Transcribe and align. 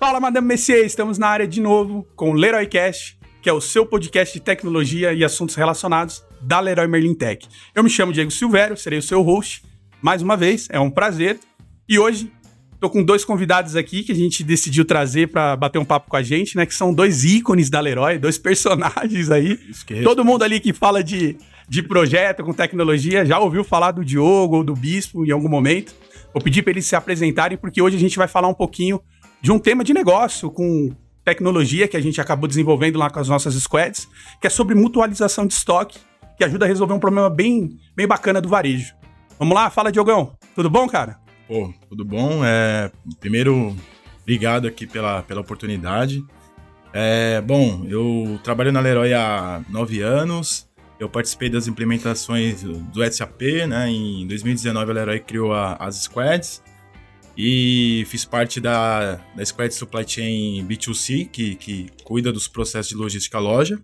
Fala, 0.00 0.18
Madame 0.18 0.48
Messier, 0.48 0.86
estamos 0.86 1.18
na 1.18 1.28
área 1.28 1.46
de 1.46 1.60
novo 1.60 2.08
com 2.16 2.30
o 2.30 2.32
Leroy 2.32 2.66
Cast, 2.66 3.18
que 3.42 3.50
é 3.50 3.52
o 3.52 3.60
seu 3.60 3.84
podcast 3.84 4.32
de 4.32 4.42
tecnologia 4.42 5.12
e 5.12 5.22
assuntos 5.22 5.54
relacionados 5.54 6.24
da 6.40 6.58
Leroy 6.58 6.86
Merlin 6.88 7.12
Tech. 7.12 7.46
Eu 7.74 7.84
me 7.84 7.90
chamo 7.90 8.10
Diego 8.10 8.30
Silvério, 8.30 8.78
serei 8.78 8.98
o 8.98 9.02
seu 9.02 9.20
host 9.20 9.62
mais 10.00 10.22
uma 10.22 10.38
vez, 10.38 10.68
é 10.70 10.80
um 10.80 10.90
prazer. 10.90 11.38
E 11.86 11.98
hoje 11.98 12.32
tô 12.80 12.88
com 12.88 13.04
dois 13.04 13.26
convidados 13.26 13.76
aqui 13.76 14.02
que 14.02 14.10
a 14.10 14.14
gente 14.14 14.42
decidiu 14.42 14.86
trazer 14.86 15.28
para 15.28 15.54
bater 15.54 15.78
um 15.78 15.84
papo 15.84 16.08
com 16.08 16.16
a 16.16 16.22
gente, 16.22 16.56
né, 16.56 16.64
que 16.64 16.74
são 16.74 16.94
dois 16.94 17.22
ícones 17.22 17.68
da 17.68 17.78
Leroy, 17.78 18.18
dois 18.18 18.38
personagens 18.38 19.30
aí. 19.30 19.60
Esqueça. 19.68 20.02
Todo 20.02 20.24
mundo 20.24 20.42
ali 20.42 20.60
que 20.60 20.72
fala 20.72 21.04
de, 21.04 21.36
de 21.68 21.82
projeto 21.82 22.42
com 22.42 22.54
tecnologia 22.54 23.26
já 23.26 23.38
ouviu 23.38 23.62
falar 23.62 23.90
do 23.90 24.02
Diogo 24.02 24.56
ou 24.56 24.64
do 24.64 24.72
Bispo 24.72 25.26
em 25.26 25.30
algum 25.30 25.48
momento. 25.50 25.94
Vou 26.32 26.42
pedir 26.42 26.62
para 26.62 26.70
eles 26.70 26.86
se 26.86 26.96
apresentarem 26.96 27.58
porque 27.58 27.82
hoje 27.82 27.96
a 27.96 28.00
gente 28.00 28.16
vai 28.16 28.26
falar 28.26 28.48
um 28.48 28.54
pouquinho 28.54 28.98
de 29.40 29.50
um 29.50 29.58
tema 29.58 29.82
de 29.82 29.94
negócio 29.94 30.50
com 30.50 30.94
tecnologia 31.24 31.88
que 31.88 31.96
a 31.96 32.00
gente 32.00 32.20
acabou 32.20 32.48
desenvolvendo 32.48 32.98
lá 32.98 33.10
com 33.10 33.20
as 33.20 33.28
nossas 33.28 33.54
squads, 33.54 34.08
que 34.40 34.46
é 34.46 34.50
sobre 34.50 34.74
mutualização 34.74 35.46
de 35.46 35.54
estoque, 35.54 35.98
que 36.36 36.44
ajuda 36.44 36.64
a 36.64 36.68
resolver 36.68 36.94
um 36.94 36.98
problema 36.98 37.30
bem, 37.30 37.78
bem 37.94 38.06
bacana 38.06 38.40
do 38.40 38.48
varejo. 38.48 38.94
Vamos 39.38 39.54
lá, 39.54 39.70
fala 39.70 39.92
Diogão. 39.92 40.32
Tudo 40.54 40.68
bom, 40.68 40.86
cara? 40.86 41.18
Pô, 41.48 41.72
tudo 41.88 42.04
bom. 42.04 42.44
É, 42.44 42.90
primeiro, 43.18 43.74
obrigado 44.22 44.66
aqui 44.66 44.86
pela, 44.86 45.22
pela 45.22 45.40
oportunidade. 45.40 46.24
É, 46.92 47.40
bom, 47.40 47.84
eu 47.88 48.38
trabalho 48.42 48.72
na 48.72 48.80
Leroy 48.80 49.14
há 49.14 49.62
nove 49.68 50.00
anos. 50.02 50.68
Eu 50.98 51.08
participei 51.08 51.48
das 51.48 51.66
implementações 51.66 52.62
do 52.62 53.10
SAP, 53.10 53.40
né? 53.66 53.88
Em 53.88 54.26
2019 54.26 54.90
a 54.90 54.94
Leroy 54.94 55.20
criou 55.20 55.54
a, 55.54 55.74
as 55.74 55.96
squads 55.96 56.62
e 57.36 58.04
fiz 58.08 58.24
parte 58.24 58.60
da, 58.60 59.20
da 59.34 59.44
Squad 59.44 59.72
Supply 59.74 60.04
Chain 60.06 60.66
B2C, 60.66 61.28
que, 61.30 61.54
que 61.54 61.86
cuida 62.04 62.32
dos 62.32 62.48
processos 62.48 62.90
de 62.90 62.96
logística 62.96 63.38
loja. 63.38 63.80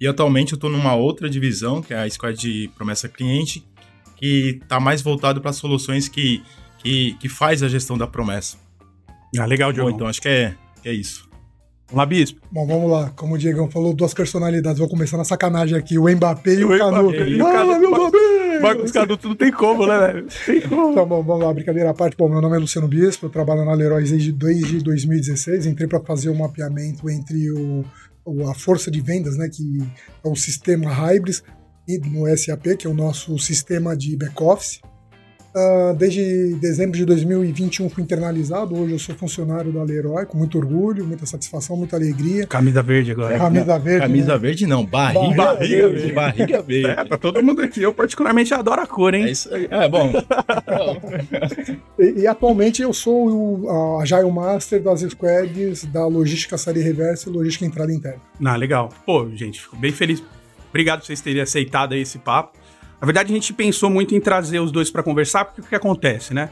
E 0.00 0.06
atualmente 0.06 0.52
eu 0.52 0.56
estou 0.56 0.70
numa 0.70 0.94
outra 0.94 1.28
divisão, 1.28 1.82
que 1.82 1.94
é 1.94 1.98
a 1.98 2.08
Squad 2.10 2.38
de 2.38 2.70
Promessa 2.76 3.08
Cliente, 3.08 3.64
que 4.16 4.58
está 4.62 4.80
mais 4.80 5.02
voltado 5.02 5.40
para 5.40 5.52
soluções 5.52 6.08
que, 6.08 6.42
que, 6.78 7.14
que 7.14 7.28
faz 7.28 7.62
a 7.62 7.68
gestão 7.68 7.96
da 7.96 8.06
promessa. 8.06 8.56
Ah, 9.38 9.46
legal, 9.46 9.72
Diogo. 9.72 9.90
Então 9.90 10.06
acho 10.06 10.20
que 10.20 10.28
é, 10.28 10.54
que 10.82 10.88
é 10.88 10.92
isso. 10.92 11.28
Vamos 11.86 11.98
lá, 11.98 12.06
Bispo. 12.06 12.40
Bom, 12.50 12.66
vamos 12.66 12.90
lá. 12.90 13.10
Como 13.10 13.34
o 13.34 13.38
Diegão 13.38 13.70
falou, 13.70 13.92
duas 13.94 14.14
personalidades. 14.14 14.78
Vou 14.78 14.88
começar 14.88 15.16
na 15.16 15.24
sacanagem 15.24 15.76
aqui. 15.76 15.98
O 15.98 16.08
Mbappé 16.08 16.54
e 16.54 16.64
o, 16.64 16.74
o 16.74 16.78
Canuto. 16.78 17.16
Ah, 17.46 17.78
meu 17.78 17.90
Mbappé! 17.90 18.23
Marcos 18.60 18.90
Canuto 18.90 19.28
não 19.28 19.36
tem 19.36 19.52
como, 19.52 19.86
né, 19.86 19.98
velho? 19.98 20.26
Tem 20.46 20.60
como. 20.62 20.92
Então, 20.92 21.06
bom, 21.06 21.22
vamos 21.22 21.44
lá. 21.44 21.52
Brincadeira 21.52 21.90
à 21.90 21.94
parte. 21.94 22.16
Bom, 22.16 22.28
meu 22.28 22.40
nome 22.40 22.56
é 22.56 22.58
Luciano 22.58 22.88
Bispo. 22.88 23.26
Eu 23.26 23.30
trabalho 23.30 23.64
na 23.64 23.74
Leroy 23.74 24.04
desde, 24.04 24.32
desde 24.32 24.78
2016. 24.82 25.66
Entrei 25.66 25.88
para 25.88 26.00
fazer 26.00 26.30
um 26.30 26.36
mapeamento 26.36 27.08
entre 27.08 27.50
o, 27.50 27.84
a 28.48 28.54
força 28.54 28.90
de 28.90 29.00
vendas, 29.00 29.36
né, 29.36 29.48
que 29.48 29.78
é 30.24 30.28
o 30.28 30.34
sistema 30.34 30.90
Hybris, 30.90 31.42
no 32.10 32.36
SAP, 32.36 32.76
que 32.78 32.86
é 32.86 32.90
o 32.90 32.94
nosso 32.94 33.38
sistema 33.38 33.96
de 33.96 34.16
back-office. 34.16 34.80
Uh, 35.56 35.94
desde 35.94 36.56
dezembro 36.56 36.96
de 36.96 37.04
2021 37.04 37.88
fui 37.88 38.02
internalizado. 38.02 38.76
Hoje 38.76 38.92
eu 38.92 38.98
sou 38.98 39.14
funcionário 39.14 39.70
da 39.70 39.84
Leroy, 39.84 40.26
com 40.26 40.36
muito 40.36 40.58
orgulho, 40.58 41.06
muita 41.06 41.26
satisfação, 41.26 41.76
muita 41.76 41.94
alegria. 41.94 42.44
Camisa 42.44 42.82
verde 42.82 43.12
agora. 43.12 43.38
Camisa 43.38 43.78
verde. 43.78 44.00
Camisa 44.00 44.32
né? 44.32 44.38
verde 44.38 44.66
não, 44.66 44.84
barriga, 44.84 45.36
barriga, 45.36 45.88
verde. 45.88 46.12
Barriga 46.12 46.58
verde. 46.66 46.86
É, 46.88 47.04
pra 47.04 47.16
todo 47.16 47.40
mundo 47.40 47.62
aqui. 47.62 47.80
Eu 47.80 47.94
particularmente 47.94 48.52
adoro 48.52 48.80
a 48.80 48.86
cor, 48.86 49.14
hein? 49.14 49.26
É 49.26 49.30
isso 49.30 49.54
aí. 49.54 49.68
É, 49.70 49.88
bom. 49.88 50.10
e, 52.00 52.22
e, 52.22 52.26
atualmente 52.26 52.82
eu 52.82 52.92
sou 52.92 53.62
o 53.62 54.00
Agile 54.00 54.32
Master 54.32 54.82
das 54.82 55.02
squads 55.02 55.84
da 55.84 56.04
logística 56.04 56.58
série 56.58 56.80
reversa 56.80 57.28
e 57.28 57.32
logística 57.32 57.64
entrada 57.64 57.92
interna. 57.92 58.20
Ah, 58.44 58.56
legal. 58.56 58.88
Pô, 59.06 59.30
gente, 59.30 59.60
fico 59.60 59.76
bem 59.76 59.92
feliz. 59.92 60.20
Obrigado 60.68 60.98
por 60.98 61.06
vocês 61.06 61.20
terem 61.20 61.40
aceitado 61.40 61.94
esse 61.94 62.18
papo. 62.18 62.58
Na 63.04 63.06
verdade, 63.06 63.32
a 63.32 63.34
gente 63.34 63.52
pensou 63.52 63.90
muito 63.90 64.14
em 64.14 64.20
trazer 64.20 64.60
os 64.60 64.72
dois 64.72 64.90
para 64.90 65.02
conversar, 65.02 65.44
porque 65.44 65.60
o 65.60 65.64
que 65.64 65.74
acontece, 65.74 66.32
né? 66.32 66.48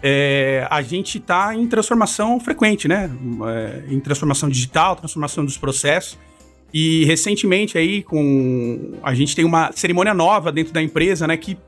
É, 0.00 0.64
a 0.70 0.80
gente 0.80 1.18
está 1.18 1.52
em 1.52 1.66
transformação 1.66 2.38
frequente, 2.38 2.86
né? 2.86 3.10
É, 3.48 3.92
em 3.92 3.98
transformação 3.98 4.48
digital, 4.48 4.94
transformação 4.94 5.44
dos 5.44 5.58
processos. 5.58 6.16
E 6.72 7.04
recentemente 7.04 7.76
aí, 7.76 8.04
com 8.04 8.92
a 9.02 9.12
gente 9.12 9.34
tem 9.34 9.44
uma 9.44 9.72
cerimônia 9.72 10.14
nova 10.14 10.52
dentro 10.52 10.72
da 10.72 10.80
empresa, 10.80 11.26
né? 11.26 11.36
Que 11.36 11.58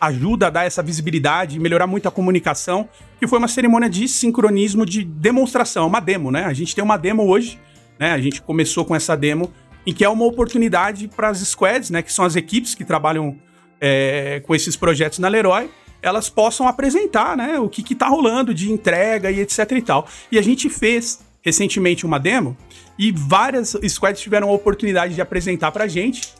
ajuda 0.00 0.46
a 0.46 0.50
dar 0.50 0.64
essa 0.64 0.84
visibilidade, 0.84 1.58
melhorar 1.58 1.88
muito 1.88 2.06
a 2.06 2.12
comunicação, 2.12 2.88
que 3.18 3.26
foi 3.26 3.40
uma 3.40 3.48
cerimônia 3.48 3.90
de 3.90 4.06
sincronismo 4.06 4.86
de 4.86 5.02
demonstração, 5.02 5.88
uma 5.88 5.98
demo, 5.98 6.30
né? 6.30 6.44
A 6.44 6.52
gente 6.52 6.76
tem 6.76 6.84
uma 6.84 6.96
demo 6.96 7.26
hoje, 7.26 7.58
né? 7.98 8.12
A 8.12 8.18
gente 8.20 8.40
começou 8.40 8.84
com 8.84 8.94
essa 8.94 9.16
demo, 9.16 9.52
em 9.84 9.92
que 9.92 10.04
é 10.04 10.08
uma 10.08 10.26
oportunidade 10.26 11.08
para 11.08 11.28
as 11.28 11.38
squads, 11.38 11.90
né? 11.90 12.02
Que 12.02 12.12
são 12.12 12.24
as 12.24 12.36
equipes 12.36 12.72
que 12.72 12.84
trabalham 12.84 13.36
é, 13.80 14.42
com 14.46 14.54
esses 14.54 14.76
projetos 14.76 15.18
na 15.18 15.28
Leroy, 15.28 15.70
elas 16.02 16.28
possam 16.28 16.66
apresentar 16.66 17.36
né, 17.36 17.58
o 17.58 17.68
que 17.68 17.92
está 17.92 18.08
rolando 18.08 18.54
de 18.54 18.70
entrega 18.70 19.30
e 19.30 19.40
etc 19.40 19.70
e 19.72 19.82
tal. 19.82 20.08
E 20.30 20.38
a 20.38 20.42
gente 20.42 20.68
fez 20.68 21.20
recentemente 21.42 22.04
uma 22.04 22.18
demo 22.18 22.56
e 22.98 23.12
várias 23.12 23.76
squads 23.88 24.20
tiveram 24.20 24.48
a 24.48 24.52
oportunidade 24.52 25.14
de 25.14 25.20
apresentar 25.20 25.72
para 25.72 25.86
gente. 25.86 26.34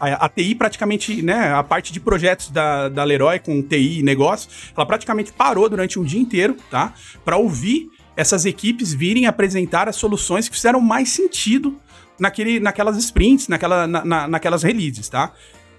A, 0.00 0.26
a, 0.26 0.28
TI 0.28 0.54
praticamente, 0.54 1.22
né, 1.22 1.52
a 1.52 1.62
parte 1.62 1.92
de 1.92 1.98
projetos 1.98 2.50
da, 2.50 2.88
da 2.88 3.02
Leroy 3.02 3.40
com 3.40 3.60
TI 3.60 3.98
e 3.98 4.02
negócio, 4.02 4.48
ela 4.76 4.86
praticamente 4.86 5.32
parou 5.32 5.68
durante 5.68 5.98
um 5.98 6.04
dia 6.04 6.20
inteiro, 6.20 6.56
tá? 6.70 6.94
Para 7.24 7.36
ouvir 7.36 7.90
essas 8.16 8.44
equipes 8.46 8.92
virem 8.92 9.26
apresentar 9.26 9.88
as 9.88 9.96
soluções 9.96 10.48
que 10.48 10.54
fizeram 10.54 10.80
mais 10.80 11.10
sentido 11.10 11.76
naquele, 12.18 12.60
naquelas 12.60 12.96
sprints, 12.96 13.48
naquela, 13.48 13.86
na, 13.86 14.04
na, 14.04 14.28
naquelas 14.28 14.62
releases, 14.62 15.08
tá? 15.08 15.32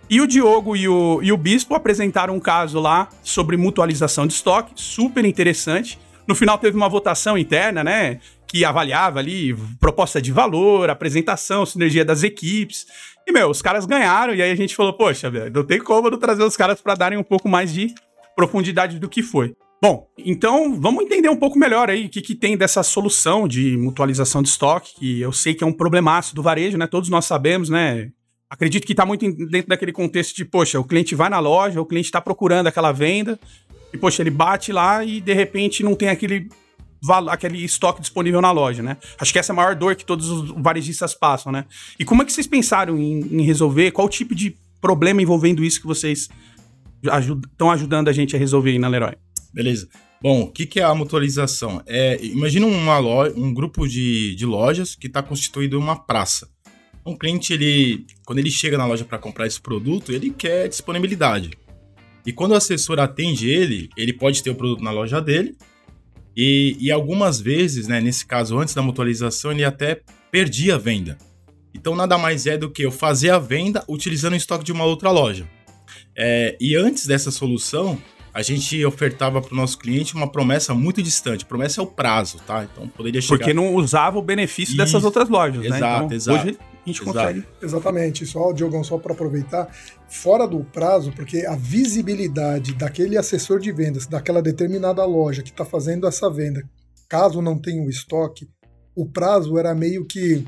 E 0.09 0.19
o 0.19 0.25
Diogo 0.25 0.75
e 0.75 0.87
o, 0.87 1.21
e 1.21 1.31
o 1.31 1.37
Bispo 1.37 1.75
apresentaram 1.75 2.35
um 2.35 2.39
caso 2.39 2.79
lá 2.79 3.09
sobre 3.21 3.55
mutualização 3.55 4.25
de 4.25 4.33
estoque, 4.33 4.73
super 4.75 5.23
interessante. 5.23 5.99
No 6.27 6.33
final 6.33 6.57
teve 6.57 6.75
uma 6.75 6.89
votação 6.89 7.37
interna, 7.37 7.83
né? 7.83 8.19
Que 8.47 8.65
avaliava 8.65 9.19
ali 9.19 9.55
proposta 9.79 10.19
de 10.19 10.31
valor, 10.31 10.89
apresentação, 10.89 11.63
sinergia 11.63 12.03
das 12.03 12.23
equipes. 12.23 12.87
E, 13.27 13.31
meu, 13.31 13.51
os 13.51 13.61
caras 13.61 13.85
ganharam, 13.85 14.33
e 14.33 14.41
aí 14.41 14.49
a 14.49 14.55
gente 14.55 14.75
falou, 14.75 14.93
poxa, 14.93 15.31
não 15.53 15.63
tem 15.63 15.79
como 15.79 16.09
não 16.09 16.17
trazer 16.17 16.43
os 16.43 16.57
caras 16.57 16.81
para 16.81 16.95
darem 16.95 17.19
um 17.19 17.23
pouco 17.23 17.47
mais 17.47 17.71
de 17.71 17.93
profundidade 18.35 18.97
do 18.97 19.07
que 19.07 19.21
foi. 19.21 19.55
Bom, 19.81 20.07
então 20.17 20.73
vamos 20.79 21.03
entender 21.03 21.29
um 21.29 21.37
pouco 21.37 21.57
melhor 21.57 21.89
aí 21.89 22.07
o 22.07 22.09
que, 22.09 22.21
que 22.21 22.35
tem 22.35 22.57
dessa 22.57 22.81
solução 22.81 23.47
de 23.47 23.77
mutualização 23.77 24.41
de 24.41 24.49
estoque, 24.49 24.95
que 24.95 25.21
eu 25.21 25.31
sei 25.31 25.53
que 25.53 25.63
é 25.63 25.67
um 25.67 25.71
problemaço 25.71 26.35
do 26.35 26.41
varejo, 26.41 26.77
né? 26.77 26.87
Todos 26.87 27.09
nós 27.09 27.25
sabemos, 27.25 27.69
né? 27.69 28.09
Acredito 28.49 28.85
que 28.85 28.93
está 28.93 29.05
muito 29.05 29.31
dentro 29.47 29.69
daquele 29.69 29.91
contexto 29.91 30.35
de, 30.35 30.43
poxa, 30.43 30.79
o 30.79 30.83
cliente 30.83 31.15
vai 31.15 31.29
na 31.29 31.39
loja, 31.39 31.79
o 31.79 31.85
cliente 31.85 32.07
está 32.07 32.19
procurando 32.19 32.67
aquela 32.67 32.91
venda, 32.91 33.39
e, 33.93 33.97
poxa, 33.97 34.21
ele 34.23 34.31
bate 34.31 34.71
lá 34.71 35.03
e 35.03 35.21
de 35.21 35.33
repente 35.33 35.83
não 35.83 35.95
tem 35.95 36.09
aquele, 36.09 36.49
aquele 37.29 37.63
estoque 37.63 38.01
disponível 38.01 38.41
na 38.41 38.51
loja, 38.51 38.83
né? 38.83 38.97
Acho 39.19 39.31
que 39.31 39.39
essa 39.39 39.51
é 39.51 39.53
a 39.53 39.55
maior 39.55 39.75
dor 39.75 39.95
que 39.95 40.05
todos 40.05 40.29
os 40.29 40.51
varejistas 40.51 41.13
passam, 41.13 41.51
né? 41.51 41.65
E 41.99 42.05
como 42.05 42.21
é 42.21 42.25
que 42.25 42.33
vocês 42.33 42.47
pensaram 42.47 42.97
em, 42.97 43.19
em 43.19 43.41
resolver? 43.43 43.91
Qual 43.91 44.07
tipo 44.07 44.35
de 44.35 44.55
problema 44.81 45.21
envolvendo 45.21 45.63
isso 45.63 45.81
que 45.81 45.87
vocês 45.87 46.29
estão 47.03 47.69
ajud 47.69 47.83
ajudando 47.83 48.07
a 48.09 48.13
gente 48.13 48.35
a 48.35 48.39
resolver 48.39 48.71
aí 48.71 48.79
na 48.79 48.87
Leroy? 48.87 49.15
Beleza. 49.53 49.87
Bom, 50.21 50.41
o 50.41 50.51
que, 50.51 50.65
que, 50.65 50.81
é 50.81 50.83
a 50.83 50.93
mutualização? 50.93 51.81
É, 51.87 52.19
imagina 52.21 52.65
uma 52.65 52.99
loja, 52.99 53.33
um 53.37 53.53
grupo 53.53 53.87
de, 53.87 54.35
de 54.35 54.45
lojas 54.45 54.93
que 54.93 55.07
está 55.07 55.23
constituído 55.23 55.79
uma 55.79 55.95
praça. 55.95 56.49
Um 57.09 57.17
cliente, 57.17 57.53
ele, 57.53 58.05
quando 58.25 58.39
ele 58.39 58.51
chega 58.51 58.77
na 58.77 58.85
loja 58.85 59.03
para 59.03 59.17
comprar 59.17 59.47
esse 59.47 59.59
produto, 59.59 60.11
ele 60.11 60.29
quer 60.29 60.67
disponibilidade. 60.67 61.51
E 62.25 62.31
quando 62.31 62.51
o 62.51 62.55
assessor 62.55 62.99
atende 62.99 63.49
ele, 63.49 63.89
ele 63.97 64.13
pode 64.13 64.43
ter 64.43 64.51
o 64.51 64.55
produto 64.55 64.83
na 64.83 64.91
loja 64.91 65.19
dele. 65.19 65.55
E, 66.37 66.77
e 66.79 66.91
algumas 66.91 67.41
vezes, 67.41 67.87
né, 67.87 67.99
nesse 67.99 68.25
caso, 68.25 68.57
antes 68.59 68.73
da 68.75 68.81
mutualização, 68.81 69.51
ele 69.51 69.63
até 69.63 70.01
perdia 70.31 70.75
a 70.75 70.77
venda. 70.77 71.17
Então, 71.73 71.95
nada 71.95 72.17
mais 72.17 72.45
é 72.45 72.57
do 72.57 72.69
que 72.69 72.83
eu 72.83 72.91
fazer 72.91 73.31
a 73.31 73.39
venda 73.39 73.83
utilizando 73.87 74.33
o 74.33 74.37
estoque 74.37 74.63
de 74.63 74.71
uma 74.71 74.85
outra 74.85 75.09
loja. 75.09 75.49
É, 76.15 76.55
e 76.59 76.75
antes 76.75 77.07
dessa 77.07 77.31
solução, 77.31 77.99
a 78.33 78.41
gente 78.41 78.83
ofertava 78.85 79.41
para 79.41 79.53
o 79.53 79.57
nosso 79.57 79.77
cliente 79.77 80.13
uma 80.15 80.31
promessa 80.31 80.73
muito 80.73 81.01
distante. 81.01 81.45
Promessa 81.45 81.81
é 81.81 81.83
o 81.83 81.87
prazo, 81.87 82.37
tá? 82.45 82.63
Então 82.63 82.87
poderia 82.87 83.21
chegar. 83.21 83.37
Porque 83.37 83.53
não 83.53 83.73
usava 83.73 84.17
o 84.19 84.21
benefício 84.21 84.73
Isso. 84.73 84.77
dessas 84.77 85.03
outras 85.03 85.29
lojas, 85.29 85.63
exato, 85.63 85.81
né? 85.81 86.05
Então, 86.05 86.15
exato. 86.15 86.47
Hoje 86.47 86.57
a 86.89 86.93
gente 86.93 87.01
exato. 87.01 87.17
consegue. 87.17 87.47
Exatamente. 87.61 88.25
Só, 88.25 88.51
Diogão, 88.51 88.83
só 88.83 88.97
para 88.97 89.13
aproveitar, 89.13 89.73
fora 90.07 90.47
do 90.47 90.63
prazo, 90.63 91.11
porque 91.15 91.45
a 91.45 91.55
visibilidade 91.55 92.73
daquele 92.73 93.17
assessor 93.17 93.59
de 93.59 93.71
vendas, 93.71 94.07
daquela 94.07 94.41
determinada 94.41 95.03
loja 95.05 95.43
que 95.43 95.51
está 95.51 95.65
fazendo 95.65 96.07
essa 96.07 96.29
venda, 96.29 96.63
caso 97.07 97.41
não 97.41 97.57
tenha 97.57 97.81
o 97.83 97.89
estoque, 97.89 98.49
o 98.95 99.05
prazo 99.05 99.57
era 99.57 99.73
meio 99.73 100.05
que 100.05 100.45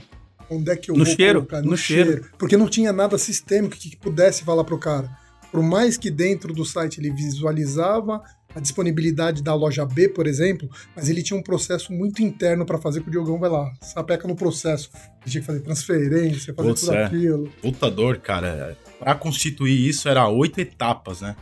onde 0.49 0.69
é 0.69 0.75
que 0.75 0.91
eu 0.91 0.95
no 0.95 1.05
vou 1.05 1.15
cheiro, 1.15 1.39
colocar? 1.39 1.61
No, 1.61 1.71
no 1.71 1.77
cheiro. 1.77 2.11
cheiro. 2.11 2.29
Porque 2.37 2.57
não 2.57 2.67
tinha 2.67 2.91
nada 2.91 3.17
sistêmico 3.17 3.77
que 3.77 3.95
pudesse 3.95 4.43
falar 4.43 4.63
para 4.63 4.75
o 4.75 4.79
cara 4.79 5.21
por 5.51 5.61
mais 5.61 5.97
que 5.97 6.09
dentro 6.09 6.53
do 6.53 6.63
site 6.63 6.99
ele 6.99 7.11
visualizava 7.11 8.23
a 8.55 8.59
disponibilidade 8.59 9.41
da 9.41 9.53
loja 9.53 9.85
B, 9.85 10.09
por 10.09 10.27
exemplo, 10.27 10.69
mas 10.95 11.09
ele 11.09 11.21
tinha 11.23 11.37
um 11.37 11.43
processo 11.43 11.91
muito 11.93 12.21
interno 12.21 12.65
para 12.65 12.77
fazer 12.77 13.01
que 13.01 13.07
o 13.07 13.11
Diogão 13.11 13.39
vai 13.39 13.49
lá, 13.49 13.71
sapeca 13.81 14.27
no 14.27 14.35
processo. 14.35 14.89
Ele 15.21 15.31
tinha 15.31 15.41
que 15.41 15.47
fazer 15.47 15.59
transferência, 15.61 16.53
fazer 16.53 16.69
Putz, 16.69 16.81
tudo 16.81 16.93
é. 16.93 17.05
aquilo. 17.05 17.49
Puta 17.61 17.89
dor, 17.89 18.17
cara. 18.17 18.77
Pra 18.99 19.15
constituir 19.15 19.87
isso 19.87 20.07
era 20.07 20.27
oito 20.27 20.59
etapas, 20.59 21.21
né? 21.21 21.35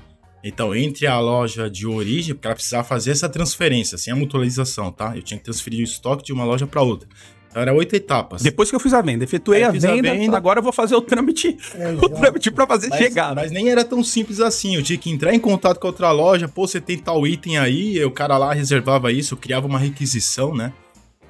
Então, 0.44 0.74
entre 0.74 1.06
a 1.06 1.20
loja 1.20 1.70
de 1.70 1.86
origem, 1.86 2.34
porque 2.34 2.48
ela 2.48 2.56
precisava 2.56 2.84
fazer 2.84 3.12
essa 3.12 3.28
transferência, 3.28 3.98
sem 3.98 4.14
a 4.14 4.16
mutualização, 4.16 4.92
tá? 4.92 5.16
Eu 5.16 5.22
tinha 5.22 5.38
que 5.38 5.44
transferir 5.44 5.82
o 5.82 5.84
estoque 5.84 6.24
de 6.24 6.32
uma 6.32 6.46
loja 6.46 6.66
para 6.66 6.82
outra. 6.82 7.10
Então, 7.50 7.62
era 7.62 7.74
oito 7.74 7.96
etapas. 7.96 8.42
Depois 8.44 8.70
que 8.70 8.76
eu 8.76 8.80
fiz 8.80 8.94
a 8.94 9.02
venda, 9.02 9.24
efetuei 9.24 9.64
Aí 9.64 9.70
a 9.70 9.72
fiz 9.72 9.84
a 9.84 9.94
venda, 9.96 10.12
venda. 10.12 10.38
agora 10.38 10.60
eu 10.60 10.64
vou 10.64 10.72
fazer 10.72 10.96
o 10.96 11.02
trâmite, 11.02 11.58
É, 11.76 11.92
o 11.94 12.08
trâmite 12.08 12.52
pra 12.52 12.68
fazer 12.68 12.90
Mas, 12.90 13.00
chegar. 13.00 13.30
né? 13.36 13.42
mas 13.42 13.52
nem 13.52 13.70
era 13.70 13.84
tão 13.84 14.04
simples 14.04 14.40
assim. 14.40 14.76
Eu 14.76 14.84
tinha 14.84 14.98
que 15.00 15.10
entrar 15.10 15.34
em 15.34 15.40
contato 15.40 15.80
com 15.80 15.88
a 15.88 15.90
outra 15.90 16.12
loja, 16.12 16.48
pô, 16.48 16.68
você 16.68 16.80
tem 16.80 16.98
tal 16.98 17.26
item 17.26 17.58
aí, 17.58 17.98
e 17.98 18.04
o 18.06 18.12
cara 18.12 18.38
lá 18.38 18.54
reservava 18.54 19.12
isso, 19.12 19.34
eu 19.34 19.38
criava 19.38 19.66
uma 19.66 19.80
requisição, 19.80 20.54
né? 20.54 20.72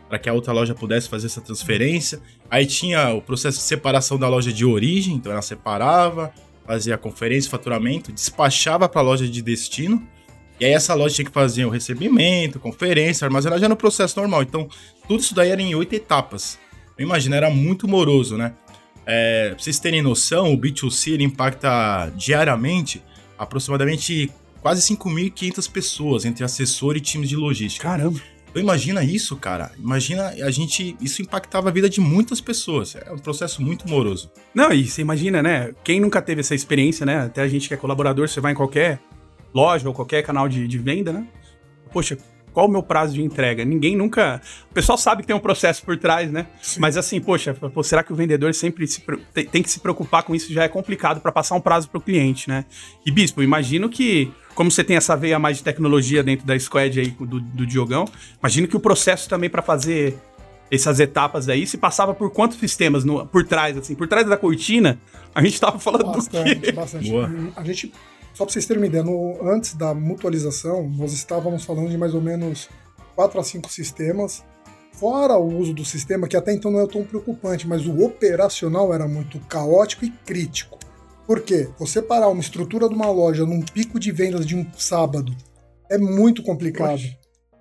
Para 0.09 0.19
que 0.19 0.27
a 0.27 0.33
outra 0.33 0.51
loja 0.51 0.75
pudesse 0.75 1.07
fazer 1.07 1.27
essa 1.27 1.39
transferência. 1.39 2.19
Aí 2.49 2.65
tinha 2.65 3.13
o 3.13 3.21
processo 3.21 3.57
de 3.59 3.63
separação 3.63 4.17
da 4.17 4.27
loja 4.27 4.51
de 4.51 4.65
origem, 4.65 5.15
então 5.15 5.31
ela 5.31 5.41
separava, 5.41 6.33
fazia 6.65 6.95
a 6.95 6.97
conferência, 6.97 7.49
faturamento, 7.49 8.11
despachava 8.11 8.89
para 8.89 8.99
a 9.01 9.03
loja 9.03 9.27
de 9.27 9.41
destino. 9.41 10.05
E 10.59 10.65
aí 10.65 10.73
essa 10.73 10.93
loja 10.93 11.15
tinha 11.15 11.25
que 11.25 11.31
fazer 11.31 11.65
o 11.65 11.69
recebimento, 11.69 12.59
conferência, 12.59 13.25
armazenagem 13.25 13.65
era 13.65 13.69
no 13.69 13.77
processo 13.77 14.19
normal. 14.19 14.43
Então, 14.43 14.67
tudo 15.07 15.21
isso 15.21 15.33
daí 15.33 15.49
era 15.49 15.61
em 15.61 15.73
oito 15.73 15.93
etapas. 15.93 16.59
Eu 16.97 17.05
imagino, 17.05 17.35
era 17.35 17.49
muito 17.49 17.87
moroso, 17.87 18.35
né? 18.37 18.53
É, 19.05 19.49
pra 19.49 19.59
vocês 19.59 19.79
terem 19.79 20.01
noção, 20.01 20.53
o 20.53 20.57
B2C 20.57 21.13
ele 21.13 21.23
impacta 21.23 22.11
diariamente 22.15 23.01
aproximadamente 23.37 24.29
quase 24.61 24.81
5.500 24.93 25.71
pessoas 25.71 26.25
entre 26.25 26.43
assessor 26.43 26.97
e 26.97 26.99
times 26.99 27.29
de 27.29 27.35
logística. 27.35 27.87
Caramba. 27.87 28.19
Então 28.49 28.61
imagina 28.61 29.03
isso, 29.03 29.35
cara. 29.37 29.71
Imagina 29.77 30.27
a 30.27 30.51
gente. 30.51 30.97
Isso 30.99 31.21
impactava 31.21 31.69
a 31.69 31.71
vida 31.71 31.89
de 31.89 32.01
muitas 32.01 32.41
pessoas. 32.41 32.95
É 32.95 33.11
um 33.11 33.17
processo 33.17 33.61
muito 33.61 33.87
moroso. 33.87 34.31
Não, 34.53 34.71
e 34.71 34.87
você 34.87 35.01
imagina, 35.01 35.41
né? 35.41 35.71
Quem 35.83 35.99
nunca 35.99 36.21
teve 36.21 36.41
essa 36.41 36.55
experiência, 36.55 37.05
né? 37.05 37.25
Até 37.25 37.41
a 37.41 37.47
gente 37.47 37.67
que 37.67 37.73
é 37.73 37.77
colaborador, 37.77 38.27
você 38.27 38.41
vai 38.41 38.51
em 38.51 38.55
qualquer 38.55 38.99
loja 39.53 39.87
ou 39.87 39.93
qualquer 39.93 40.23
canal 40.23 40.47
de, 40.49 40.67
de 40.67 40.77
venda, 40.77 41.11
né? 41.13 41.27
Poxa, 41.91 42.17
qual 42.53 42.67
o 42.67 42.69
meu 42.71 42.81
prazo 42.83 43.13
de 43.13 43.21
entrega? 43.21 43.63
Ninguém 43.63 43.95
nunca. 43.95 44.41
O 44.69 44.73
pessoal 44.73 44.97
sabe 44.97 45.21
que 45.21 45.27
tem 45.27 45.35
um 45.35 45.39
processo 45.39 45.83
por 45.83 45.97
trás, 45.97 46.31
né? 46.31 46.47
Mas 46.77 46.97
assim, 46.97 47.19
poxa, 47.21 47.53
pô, 47.53 47.83
será 47.83 48.03
que 48.03 48.11
o 48.11 48.15
vendedor 48.15 48.53
sempre 48.53 48.85
se 48.87 49.01
tem, 49.33 49.45
tem 49.45 49.63
que 49.63 49.69
se 49.69 49.79
preocupar 49.79 50.23
com 50.23 50.33
isso? 50.35 50.51
Já 50.51 50.63
é 50.63 50.67
complicado 50.67 51.21
para 51.21 51.31
passar 51.31 51.55
um 51.55 51.61
prazo 51.61 51.89
para 51.89 51.97
o 51.97 52.01
cliente, 52.01 52.49
né? 52.49 52.65
E 53.05 53.11
Bispo, 53.11 53.41
imagino 53.43 53.87
que, 53.89 54.31
como 54.55 54.69
você 54.71 54.83
tem 54.83 54.97
essa 54.97 55.15
veia 55.15 55.37
mais 55.39 55.57
de 55.57 55.63
tecnologia 55.63 56.23
dentro 56.23 56.45
da 56.45 56.57
squad 56.59 56.99
aí 56.99 57.09
do, 57.11 57.39
do 57.39 57.65
Diogão, 57.65 58.05
imagino 58.39 58.67
que 58.67 58.75
o 58.75 58.79
processo 58.79 59.29
também 59.29 59.49
para 59.49 59.61
fazer 59.61 60.17
essas 60.71 60.99
etapas 60.99 61.49
aí 61.49 61.65
se 61.65 61.77
passava 61.79 62.13
por 62.13 62.29
quantos 62.31 62.57
sistemas 62.59 63.03
no- 63.03 63.25
por 63.25 63.43
trás, 63.45 63.75
assim, 63.77 63.95
por 63.95 64.07
trás 64.07 64.27
da 64.27 64.37
cortina, 64.37 64.99
a 65.33 65.41
gente 65.43 65.59
tava 65.59 65.79
falando 65.79 66.03
do 66.05 66.11
Bastante, 66.11 66.59
quê? 66.61 66.71
bastante. 66.71 67.09
Boa. 67.09 67.31
A 67.55 67.63
gente, 67.63 67.91
só 68.39 68.45
para 68.45 68.53
vocês 68.53 68.65
terem 68.65 68.81
uma 68.81 68.87
ideia, 68.87 69.03
no- 69.03 69.37
antes 69.51 69.73
da 69.73 69.93
mutualização, 69.93 70.89
nós 70.89 71.11
estávamos 71.11 71.65
falando 71.65 71.89
de 71.89 71.97
mais 71.97 72.13
ou 72.13 72.21
menos 72.21 72.69
4 73.13 73.37
a 73.37 73.43
5 73.43 73.69
sistemas, 73.69 74.45
fora 74.93 75.37
o 75.37 75.57
uso 75.57 75.73
do 75.73 75.83
sistema, 75.83 76.25
que 76.25 76.37
até 76.37 76.53
então 76.53 76.71
não 76.71 76.79
é 76.79 76.87
tão 76.87 77.03
preocupante, 77.03 77.67
mas 77.67 77.85
o 77.85 78.01
operacional 78.01 78.93
era 78.93 79.05
muito 79.09 79.41
caótico 79.41 80.05
e 80.05 80.09
crítico. 80.25 80.79
Por 81.27 81.41
quê? 81.41 81.67
Você 81.77 82.01
parar 82.01 82.29
uma 82.29 82.39
estrutura 82.39 82.87
de 82.87 82.95
uma 82.95 83.11
loja 83.11 83.45
num 83.45 83.61
pico 83.61 83.99
de 83.99 84.09
vendas 84.09 84.45
de 84.45 84.55
um 84.55 84.65
sábado 84.77 85.35
é 85.91 85.97
muito 85.97 86.41
complicado. 86.41 87.01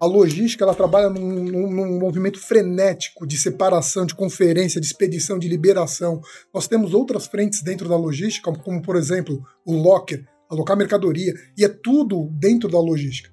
A 0.00 0.06
logística 0.06 0.62
ela 0.62 0.76
trabalha 0.76 1.10
num, 1.10 1.42
num- 1.42 1.70
num 1.72 1.98
movimento 1.98 2.38
frenético 2.38 3.26
de 3.26 3.36
separação, 3.36 4.06
de 4.06 4.14
conferência, 4.14 4.80
de 4.80 4.86
expedição, 4.86 5.40
de 5.40 5.48
liberação. 5.48 6.20
Nós 6.54 6.68
temos 6.68 6.94
outras 6.94 7.26
frentes 7.26 7.62
dentro 7.62 7.88
da 7.88 7.96
logística, 7.96 8.52
como 8.52 8.80
por 8.80 8.94
exemplo 8.94 9.42
o 9.66 9.72
locker, 9.74 10.24
alocar 10.50 10.76
mercadoria, 10.76 11.34
e 11.56 11.64
é 11.64 11.68
tudo 11.68 12.28
dentro 12.32 12.68
da 12.68 12.80
logística. 12.80 13.30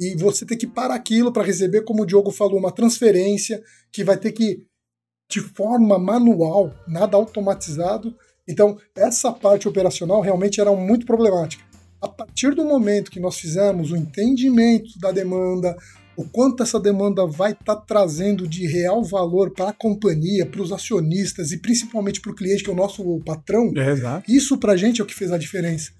E 0.00 0.16
você 0.16 0.44
tem 0.44 0.58
que 0.58 0.66
parar 0.66 0.94
aquilo 0.94 1.32
para 1.32 1.44
receber, 1.44 1.82
como 1.82 2.02
o 2.02 2.06
Diogo 2.06 2.30
falou, 2.30 2.58
uma 2.58 2.72
transferência 2.72 3.62
que 3.92 4.02
vai 4.02 4.16
ter 4.16 4.32
que, 4.32 4.66
de 5.30 5.40
forma 5.40 5.98
manual, 5.98 6.74
nada 6.88 7.16
automatizado. 7.16 8.14
Então, 8.48 8.76
essa 8.96 9.32
parte 9.32 9.68
operacional 9.68 10.20
realmente 10.20 10.60
era 10.60 10.72
muito 10.72 11.06
problemática. 11.06 11.64
A 12.00 12.08
partir 12.08 12.54
do 12.54 12.64
momento 12.64 13.10
que 13.10 13.20
nós 13.20 13.38
fizemos 13.38 13.90
o 13.90 13.96
entendimento 13.96 14.98
da 14.98 15.10
demanda, 15.10 15.76
o 16.16 16.24
quanto 16.24 16.62
essa 16.62 16.78
demanda 16.78 17.26
vai 17.26 17.52
estar 17.52 17.76
trazendo 17.76 18.46
de 18.46 18.66
real 18.66 19.02
valor 19.02 19.50
para 19.50 19.70
a 19.70 19.72
companhia, 19.72 20.44
para 20.44 20.60
os 20.60 20.72
acionistas 20.72 21.50
e 21.52 21.58
principalmente 21.58 22.20
para 22.20 22.30
o 22.32 22.34
cliente, 22.34 22.62
que 22.62 22.70
é 22.70 22.72
o 22.72 22.76
nosso 22.76 23.20
patrão, 23.24 23.72
É, 24.28 24.32
isso 24.32 24.58
pra 24.58 24.76
gente 24.76 25.00
é 25.00 25.04
o 25.04 25.06
que 25.06 25.14
fez 25.14 25.32
a 25.32 25.38
diferença. 25.38 25.92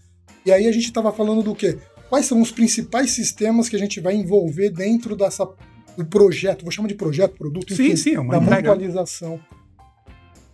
E 0.44 0.52
aí 0.52 0.66
a 0.66 0.72
gente 0.72 0.84
estava 0.84 1.12
falando 1.12 1.42
do 1.42 1.54
quê? 1.54 1.78
Quais 2.08 2.26
são 2.26 2.40
os 2.40 2.52
principais 2.52 3.10
sistemas 3.10 3.68
que 3.68 3.76
a 3.76 3.78
gente 3.78 4.00
vai 4.00 4.14
envolver 4.14 4.70
dentro 4.70 5.16
dessa 5.16 5.48
do 5.96 6.04
projeto? 6.04 6.62
Vou 6.62 6.70
chamar 6.70 6.88
de 6.88 6.94
projeto, 6.94 7.36
produto, 7.36 7.74
Sim, 7.74 7.96
sim, 7.96 8.14
é 8.14 8.20
uma 8.20 8.34
da 8.34 8.40
mutualização. 8.40 9.40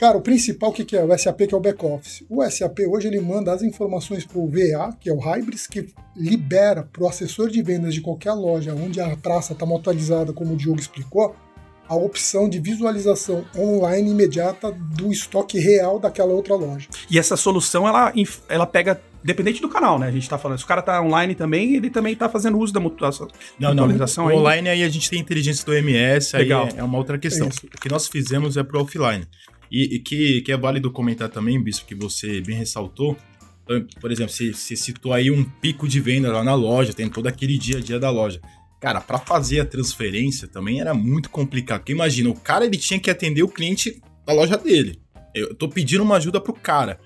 Cara, 0.01 0.17
o 0.17 0.23
principal 0.23 0.71
o 0.71 0.73
que, 0.73 0.83
que 0.83 0.97
é? 0.97 1.05
O 1.05 1.19
SAP, 1.19 1.43
que 1.47 1.55
é 1.55 1.57
o 1.59 1.61
back-office. 1.61 2.25
O 2.31 2.43
SAP 2.49 2.79
hoje 2.89 3.07
ele 3.07 3.21
manda 3.21 3.53
as 3.53 3.63
informações 3.63 4.25
para 4.25 4.39
o 4.39 4.49
VA, 4.49 4.97
que 4.99 5.11
é 5.11 5.13
o 5.13 5.19
Hybris, 5.19 5.67
que 5.67 5.93
libera 6.17 6.83
para 6.91 7.05
o 7.05 7.07
assessor 7.07 7.51
de 7.51 7.61
vendas 7.61 7.93
de 7.93 8.01
qualquer 8.01 8.33
loja 8.33 8.75
onde 8.75 8.99
a 8.99 9.15
praça 9.15 9.53
está 9.53 9.67
mutualizada, 9.67 10.33
como 10.33 10.55
o 10.55 10.57
Diogo 10.57 10.81
explicou, 10.81 11.37
a 11.87 11.95
opção 11.95 12.49
de 12.49 12.59
visualização 12.59 13.45
online 13.55 14.11
imediata 14.11 14.73
do 14.73 15.13
estoque 15.13 15.59
real 15.59 15.99
daquela 15.99 16.33
outra 16.33 16.55
loja. 16.55 16.89
E 17.11 17.19
essa 17.19 17.37
solução, 17.37 17.87
ela, 17.87 18.11
ela 18.49 18.67
pega, 18.67 18.99
dependente 19.23 19.61
do 19.61 19.69
canal, 19.69 19.99
né? 19.99 20.09
A 20.09 20.11
gente 20.11 20.29
tá 20.29 20.39
falando. 20.39 20.59
Se 20.59 20.65
o 20.65 20.67
cara 20.67 20.83
tá 20.83 21.01
online 21.03 21.35
também, 21.35 21.75
ele 21.77 21.91
também 21.91 22.15
tá 22.15 22.29
fazendo 22.29 22.59
uso 22.59 22.73
da 22.73 22.81
mutuação. 22.81 23.29
Não, 23.59 23.69
não. 23.69 23.85
Mutualização 23.85 24.29
ainda. 24.29 24.41
online 24.41 24.69
aí 24.69 24.83
a 24.83 24.89
gente 24.89 25.09
tem 25.09 25.19
inteligência 25.19 25.65
do 25.65 25.75
MS, 25.75 26.37
aí 26.37 26.43
Legal. 26.43 26.69
é, 26.69 26.81
é 26.81 26.85
uma 26.85 26.99
outra 26.99 27.19
questão. 27.19 27.49
É 27.49 27.77
o 27.77 27.81
que 27.81 27.89
nós 27.89 28.09
fizemos 28.09 28.57
é 28.57 28.63
pro 28.63 28.81
offline. 28.81 29.27
E, 29.71 29.97
e 29.97 29.99
que, 30.01 30.41
que 30.43 30.51
é 30.51 30.57
válido 30.57 30.91
comentar 30.91 31.29
também, 31.29 31.63
Bispo, 31.63 31.87
que 31.87 31.95
você 31.95 32.41
bem 32.41 32.57
ressaltou. 32.57 33.17
Então, 33.65 33.87
Por 34.01 34.11
exemplo, 34.11 34.33
você, 34.33 34.53
você 34.53 34.75
citou 34.75 35.13
aí 35.13 35.31
um 35.31 35.45
pico 35.45 35.87
de 35.87 36.01
venda 36.01 36.33
lá 36.33 36.43
na 36.43 36.55
loja, 36.55 36.93
tem 36.93 37.09
todo 37.09 37.29
aquele 37.29 37.57
dia 37.57 37.79
a 37.79 37.81
dia 37.81 37.99
da 37.99 38.11
loja. 38.11 38.41
Cara, 38.81 39.01
para 39.01 39.19
fazer 39.19 39.61
a 39.61 39.65
transferência 39.65 40.49
também 40.49 40.81
era 40.81 40.95
muito 40.95 41.31
complicado. 41.31 41.81
Porque 41.81 41.93
imagina, 41.93 42.31
o 42.31 42.35
cara 42.35 42.65
ele 42.65 42.79
tinha 42.79 42.99
que 42.99 43.11
atender 43.11 43.43
o 43.43 43.49
cliente 43.49 44.01
da 44.27 44.33
loja 44.33 44.57
dele. 44.57 44.99
Eu 45.35 45.55
tô 45.55 45.69
pedindo 45.69 46.03
uma 46.03 46.17
ajuda 46.17 46.41
pro 46.41 46.53
cara. 46.53 46.99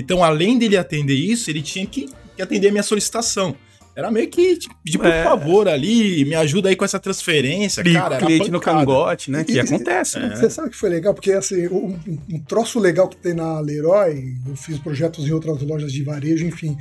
Então, 0.00 0.22
além 0.24 0.58
dele 0.58 0.76
atender 0.76 1.14
isso, 1.14 1.50
ele 1.50 1.62
tinha 1.62 1.86
que, 1.86 2.08
que 2.36 2.42
atender 2.42 2.68
a 2.68 2.70
minha 2.72 2.82
solicitação. 2.82 3.54
Era 3.94 4.10
meio 4.10 4.28
que 4.28 4.56
tipo, 4.56 4.74
pedir 4.84 4.98
por 4.98 5.08
É. 5.08 5.24
favor 5.24 5.68
ali, 5.68 6.24
me 6.24 6.34
ajuda 6.34 6.68
aí 6.68 6.76
com 6.76 6.84
essa 6.84 6.98
transferência, 6.98 7.82
Clique, 7.82 7.98
cara. 7.98 8.18
cliente 8.18 8.50
no 8.50 8.60
cangote, 8.60 9.30
né? 9.30 9.42
Que 9.44 9.52
E- 9.54 9.60
acontece, 9.60 10.18
né? 10.18 10.34
Você 10.36 10.48
sabe 10.48 10.70
que 10.70 10.76
foi 10.76 10.88
legal? 10.88 11.12
Porque 11.12 11.32
assim, 11.32 11.66
um, 11.66 11.98
um- 12.06 12.18
um 12.34 12.38
troço 12.38 12.78
legal 12.78 13.08
que 13.08 13.16
tem 13.16 13.34
na 13.34 13.58
Leroy, 13.60 14.36
eu 14.48 14.54
fiz 14.56 14.78
projetos 14.78 15.26
em 15.26 15.32
outras 15.32 15.60
lojas 15.62 15.92
de 15.92 16.02
varejo, 16.04 16.46
enfim. 16.46 16.78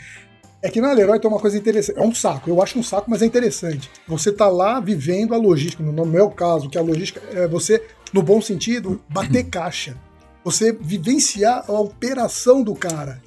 É 0.61 0.69
que 0.69 0.79
na 0.79 0.93
Leroy 0.93 1.19
tem 1.19 1.29
uma 1.29 1.39
coisa 1.39 1.57
interessante. 1.57 1.97
É 1.97 2.01
um 2.03 2.13
saco, 2.13 2.49
eu 2.49 2.61
acho 2.61 2.77
um 2.77 2.83
saco, 2.83 3.09
mas 3.09 3.21
é 3.21 3.25
interessante. 3.25 3.89
Você 4.07 4.31
tá 4.31 4.47
lá 4.47 4.79
vivendo 4.79 5.33
a 5.33 5.37
logística. 5.37 5.81
No 5.81 6.05
meu 6.05 6.29
caso, 6.29 6.69
que 6.69 6.77
a 6.77 6.81
logística 6.81 7.21
é 7.33 7.47
você, 7.47 7.81
no 8.13 8.21
bom 8.21 8.39
sentido, 8.41 9.01
bater 9.09 9.45
caixa. 9.45 9.95
Você 10.43 10.71
vivenciar 10.71 11.65
a 11.67 11.73
operação 11.73 12.63
do 12.63 12.73
cara, 12.73 13.21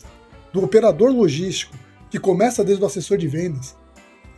do 0.52 0.64
operador 0.64 1.10
logístico, 1.10 1.76
que 2.10 2.18
começa 2.18 2.64
desde 2.64 2.82
o 2.82 2.86
assessor 2.86 3.16
de 3.16 3.28
vendas 3.28 3.74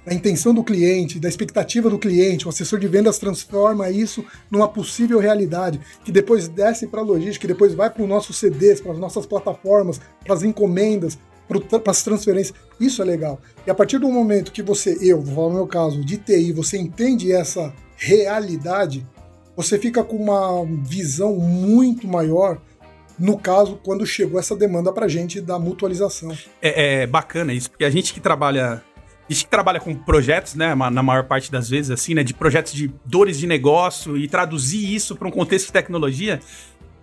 da 0.05 0.13
intenção 0.13 0.53
do 0.53 0.63
cliente, 0.63 1.19
da 1.19 1.29
expectativa 1.29 1.89
do 1.89 1.99
cliente. 1.99 2.47
O 2.47 2.51
assessor 2.51 2.79
de 2.79 2.87
vendas 2.87 3.19
transforma 3.19 3.91
isso 3.91 4.25
numa 4.51 4.69
possível 4.69 5.19
realidade, 5.19 5.81
que 6.05 6.13
depois 6.13 6.47
desce 6.47 6.87
para 6.87 7.01
a 7.01 7.05
logística, 7.05 7.47
que 7.47 7.53
depois 7.53 7.75
vai 7.75 7.89
para 7.89 8.03
os 8.03 8.09
nossos 8.09 8.37
CDs, 8.37 8.81
para 8.81 8.93
as 8.93 8.99
nossas 8.99 9.25
plataformas, 9.25 10.01
para 10.25 10.35
as 10.35 10.43
encomendas, 10.43 11.19
para 11.49 11.91
as 11.91 12.03
transferências. 12.03 12.57
Isso 12.79 13.01
é 13.01 13.05
legal. 13.05 13.41
E 13.67 13.71
a 13.71 13.75
partir 13.75 13.99
do 13.99 14.09
momento 14.11 14.53
que 14.53 14.63
você, 14.63 14.99
eu, 15.01 15.21
vou 15.21 15.35
falar 15.35 15.49
no 15.49 15.55
meu 15.55 15.67
caso, 15.67 16.05
de 16.05 16.19
TI, 16.19 16.53
você 16.53 16.77
entende 16.77 17.33
essa 17.33 17.73
realidade, 17.97 19.07
você 19.57 19.79
fica 19.79 20.03
com 20.03 20.17
uma 20.17 20.65
visão 20.83 21.37
muito 21.37 22.07
maior. 22.07 22.59
No 23.19 23.39
caso, 23.39 23.79
quando 23.85 24.05
chegou 24.05 24.41
essa 24.41 24.57
demanda 24.57 24.93
para 24.93 25.07
gente 25.07 25.41
da 25.41 25.59
mutualização. 25.59 26.37
É, 26.61 27.03
é 27.03 27.07
bacana 27.07 27.53
isso, 27.53 27.71
porque 27.71 27.85
a 27.85 27.91
gente 27.91 28.13
que 28.13 28.21
trabalha. 28.21 28.83
A 29.29 29.33
gente 29.33 29.45
que 29.45 29.51
trabalha 29.51 29.81
com 29.81 29.95
projetos, 29.95 30.55
né? 30.55 30.75
Na 30.75 31.03
maior 31.03 31.25
parte 31.25 31.51
das 31.51 31.71
vezes, 31.71 31.91
assim, 31.91 32.15
né? 32.15 32.25
De 32.25 32.35
projetos 32.35 32.73
de 32.73 32.93
dores 33.05 33.39
de 33.39 33.47
negócio 33.47 34.17
e 34.17 34.29
traduzir 34.29 34.93
isso 34.93 35.17
para 35.17 35.29
um 35.29 35.31
contexto 35.31 35.67
de 35.67 35.73
tecnologia. 35.73 36.41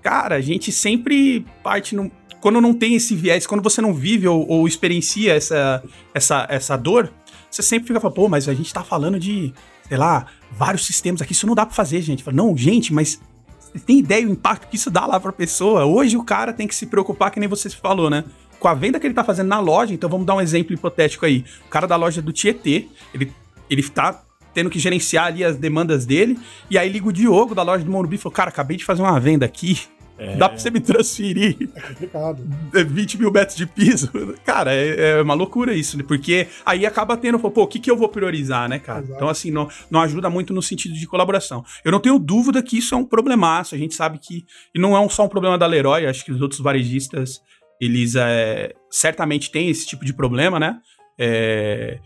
Cara, 0.01 0.35
a 0.35 0.41
gente 0.41 0.71
sempre 0.71 1.45
parte 1.63 1.95
num. 1.95 2.11
Quando 2.41 2.59
não 2.59 2.73
tem 2.73 2.95
esse 2.95 3.15
viés, 3.15 3.47
quando 3.47 3.61
você 3.61 3.81
não 3.81 3.93
vive 3.93 4.27
ou, 4.27 4.47
ou 4.47 4.67
experiencia 4.67 5.33
essa, 5.33 5.83
essa, 6.13 6.47
essa 6.49 6.75
dor, 6.75 7.11
você 7.49 7.61
sempre 7.61 7.87
fica 7.87 7.99
falando, 7.99 8.15
pô, 8.15 8.27
mas 8.27 8.49
a 8.49 8.53
gente 8.53 8.73
tá 8.73 8.83
falando 8.83 9.19
de, 9.19 9.53
sei 9.91 9.97
lá, 9.97 10.25
vários 10.49 10.85
sistemas 10.85 11.21
aqui, 11.21 11.33
isso 11.33 11.45
não 11.45 11.53
dá 11.53 11.65
pra 11.65 11.75
fazer, 11.75 11.99
gente. 11.99 12.23
Fala, 12.23 12.37
não, 12.37 12.55
gente, 12.55 12.93
mas 12.93 13.19
você 13.59 13.77
tem 13.77 13.99
ideia 13.99 14.25
do 14.25 14.31
impacto 14.31 14.69
que 14.69 14.77
isso 14.77 14.89
dá 14.89 15.05
lá 15.05 15.19
pra 15.19 15.33
pessoa? 15.33 15.83
Hoje 15.83 16.15
o 16.15 16.23
cara 16.23 16.53
tem 16.53 16.65
que 16.65 16.73
se 16.73 16.85
preocupar, 16.85 17.29
que 17.29 17.41
nem 17.41 17.49
você 17.49 17.69
falou, 17.69 18.09
né? 18.09 18.23
Com 18.57 18.69
a 18.69 18.73
venda 18.73 19.01
que 19.01 19.05
ele 19.05 19.13
tá 19.13 19.21
fazendo 19.21 19.49
na 19.49 19.59
loja, 19.59 19.93
então 19.93 20.09
vamos 20.09 20.25
dar 20.25 20.35
um 20.35 20.39
exemplo 20.39 20.73
hipotético 20.73 21.25
aí. 21.25 21.43
O 21.65 21.69
cara 21.69 21.87
da 21.87 21.97
loja 21.97 22.21
do 22.21 22.31
Tietê, 22.31 22.87
ele, 23.13 23.33
ele 23.69 23.83
tá 23.83 24.23
tendo 24.53 24.69
que 24.69 24.79
gerenciar 24.79 25.25
ali 25.25 25.43
as 25.43 25.57
demandas 25.57 26.05
dele, 26.05 26.39
e 26.69 26.77
aí 26.77 26.87
liga 26.87 27.09
o 27.09 27.11
Diogo 27.11 27.53
da 27.53 27.61
loja 27.61 27.83
do 27.83 27.91
Morumbi 27.91 28.15
e 28.15 28.17
falou, 28.17 28.33
cara, 28.33 28.47
acabei 28.47 28.77
de 28.77 28.85
fazer 28.85 29.01
uma 29.01 29.19
venda 29.19 29.45
aqui, 29.45 29.77
é. 30.21 30.35
Dá 30.35 30.47
pra 30.47 30.59
você 30.59 30.69
me 30.69 30.79
transferir. 30.79 31.57
É 31.75 31.81
complicado. 31.81 32.43
20 32.71 33.17
mil 33.17 33.31
metros 33.31 33.57
de 33.57 33.65
piso. 33.65 34.11
Cara, 34.45 34.71
é, 34.71 35.17
é 35.17 35.21
uma 35.21 35.33
loucura 35.33 35.73
isso, 35.73 35.97
né? 35.97 36.03
Porque 36.07 36.47
aí 36.63 36.85
acaba 36.85 37.17
tendo, 37.17 37.39
pô, 37.39 37.63
o 37.63 37.67
que, 37.67 37.79
que 37.79 37.89
eu 37.89 37.97
vou 37.97 38.07
priorizar, 38.07 38.69
né, 38.69 38.77
cara? 38.77 38.99
Exato. 38.99 39.15
Então, 39.15 39.27
assim, 39.27 39.49
não, 39.49 39.67
não 39.89 39.99
ajuda 39.99 40.29
muito 40.29 40.53
no 40.53 40.61
sentido 40.61 40.93
de 40.93 41.07
colaboração. 41.07 41.65
Eu 41.83 41.91
não 41.91 41.99
tenho 41.99 42.19
dúvida 42.19 42.61
que 42.61 42.77
isso 42.77 42.93
é 42.93 42.97
um 42.99 43.03
problemaço. 43.03 43.73
A 43.73 43.79
gente 43.79 43.95
sabe 43.95 44.19
que. 44.19 44.45
E 44.75 44.79
não 44.79 44.95
é 44.95 45.09
só 45.09 45.25
um 45.25 45.27
problema 45.29 45.57
da 45.57 45.65
Leroy, 45.65 46.05
acho 46.05 46.23
que 46.23 46.31
os 46.31 46.39
outros 46.39 46.59
varejistas, 46.59 47.41
eles 47.81 48.13
é, 48.15 48.75
certamente 48.91 49.51
têm 49.51 49.69
esse 49.69 49.87
tipo 49.87 50.05
de 50.05 50.13
problema, 50.13 50.59
né? 50.59 50.77
É, 51.17 51.97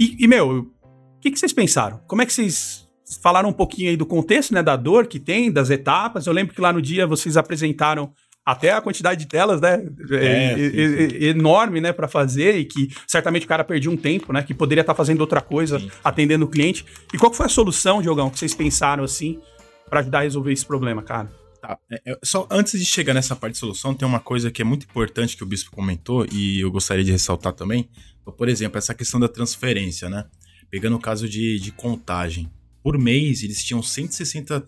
e, 0.00 0.24
e, 0.24 0.26
meu, 0.26 0.58
o 0.58 1.20
que, 1.20 1.30
que 1.30 1.38
vocês 1.38 1.52
pensaram? 1.52 2.00
Como 2.08 2.20
é 2.20 2.26
que 2.26 2.32
vocês 2.32 2.83
falaram 3.20 3.48
um 3.48 3.52
pouquinho 3.52 3.90
aí 3.90 3.96
do 3.96 4.06
contexto, 4.06 4.54
né, 4.54 4.62
da 4.62 4.76
dor 4.76 5.06
que 5.06 5.18
tem, 5.18 5.50
das 5.50 5.70
etapas. 5.70 6.26
Eu 6.26 6.32
lembro 6.32 6.54
que 6.54 6.60
lá 6.60 6.72
no 6.72 6.80
dia 6.80 7.06
vocês 7.06 7.36
apresentaram 7.36 8.12
até 8.44 8.72
a 8.72 8.80
quantidade 8.80 9.20
de 9.20 9.26
telas, 9.26 9.60
né, 9.60 9.82
é, 10.10 10.26
é, 10.26 10.56
sim, 10.56 11.10
sim. 11.10 11.24
enorme, 11.24 11.80
né, 11.80 11.92
para 11.92 12.06
fazer 12.06 12.58
e 12.58 12.64
que 12.64 12.90
certamente 13.06 13.46
o 13.46 13.48
cara 13.48 13.64
perdia 13.64 13.90
um 13.90 13.96
tempo, 13.96 14.32
né, 14.32 14.42
que 14.42 14.52
poderia 14.52 14.82
estar 14.82 14.92
tá 14.92 14.96
fazendo 14.96 15.20
outra 15.22 15.40
coisa, 15.40 15.78
sim. 15.80 15.90
atendendo 16.02 16.44
o 16.44 16.48
cliente. 16.48 16.84
E 17.12 17.16
qual 17.16 17.32
foi 17.32 17.46
a 17.46 17.48
solução, 17.48 18.02
Diogão, 18.02 18.28
que 18.28 18.38
vocês 18.38 18.54
pensaram 18.54 19.02
assim 19.02 19.40
para 19.88 20.00
ajudar 20.00 20.18
a 20.18 20.22
resolver 20.22 20.52
esse 20.52 20.66
problema, 20.66 21.02
cara? 21.02 21.30
Tá, 21.60 21.78
é, 21.90 22.12
é, 22.12 22.18
só 22.22 22.46
antes 22.50 22.78
de 22.78 22.84
chegar 22.84 23.14
nessa 23.14 23.34
parte 23.34 23.54
de 23.54 23.60
solução, 23.60 23.94
tem 23.94 24.06
uma 24.06 24.20
coisa 24.20 24.50
que 24.50 24.60
é 24.60 24.64
muito 24.64 24.84
importante 24.84 25.34
que 25.34 25.42
o 25.42 25.46
Bispo 25.46 25.70
comentou 25.70 26.26
e 26.30 26.60
eu 26.60 26.70
gostaria 26.70 27.02
de 27.02 27.12
ressaltar 27.12 27.54
também. 27.54 27.88
Então, 28.20 28.34
por 28.34 28.50
exemplo, 28.50 28.76
essa 28.76 28.92
questão 28.92 29.18
da 29.18 29.28
transferência, 29.28 30.10
né? 30.10 30.26
Pegando 30.70 30.96
o 30.96 31.00
caso 31.00 31.26
de, 31.26 31.58
de 31.58 31.72
contagem 31.72 32.50
por 32.84 32.98
mês 32.98 33.42
eles 33.42 33.64
tinham 33.64 33.82
160 33.82 34.66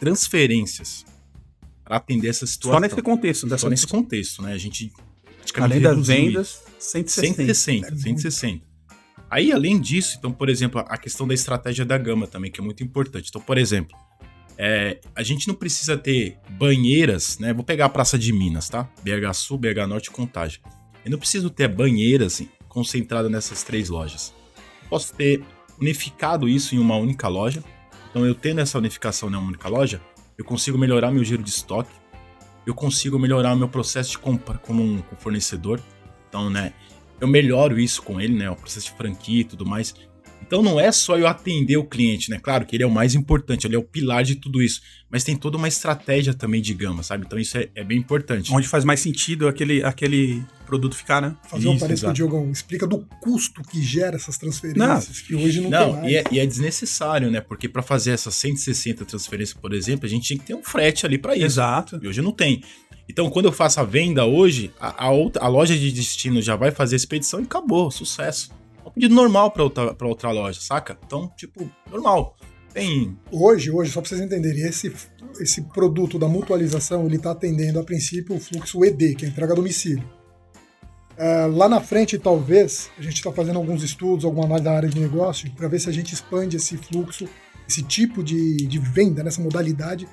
transferências 0.00 1.04
para 1.84 1.96
atender 1.96 2.28
essa 2.28 2.46
situação. 2.46 2.80
Só 2.80 2.80
nesse 2.80 3.02
contexto, 3.02 3.58
Só 3.58 3.70
nesse 3.70 3.86
contexto, 3.86 4.42
né? 4.42 4.52
A 4.52 4.58
gente 4.58 4.92
além 5.54 5.80
das 5.80 6.06
vendas, 6.06 6.62
160. 6.78 7.36
160, 7.36 7.96
160. 7.96 8.64
Aí, 9.30 9.52
além 9.52 9.80
disso, 9.80 10.16
então, 10.18 10.32
por 10.32 10.48
exemplo, 10.48 10.80
a 10.80 10.96
questão 10.96 11.28
da 11.28 11.34
estratégia 11.34 11.84
da 11.84 11.96
gama 11.96 12.26
também, 12.26 12.50
que 12.50 12.60
é 12.60 12.64
muito 12.64 12.82
importante. 12.82 13.28
Então, 13.28 13.40
por 13.40 13.56
exemplo, 13.56 13.96
é, 14.58 15.00
a 15.14 15.22
gente 15.22 15.46
não 15.46 15.54
precisa 15.54 15.96
ter 15.96 16.38
banheiras, 16.50 17.38
né? 17.38 17.52
Vou 17.52 17.64
pegar 17.64 17.86
a 17.86 17.88
Praça 17.88 18.18
de 18.18 18.32
Minas, 18.32 18.68
tá? 18.68 18.88
BH 19.02 19.34
Sul, 19.34 19.58
BH 19.58 19.86
Norte 19.88 20.06
e 20.06 20.10
Contagem. 20.10 20.60
Eu 21.04 21.10
não 21.10 21.18
preciso 21.18 21.50
ter 21.50 21.68
banheiras 21.68 22.34
assim, 22.34 22.48
concentradas 22.68 23.30
nessas 23.30 23.62
três 23.62 23.88
lojas. 23.88 24.32
Posso 24.88 25.14
ter 25.14 25.42
unificado 25.80 26.48
isso 26.48 26.74
em 26.74 26.78
uma 26.78 26.96
única 26.96 27.28
loja. 27.28 27.62
Então, 28.10 28.24
eu 28.24 28.34
tendo 28.34 28.60
essa 28.60 28.78
unificação 28.78 29.28
em 29.28 29.34
uma 29.34 29.46
única 29.46 29.68
loja, 29.68 30.00
eu 30.38 30.44
consigo 30.44 30.78
melhorar 30.78 31.10
meu 31.10 31.24
giro 31.24 31.42
de 31.42 31.50
estoque, 31.50 31.90
eu 32.66 32.74
consigo 32.74 33.18
melhorar 33.18 33.54
meu 33.56 33.68
processo 33.68 34.10
de 34.10 34.18
compra 34.18 34.58
como 34.58 34.82
um 34.82 35.02
fornecedor. 35.18 35.80
Então, 36.28 36.48
né, 36.48 36.72
eu 37.20 37.28
melhoro 37.28 37.78
isso 37.78 38.02
com 38.02 38.20
ele, 38.20 38.34
né, 38.34 38.50
o 38.50 38.56
processo 38.56 38.86
de 38.86 38.96
franquia 38.96 39.40
e 39.40 39.44
tudo 39.44 39.66
mais. 39.66 39.94
Então 40.54 40.62
não 40.62 40.78
é 40.78 40.92
só 40.92 41.18
eu 41.18 41.26
atender 41.26 41.76
o 41.76 41.82
cliente, 41.82 42.30
né? 42.30 42.38
Claro 42.40 42.64
que 42.64 42.76
ele 42.76 42.84
é 42.84 42.86
o 42.86 42.90
mais 42.90 43.16
importante, 43.16 43.66
ele 43.66 43.74
é 43.74 43.78
o 43.78 43.82
pilar 43.82 44.22
de 44.22 44.36
tudo 44.36 44.62
isso. 44.62 44.80
Mas 45.10 45.24
tem 45.24 45.34
toda 45.34 45.56
uma 45.56 45.66
estratégia 45.66 46.32
também 46.32 46.62
de 46.62 46.72
gama, 46.72 47.02
sabe? 47.02 47.24
Então 47.26 47.36
isso 47.36 47.58
é, 47.58 47.68
é 47.74 47.82
bem 47.82 47.98
importante. 47.98 48.54
Onde 48.54 48.68
faz 48.68 48.84
mais 48.84 49.00
sentido 49.00 49.48
aquele, 49.48 49.82
aquele 49.82 50.44
produto 50.64 50.94
ficar, 50.94 51.20
né? 51.20 51.34
Fazer 51.48 51.66
um 51.66 51.76
parênteses 51.76 52.04
com 52.04 52.10
o 52.10 52.12
Diogão, 52.12 52.52
explica 52.52 52.86
do 52.86 53.00
custo 53.20 53.62
que 53.62 53.82
gera 53.82 54.14
essas 54.14 54.38
transferências, 54.38 55.08
não, 55.08 55.26
que 55.26 55.34
hoje 55.34 55.60
não, 55.60 55.70
não 55.70 55.78
tem 55.86 55.92
mais. 55.92 56.12
E 56.12 56.16
é, 56.16 56.24
e 56.30 56.38
é 56.38 56.46
desnecessário, 56.46 57.32
né? 57.32 57.40
Porque 57.40 57.68
para 57.68 57.82
fazer 57.82 58.12
essas 58.12 58.36
160 58.36 59.04
transferências, 59.04 59.58
por 59.60 59.74
exemplo, 59.74 60.06
a 60.06 60.08
gente 60.08 60.24
tinha 60.24 60.38
que 60.38 60.46
ter 60.46 60.54
um 60.54 60.62
frete 60.62 61.04
ali 61.04 61.18
para 61.18 61.34
isso. 61.34 61.46
Exato. 61.46 61.98
E 62.00 62.06
hoje 62.06 62.22
não 62.22 62.30
tem. 62.30 62.62
Então, 63.08 63.28
quando 63.28 63.46
eu 63.46 63.52
faço 63.52 63.80
a 63.80 63.84
venda 63.84 64.24
hoje, 64.24 64.70
a, 64.78 65.06
a, 65.06 65.10
outra, 65.10 65.42
a 65.42 65.48
loja 65.48 65.76
de 65.76 65.90
destino 65.90 66.40
já 66.40 66.54
vai 66.54 66.70
fazer 66.70 66.94
a 66.94 66.98
expedição 66.98 67.40
e 67.40 67.42
acabou, 67.42 67.90
sucesso 67.90 68.50
pedido 68.90 69.14
normal 69.14 69.50
pra 69.50 69.62
outra, 69.62 69.96
outra 70.02 70.30
loja, 70.30 70.60
saca? 70.60 70.98
Então, 71.04 71.30
tipo, 71.36 71.70
normal. 71.90 72.36
Tem. 72.72 73.16
Hoje, 73.30 73.70
hoje, 73.70 73.92
só 73.92 74.00
pra 74.00 74.08
vocês 74.08 74.20
entenderem, 74.20 74.62
esse, 74.62 74.92
esse 75.40 75.62
produto 75.62 76.18
da 76.18 76.26
mutualização, 76.26 77.06
ele 77.06 77.18
tá 77.18 77.30
atendendo, 77.30 77.78
a 77.78 77.84
princípio, 77.84 78.34
o 78.34 78.40
fluxo 78.40 78.84
ED, 78.84 79.14
que 79.14 79.24
é 79.24 79.28
a 79.28 79.30
entrega 79.30 79.52
a 79.52 79.56
domicílio. 79.56 80.04
Uh, 81.12 81.56
lá 81.56 81.68
na 81.68 81.80
frente, 81.80 82.18
talvez, 82.18 82.90
a 82.98 83.02
gente 83.02 83.14
está 83.14 83.30
fazendo 83.30 83.60
alguns 83.60 83.84
estudos, 83.84 84.24
alguma 84.24 84.46
análise 84.46 84.64
da 84.64 84.72
área 84.72 84.88
de 84.88 84.98
negócio, 84.98 85.48
para 85.52 85.68
ver 85.68 85.78
se 85.78 85.88
a 85.88 85.92
gente 85.92 86.12
expande 86.12 86.56
esse 86.56 86.76
fluxo, 86.76 87.28
esse 87.68 87.84
tipo 87.84 88.24
de, 88.24 88.66
de 88.66 88.78
venda, 88.80 89.22
nessa 89.22 89.40
modalidade, 89.40 90.08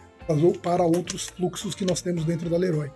para 0.62 0.84
outros 0.84 1.30
fluxos 1.30 1.74
que 1.74 1.84
nós 1.84 2.00
temos 2.00 2.24
dentro 2.24 2.48
da 2.48 2.58
Leroy. 2.58 2.92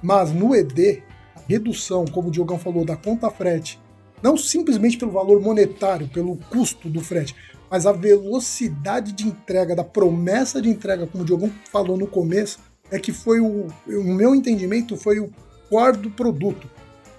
Mas 0.00 0.32
no 0.32 0.54
ED, 0.54 1.02
a 1.34 1.40
redução, 1.48 2.04
como 2.04 2.28
o 2.28 2.30
Diogão 2.30 2.58
falou, 2.58 2.84
da 2.84 2.96
conta 2.96 3.28
frete 3.30 3.81
não 4.22 4.36
simplesmente 4.36 4.96
pelo 4.96 5.10
valor 5.10 5.40
monetário, 5.40 6.08
pelo 6.08 6.36
custo 6.48 6.88
do 6.88 7.00
frete, 7.00 7.34
mas 7.70 7.86
a 7.86 7.92
velocidade 7.92 9.12
de 9.12 9.26
entrega, 9.26 9.74
da 9.74 9.82
promessa 9.82 10.60
de 10.60 10.68
entrega, 10.68 11.06
como 11.06 11.24
o 11.24 11.26
Diogo 11.26 11.50
falou 11.70 11.96
no 11.96 12.06
começo, 12.06 12.58
é 12.90 12.98
que 12.98 13.12
foi 13.12 13.40
o, 13.40 13.66
no 13.86 14.14
meu 14.14 14.34
entendimento, 14.34 14.96
foi 14.96 15.18
o 15.18 15.30
quarto 15.70 16.10
produto. 16.10 16.70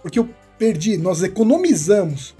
Porque 0.02 0.20
eu 0.20 0.30
perdi, 0.58 0.98
nós 0.98 1.24
economizamos, 1.24 2.36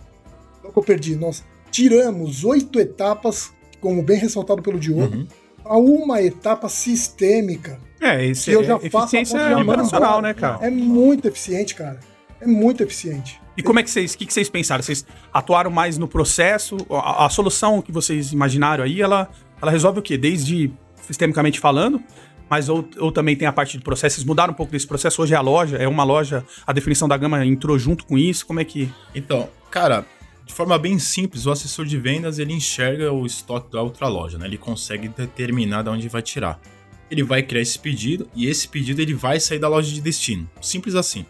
não 0.64 0.72
que 0.72 0.78
eu 0.78 0.84
perdi, 0.84 1.16
nós 1.16 1.44
tiramos 1.72 2.44
oito 2.44 2.80
etapas, 2.80 3.52
como 3.82 4.04
bem 4.04 4.20
ressaltado 4.20 4.62
pelo 4.62 4.80
Diogo, 4.80 5.16
uhum. 5.16 5.28
a 5.66 5.78
uma 5.78 6.22
etapa 6.22 6.70
sistêmica. 6.70 7.80
É, 8.00 8.24
isso 8.24 8.52
é, 8.52 8.54
eu 8.54 8.64
já 8.64 8.76
eficiência 8.76 9.40
faço 9.40 9.62
operacional, 9.62 10.22
né, 10.22 10.34
cara? 10.36 10.64
É 10.66 10.70
muito 10.70 11.28
eficiente, 11.28 11.74
cara. 11.74 12.00
É 12.40 12.46
muito 12.46 12.84
eficiente. 12.84 13.42
E 13.56 13.62
como 13.62 13.80
é 13.80 13.84
que 13.84 13.90
vocês, 13.90 14.14
o 14.14 14.18
que, 14.18 14.26
que 14.26 14.34
vocês 14.34 14.50
pensaram? 14.50 14.82
Vocês 14.82 15.06
atuaram 15.32 15.70
mais 15.70 15.98
no 15.98 16.08
processo? 16.08 16.78
A, 16.90 17.26
a, 17.26 17.30
solução 17.30 17.82
que 17.82 17.92
vocês 17.92 18.32
imaginaram 18.32 18.84
aí, 18.84 19.02
ela, 19.02 19.30
ela 19.62 19.72
resolve 19.72 20.00
o 20.00 20.02
quê? 20.02 20.18
Desde 20.18 20.72
sistemicamente 21.02 21.60
falando, 21.60 22.02
mas 22.50 22.70
ou, 22.70 22.88
ou 22.98 23.12
também 23.12 23.36
tem 23.36 23.48
a 23.48 23.54
parte 23.54 23.78
de 23.78 23.84
processo. 23.84 24.16
Vocês 24.16 24.26
mudaram 24.26 24.54
um 24.54 24.56
pouco 24.56 24.72
desse 24.72 24.88
processo. 24.88 25.22
Hoje 25.22 25.34
é 25.34 25.38
a 25.38 25.42
loja, 25.42 25.78
é 25.78 25.88
uma 25.88 26.04
loja, 26.04 26.44
a 26.66 26.74
definição 26.74 27.08
da 27.08 27.16
gama 27.16 27.46
entrou 27.46 27.78
junto 27.78 28.06
com 28.06 28.18
isso. 28.18 28.46
Como 28.46 28.60
é 28.60 28.66
que. 28.66 28.92
Então, 29.14 29.50
cara, 29.70 30.06
de 30.46 30.54
forma 30.54 30.78
bem 30.78 30.98
simples, 30.98 31.46
o 31.46 31.52
assessor 31.52 31.86
de 31.86 31.98
vendas 31.98 32.40
ele 32.40 32.54
enxerga 32.54 33.12
o 33.12 33.26
estoque 33.26 33.72
da 33.72 33.82
outra 33.82 34.08
loja, 34.08 34.38
né? 34.38 34.46
Ele 34.46 34.58
consegue 34.58 35.08
determinar 35.08 35.84
de 35.84 35.90
onde 35.90 36.10
vai 36.10 36.22
tirar. 36.22 36.60
Ele 37.10 37.24
vai 37.24 37.44
criar 37.44 37.62
esse 37.62 37.78
pedido 37.78 38.28
e 38.36 38.48
esse 38.48 38.68
pedido 38.68 39.00
ele 39.00 39.14
vai 39.14 39.40
sair 39.40 39.60
da 39.60 39.68
loja 39.68 39.94
de 39.94 40.02
destino. 40.02 40.50
Simples 40.60 40.96
assim. 40.96 41.26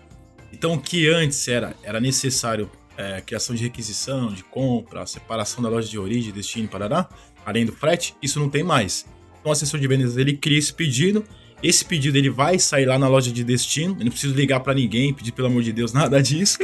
Então, 0.53 0.73
o 0.73 0.79
que 0.79 1.09
antes 1.09 1.47
era, 1.47 1.75
era 1.83 1.99
necessário 1.99 2.69
é, 2.95 3.19
criação 3.21 3.55
de 3.55 3.63
requisição, 3.63 4.31
de 4.31 4.43
compra, 4.43 5.05
separação 5.05 5.63
da 5.63 5.67
loja 5.67 5.89
de 5.89 5.97
origem, 5.97 6.31
destino, 6.31 6.67
parará, 6.67 7.09
além 7.43 7.65
do 7.65 7.73
frete, 7.73 8.15
isso 8.21 8.39
não 8.39 8.49
tem 8.49 8.63
mais. 8.63 9.05
Então, 9.39 9.49
o 9.49 9.51
assessor 9.51 9.79
de 9.79 9.87
vendas 9.87 10.15
ele 10.15 10.37
cria 10.37 10.59
esse 10.59 10.71
pedido, 10.71 11.25
esse 11.61 11.83
pedido 11.83 12.17
ele 12.17 12.29
vai 12.29 12.59
sair 12.59 12.85
lá 12.85 12.99
na 12.99 13.07
loja 13.07 13.31
de 13.31 13.43
destino, 13.43 13.95
eu 13.99 14.05
não 14.05 14.11
preciso 14.11 14.35
ligar 14.35 14.59
para 14.59 14.75
ninguém, 14.75 15.13
pedir 15.13 15.31
pelo 15.31 15.47
amor 15.47 15.63
de 15.63 15.73
Deus 15.73 15.91
nada 15.93 16.21
disso. 16.21 16.59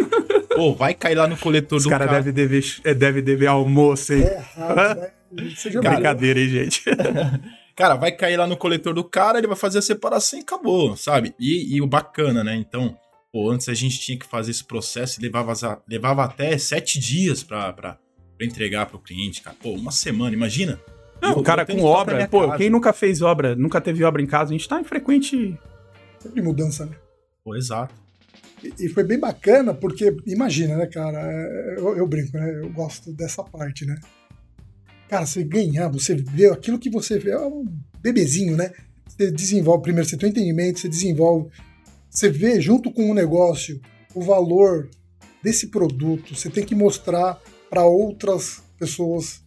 Pô, 0.55 0.73
vai 0.73 0.93
cair 0.93 1.15
lá 1.15 1.27
no 1.27 1.37
coletor 1.37 1.77
Os 1.77 1.83
do 1.85 1.89
cara 1.89 2.05
carro. 2.05 2.17
Deve 2.17 2.31
dever, 2.31 2.63
é, 2.83 2.93
deve 2.93 3.21
dever 3.21 3.47
almoço, 3.47 4.13
hein? 4.13 4.23
É, 4.23 4.43
né? 4.75 5.11
Brincadeira, 5.81 6.39
hein, 6.39 6.49
gente? 6.49 6.83
cara, 7.75 7.95
vai 7.95 8.11
cair 8.11 8.37
lá 8.37 8.45
no 8.45 8.57
coletor 8.57 8.93
do 8.93 9.03
cara, 9.03 9.37
ele 9.37 9.47
vai 9.47 9.55
fazer 9.55 9.79
a 9.79 9.81
separação 9.81 10.37
e 10.37 10.41
acabou, 10.41 10.95
sabe? 10.95 11.33
E, 11.39 11.75
e 11.75 11.81
o 11.81 11.87
bacana, 11.87 12.43
né? 12.43 12.55
Então, 12.55 12.97
Pô, 13.31 13.51
antes 13.51 13.69
a 13.69 13.73
gente 13.75 13.99
tinha 13.99 14.17
que 14.17 14.25
fazer 14.25 14.49
esse 14.49 14.63
processo 14.63 15.19
e 15.19 15.23
levava, 15.23 15.53
levava 15.87 16.23
até 16.23 16.57
sete 16.57 16.99
dias 16.99 17.43
para 17.43 17.99
entregar 18.41 18.87
para 18.87 18.97
o 18.97 18.99
cliente, 18.99 19.41
cara. 19.41 19.55
Pô, 19.61 19.73
uma 19.73 19.91
semana, 19.91 20.33
imagina. 20.33 20.79
Não, 21.21 21.33
o 21.33 21.43
cara 21.43 21.65
com 21.65 21.83
obra, 21.83 22.27
pô, 22.27 22.45
casa. 22.45 22.57
quem 22.57 22.69
nunca 22.69 22.91
fez 22.91 23.21
obra, 23.21 23.55
nunca 23.55 23.79
teve 23.79 24.03
obra 24.03 24.21
em 24.21 24.25
casa, 24.25 24.49
a 24.49 24.57
gente 24.57 24.67
tá 24.67 24.79
em 24.79 24.83
frequente. 24.83 25.57
De 26.33 26.41
mudança, 26.41 26.85
né? 26.85 26.95
Pô, 27.43 27.55
exato. 27.55 27.93
E, 28.63 28.85
e 28.85 28.89
foi 28.89 29.03
bem 29.03 29.19
bacana, 29.19 29.73
porque, 29.73 30.15
imagina, 30.25 30.77
né, 30.77 30.87
cara? 30.87 31.19
É, 31.21 31.75
eu, 31.77 31.97
eu, 31.97 32.07
brinco, 32.07 32.35
né? 32.35 32.61
Eu 32.63 32.69
gosto 32.71 33.11
dessa 33.13 33.43
parte, 33.43 33.85
né? 33.85 33.99
Cara, 35.07 35.25
você 35.25 35.43
ganhar, 35.43 35.87
você 35.89 36.15
vê 36.15 36.47
aquilo 36.47 36.79
que 36.79 36.89
você 36.89 37.19
vê, 37.19 37.31
é 37.31 37.39
um 37.39 37.65
bebezinho, 38.01 38.55
né? 38.55 38.71
Você 39.07 39.31
desenvolve, 39.31 39.83
primeiro, 39.83 40.07
você 40.07 40.17
tem 40.17 40.29
um 40.29 40.31
entendimento, 40.31 40.79
você 40.79 40.89
desenvolve 40.89 41.49
você 42.09 42.29
vê 42.29 42.59
junto 42.59 42.91
com 42.91 43.09
o 43.09 43.13
negócio 43.13 43.79
o 44.15 44.21
valor 44.21 44.89
desse 45.43 45.67
produto, 45.67 46.35
você 46.35 46.49
tem 46.49 46.65
que 46.65 46.75
mostrar 46.75 47.39
para 47.69 47.85
outras 47.85 48.63
pessoas, 48.77 49.41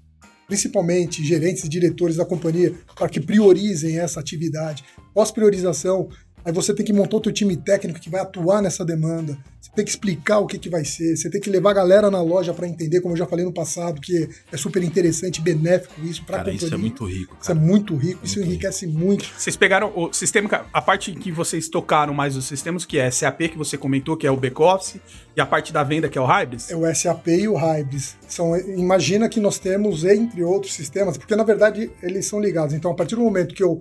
principalmente 0.46 1.24
gerentes 1.24 1.64
e 1.64 1.68
diretores 1.68 2.16
da 2.16 2.24
companhia, 2.24 2.74
para 2.94 3.08
que 3.08 3.20
priorizem 3.20 3.98
essa 3.98 4.20
atividade. 4.20 4.84
Pós-priorização, 5.12 6.08
Aí 6.44 6.52
você 6.52 6.74
tem 6.74 6.84
que 6.84 6.92
montar 6.92 7.16
o 7.16 7.20
teu 7.20 7.32
time 7.32 7.56
técnico 7.56 8.00
que 8.00 8.10
vai 8.10 8.20
atuar 8.20 8.60
nessa 8.60 8.84
demanda. 8.84 9.38
Você 9.60 9.70
tem 9.76 9.84
que 9.84 9.90
explicar 9.90 10.40
o 10.40 10.46
que, 10.46 10.58
que 10.58 10.68
vai 10.68 10.84
ser. 10.84 11.16
Você 11.16 11.30
tem 11.30 11.40
que 11.40 11.48
levar 11.48 11.70
a 11.70 11.74
galera 11.74 12.10
na 12.10 12.20
loja 12.20 12.52
para 12.52 12.66
entender, 12.66 13.00
como 13.00 13.14
eu 13.14 13.18
já 13.18 13.26
falei 13.26 13.44
no 13.44 13.52
passado, 13.52 14.00
que 14.00 14.28
é 14.50 14.56
super 14.56 14.82
interessante, 14.82 15.40
benéfico 15.40 16.00
isso 16.02 16.24
para 16.24 16.38
a 16.38 16.40
companhia. 16.40 16.64
Isso 16.64 16.74
é 16.74 16.76
muito 16.76 17.04
rico. 17.04 17.28
Cara. 17.28 17.40
Isso 17.42 17.52
é 17.52 17.54
muito 17.54 17.96
rico. 17.96 18.20
É 18.22 18.26
isso 18.26 18.38
muito 18.38 18.50
enriquece 18.50 18.86
rico. 18.86 18.98
muito. 18.98 19.24
Vocês 19.38 19.56
pegaram 19.56 19.92
o 19.94 20.12
sistema, 20.12 20.66
a 20.72 20.82
parte 20.82 21.12
que 21.12 21.30
vocês 21.30 21.68
tocaram 21.68 22.12
mais 22.12 22.36
os 22.36 22.44
sistemas, 22.44 22.84
que 22.84 22.98
é 22.98 23.08
SAP, 23.10 23.42
que 23.42 23.56
você 23.56 23.78
comentou, 23.78 24.16
que 24.16 24.26
é 24.26 24.30
o 24.30 24.36
back-office, 24.36 24.96
e 25.36 25.40
a 25.40 25.46
parte 25.46 25.72
da 25.72 25.84
venda, 25.84 26.08
que 26.08 26.18
é 26.18 26.20
o 26.20 26.26
Hybris? 26.26 26.70
É 26.70 26.76
o 26.76 26.92
SAP 26.92 27.28
e 27.28 27.46
o 27.48 27.54
Hybris. 27.54 28.16
São, 28.26 28.56
imagina 28.56 29.28
que 29.28 29.38
nós 29.38 29.58
temos, 29.58 30.04
entre 30.04 30.42
outros 30.42 30.74
sistemas, 30.74 31.16
porque 31.16 31.36
na 31.36 31.44
verdade 31.44 31.90
eles 32.02 32.26
são 32.26 32.40
ligados. 32.40 32.74
Então, 32.74 32.90
a 32.90 32.94
partir 32.94 33.14
do 33.14 33.22
momento 33.22 33.54
que 33.54 33.62
eu 33.62 33.80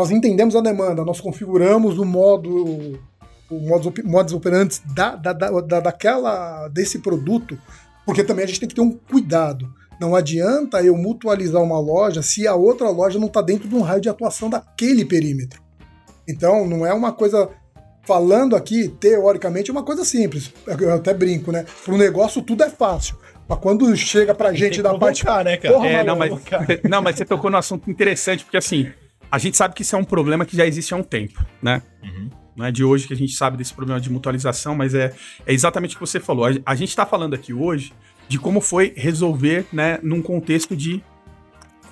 nós 0.00 0.10
entendemos 0.10 0.56
a 0.56 0.62
demanda, 0.62 1.04
nós 1.04 1.20
configuramos 1.20 1.98
o 1.98 2.06
modo 2.06 2.98
o 3.50 3.60
modus, 3.60 3.92
modus 4.02 4.32
operantes 4.32 4.80
da, 4.94 5.14
da, 5.14 5.34
da, 5.34 5.80
daquela, 5.80 6.68
desse 6.68 7.00
produto, 7.00 7.58
porque 8.06 8.24
também 8.24 8.44
a 8.44 8.48
gente 8.48 8.60
tem 8.60 8.68
que 8.68 8.74
ter 8.74 8.80
um 8.80 8.92
cuidado. 8.92 9.70
Não 10.00 10.16
adianta 10.16 10.82
eu 10.82 10.96
mutualizar 10.96 11.62
uma 11.62 11.78
loja 11.78 12.22
se 12.22 12.48
a 12.48 12.54
outra 12.54 12.88
loja 12.88 13.18
não 13.18 13.26
está 13.26 13.42
dentro 13.42 13.68
de 13.68 13.74
um 13.74 13.82
raio 13.82 14.00
de 14.00 14.08
atuação 14.08 14.48
daquele 14.48 15.04
perímetro. 15.04 15.60
Então, 16.26 16.66
não 16.66 16.86
é 16.86 16.94
uma 16.94 17.12
coisa. 17.12 17.50
Falando 18.02 18.56
aqui, 18.56 18.88
teoricamente, 18.88 19.70
é 19.70 19.72
uma 19.72 19.82
coisa 19.82 20.02
simples. 20.02 20.50
Eu 20.66 20.94
até 20.94 21.12
brinco, 21.12 21.52
né? 21.52 21.66
Para 21.84 21.94
o 21.94 21.98
negócio, 21.98 22.40
tudo 22.40 22.64
é 22.64 22.70
fácil. 22.70 23.18
Mas 23.46 23.58
quando 23.58 23.94
chega 23.94 24.34
pra 24.34 24.54
gente 24.54 24.80
da 24.80 24.96
parte. 24.96 25.26
Né, 25.26 25.58
cara? 25.58 25.74
Porra, 25.74 25.86
é, 25.86 26.02
não, 26.02 26.16
mas, 26.16 26.32
não, 26.88 27.02
mas 27.02 27.16
você 27.16 27.26
tocou 27.26 27.50
no 27.50 27.58
assunto 27.58 27.90
interessante, 27.90 28.42
porque 28.44 28.56
assim, 28.56 28.90
a 29.30 29.38
gente 29.38 29.56
sabe 29.56 29.74
que 29.74 29.82
isso 29.82 29.94
é 29.94 29.98
um 29.98 30.04
problema 30.04 30.44
que 30.44 30.56
já 30.56 30.66
existe 30.66 30.92
há 30.92 30.96
um 30.96 31.02
tempo, 31.02 31.44
né? 31.62 31.82
Uhum. 32.02 32.30
Não 32.56 32.66
é 32.66 32.72
de 32.72 32.84
hoje 32.84 33.06
que 33.06 33.12
a 33.14 33.16
gente 33.16 33.32
sabe 33.32 33.56
desse 33.56 33.72
problema 33.72 34.00
de 34.00 34.10
mutualização, 34.10 34.74
mas 34.74 34.94
é, 34.94 35.14
é 35.46 35.52
exatamente 35.52 35.94
o 35.94 35.98
que 35.98 36.06
você 36.06 36.18
falou. 36.18 36.46
A, 36.46 36.50
a 36.66 36.74
gente 36.74 36.88
está 36.88 37.06
falando 37.06 37.34
aqui 37.34 37.54
hoje 37.54 37.92
de 38.28 38.38
como 38.38 38.60
foi 38.60 38.92
resolver, 38.96 39.66
né, 39.72 39.98
num 40.02 40.22
contexto 40.22 40.76
de 40.76 41.02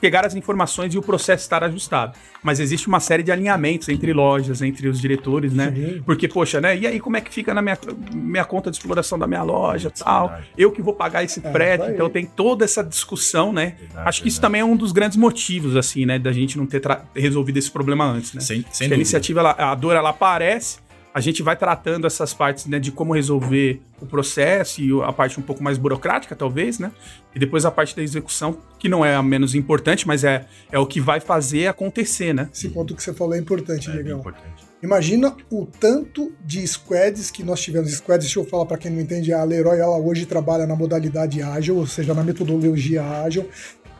pegar 0.01 0.25
as 0.25 0.35
informações 0.35 0.95
e 0.95 0.99
o 0.99 1.03
processo 1.03 1.43
estar 1.43 1.63
ajustado. 1.65 2.17
Mas 2.43 2.61
existe 2.61 2.89
uma 2.89 3.01
série 3.01 3.23
de 3.23 3.33
alinhamentos 3.33 3.89
entre 3.89 4.13
lojas, 4.13 4.63
entre 4.63 4.89
os 4.89 5.01
diretores, 5.01 5.53
né? 5.53 5.73
Sim. 5.75 6.03
Porque, 6.05 6.29
poxa, 6.29 6.61
né? 6.61 6.77
E 6.77 6.87
aí, 6.87 7.01
como 7.01 7.17
é 7.17 7.21
que 7.21 7.33
fica 7.33 7.53
na 7.53 7.61
minha, 7.61 7.79
minha 8.13 8.45
conta 8.45 8.71
de 8.71 8.77
exploração 8.77 9.19
da 9.19 9.27
minha 9.27 9.43
loja 9.43 9.91
tal? 9.91 10.29
Verdade. 10.29 10.49
Eu 10.57 10.73
que 10.73 10.81
vou 10.81 10.95
pagar 10.95 11.25
esse 11.25 11.41
é, 11.45 11.53
frete. 11.53 11.91
Então 11.91 12.09
tem 12.09 12.25
toda 12.25 12.65
essa 12.65 12.83
discussão, 12.83 13.53
né? 13.53 13.75
Verdade, 13.79 14.09
Acho 14.09 14.23
que 14.23 14.29
isso 14.29 14.41
também 14.41 14.61
é 14.61 14.65
um 14.65 14.77
dos 14.77 14.93
grandes 14.93 15.17
motivos, 15.17 15.77
assim, 15.77 16.07
né? 16.07 16.19
Da 16.19 16.33
gente 16.33 16.57
não 16.57 16.67
ter 16.67 16.83
resolvido 17.15 17.57
esse 17.57 17.71
problema 17.71 18.05
antes, 18.05 18.33
né? 18.35 18.41
Sem, 18.41 18.65
sem 18.71 18.91
a 18.91 18.95
iniciativa, 18.95 19.41
ela, 19.41 19.57
a 19.59 19.75
dor, 19.75 19.97
ela 19.97 20.11
aparece 20.11 20.79
a 21.13 21.21
gente 21.21 21.43
vai 21.43 21.57
tratando 21.57 22.07
essas 22.07 22.35
partes 22.35 22.67
né, 22.67 22.79
de 22.79 22.93
como 22.93 23.15
resolver 23.15 23.81
o 24.01 24.07
processo 24.07 24.81
e 24.81 24.91
a 25.03 25.13
parte 25.13 25.39
um 25.39 25.43
pouco 25.43 25.63
mais 25.63 25.79
burocrática, 25.79 26.37
talvez, 26.37 26.79
né? 26.79 26.93
E 27.35 27.39
depois 27.39 27.65
a 27.65 27.71
parte 27.71 27.97
da 27.97 28.03
execução, 28.03 28.59
que 28.79 28.89
não 28.89 29.05
é 29.05 29.15
a 29.15 29.23
menos 29.23 29.55
importante, 29.55 30.07
mas 30.07 30.23
é, 30.25 30.47
é 30.71 30.79
o 30.79 30.87
que 30.87 31.01
vai 31.01 31.21
fazer 31.21 31.67
acontecer, 31.67 32.33
né? 32.33 32.49
Esse 32.53 32.69
ponto 32.69 32.95
que 32.95 33.03
você 33.03 33.13
falou 33.13 33.35
é 33.35 33.39
importante, 33.39 33.91
é, 33.91 33.95
legal. 33.95 34.21
importante. 34.21 34.69
Imagina 34.81 35.37
o 35.51 35.67
tanto 35.67 36.33
de 36.45 36.65
squads 36.65 37.33
que 37.33 37.43
nós 37.43 37.61
tivemos. 37.61 37.91
Squads, 37.95 38.27
deixa 38.27 38.39
eu 38.39 38.45
falar 38.45 38.65
para 38.65 38.79
quem 38.79 38.93
não 38.93 39.01
entende, 39.01 39.33
a 39.33 39.43
Leroy 39.43 39.77
ela 39.79 39.99
hoje 39.99 40.25
trabalha 40.25 40.69
na 40.69 40.77
modalidade 40.77 41.43
ágil, 41.43 41.77
ou 41.79 41.87
seja, 41.87 42.15
na 42.15 42.23
metodologia 42.23 43.03
ágil. 43.03 43.49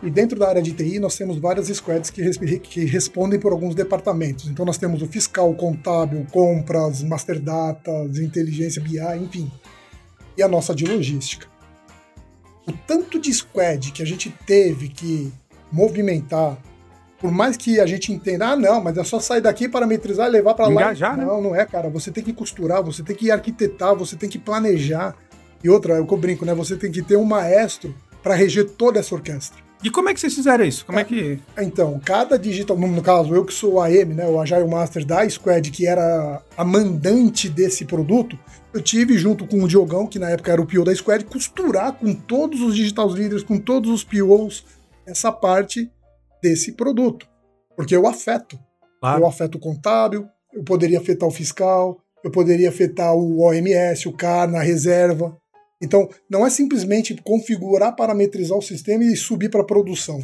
E 0.03 0.11
dentro 0.11 0.39
da 0.39 0.49
área 0.49 0.63
de 0.63 0.73
TI, 0.73 1.01
nós 1.01 1.17
temos 1.17 1.39
várias 1.39 1.67
squads 1.67 2.09
que, 2.09 2.59
que, 2.61 2.85
respondem 2.85 3.39
por 3.39 3.53
alguns 3.53 3.75
departamentos. 3.75 4.47
Então, 4.47 4.65
nós 4.65 4.79
temos 4.79 5.03
o 5.03 5.09
fiscal, 5.09 5.53
contábil, 5.55 6.25
compras, 6.31 7.03
master 7.03 7.41
data, 7.41 7.91
inteligência 8.15 8.81
BI, 8.81 9.01
enfim. 9.17 9.51
E 10.37 10.43
a 10.43 10.47
nossa 10.47 10.73
de 10.73 10.85
logística. 10.85 11.49
O 12.67 12.73
tanto 12.87 13.19
de 13.19 13.33
squad 13.33 13.91
que 13.91 14.03
a 14.03 14.07
gente 14.07 14.31
teve 14.47 14.89
que 14.89 15.33
movimentar, 15.73 16.57
por 17.19 17.33
mais 17.33 17.57
que 17.57 17.81
a 17.81 17.87
gente 17.87 18.13
entenda, 18.13 18.51
ah, 18.51 18.57
não, 18.57 18.81
mas 18.81 18.97
é 18.97 19.03
só 19.03 19.19
sair 19.19 19.41
daqui, 19.41 19.69
parametrizar 19.69 20.29
e 20.29 20.31
levar 20.31 20.55
para 20.55 20.69
lá. 20.69 20.95
Já, 20.95 21.17
né? 21.17 21.25
Não, 21.25 21.43
não 21.43 21.57
é, 21.57 21.67
cara. 21.67 21.91
Você 21.91 22.13
tem 22.13 22.23
que 22.23 22.33
costurar, 22.33 22.85
você 22.85 23.03
tem 23.03 23.17
que 23.17 23.33
arquitetar, 23.33 23.97
você 23.97 24.15
tem 24.15 24.29
que 24.29 24.39
planejar. 24.39 25.17
E 25.65 25.69
outra, 25.69 25.95
é 25.95 26.01
o 26.01 26.07
que 26.07 26.15
eu 26.15 26.19
brinco, 26.19 26.45
né? 26.45 26.55
Você 26.55 26.77
tem 26.77 26.93
que 26.93 27.03
ter 27.03 27.17
um 27.17 27.25
maestro 27.25 27.93
para 28.23 28.37
reger 28.37 28.71
toda 28.71 29.01
essa 29.01 29.13
orquestra. 29.13 29.68
E 29.83 29.91
como 29.91 30.09
é 30.09 30.15
que 30.15 30.21
vocês 30.21 30.35
fizeram 30.35 30.65
isso? 30.65 30.85
Como 30.85 30.99
é, 30.99 31.03
é 31.03 31.05
que. 31.05 31.39
Então, 31.59 32.01
cada 32.05 32.39
digital, 32.39 32.77
no 32.77 33.03
caso, 33.03 33.35
eu 33.35 33.45
que 33.45 33.55
sou 33.55 33.75
o 33.75 33.81
AM, 33.81 34.15
né, 34.15 34.27
o 34.27 34.41
Agile 34.41 34.67
Master 34.67 35.05
da 35.05 35.29
Squad, 35.29 35.71
que 35.71 35.87
era 35.87 36.43
a 36.57 36.65
mandante 36.65 37.49
desse 37.49 37.85
produto, 37.85 38.39
eu 38.75 38.83
tive, 38.83 39.17
junto 39.17 39.47
com 39.47 39.63
o 39.63 39.69
Diogão, 39.69 40.07
que 40.07 40.19
na 40.19 40.31
época 40.31 40.53
era 40.53 40.61
o 40.61 40.67
PO 40.67 40.85
da 40.85 40.95
Squad, 40.95 41.25
costurar 41.25 41.93
com 41.93 42.13
todos 42.13 42.61
os 42.61 42.75
digital 42.75 43.09
leaders, 43.09 43.43
com 43.43 43.59
todos 43.59 43.91
os 43.91 44.05
POs, 44.05 44.65
essa 45.07 45.31
parte 45.31 45.91
desse 46.43 46.73
produto. 46.73 47.27
Porque 47.77 47.95
eu 47.95 48.07
afeto. 48.07 48.59
Claro. 49.01 49.23
Eu 49.23 49.27
afeto 49.27 49.55
o 49.55 49.61
contábil, 49.61 50.27
eu 50.53 50.65
poderia 50.65 50.99
afetar 50.99 51.29
o 51.29 51.33
fiscal, 51.33 52.01
eu 52.25 52.31
poderia 52.31 52.69
afetar 52.69 53.15
o 53.15 53.41
OMS, 53.41 54.09
o 54.09 54.13
CAR 54.13 54.51
na 54.51 54.61
reserva. 54.61 55.37
Então, 55.81 56.09
não 56.29 56.47
é 56.47 56.51
simplesmente 56.51 57.15
configurar, 57.23 57.95
parametrizar 57.95 58.59
o 58.59 58.63
sistema 58.63 59.05
e 59.05 59.17
subir 59.17 59.49
para 59.49 59.65
produção. 59.65 60.21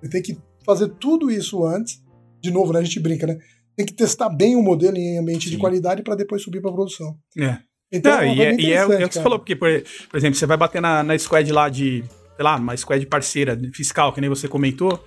Você 0.00 0.08
tem 0.08 0.22
que 0.22 0.38
fazer 0.64 0.88
tudo 1.00 1.30
isso 1.30 1.64
antes. 1.64 2.02
De 2.40 2.50
novo, 2.50 2.72
né, 2.72 2.80
a 2.80 2.82
gente 2.82 3.00
brinca, 3.00 3.26
né? 3.26 3.38
Tem 3.76 3.84
que 3.84 3.92
testar 3.92 4.28
bem 4.28 4.54
o 4.54 4.62
modelo 4.62 4.96
em 4.96 5.18
ambiente 5.18 5.46
Sim. 5.46 5.52
de 5.52 5.58
qualidade 5.58 6.02
para 6.02 6.14
depois 6.14 6.42
subir 6.42 6.60
para 6.60 6.72
produção. 6.72 7.16
É. 7.38 7.58
Então, 7.90 8.12
não, 8.12 8.22
é, 8.22 8.34
e, 8.34 8.42
é, 8.42 8.60
e 8.60 8.72
é, 8.72 8.76
é, 8.76 9.04
o 9.04 9.08
que 9.08 9.14
você 9.14 9.22
falou, 9.22 9.38
porque, 9.38 9.56
por, 9.56 9.68
por, 10.08 10.16
exemplo, 10.16 10.36
você 10.36 10.46
vai 10.46 10.56
bater 10.56 10.80
na, 10.80 11.02
na 11.02 11.18
squad 11.18 11.50
lá 11.52 11.68
de, 11.68 12.04
sei 12.36 12.44
lá, 12.44 12.56
uma 12.56 12.76
squad 12.76 13.04
parceira 13.06 13.60
fiscal, 13.72 14.12
que 14.12 14.20
nem 14.20 14.30
você 14.30 14.46
comentou. 14.46 15.04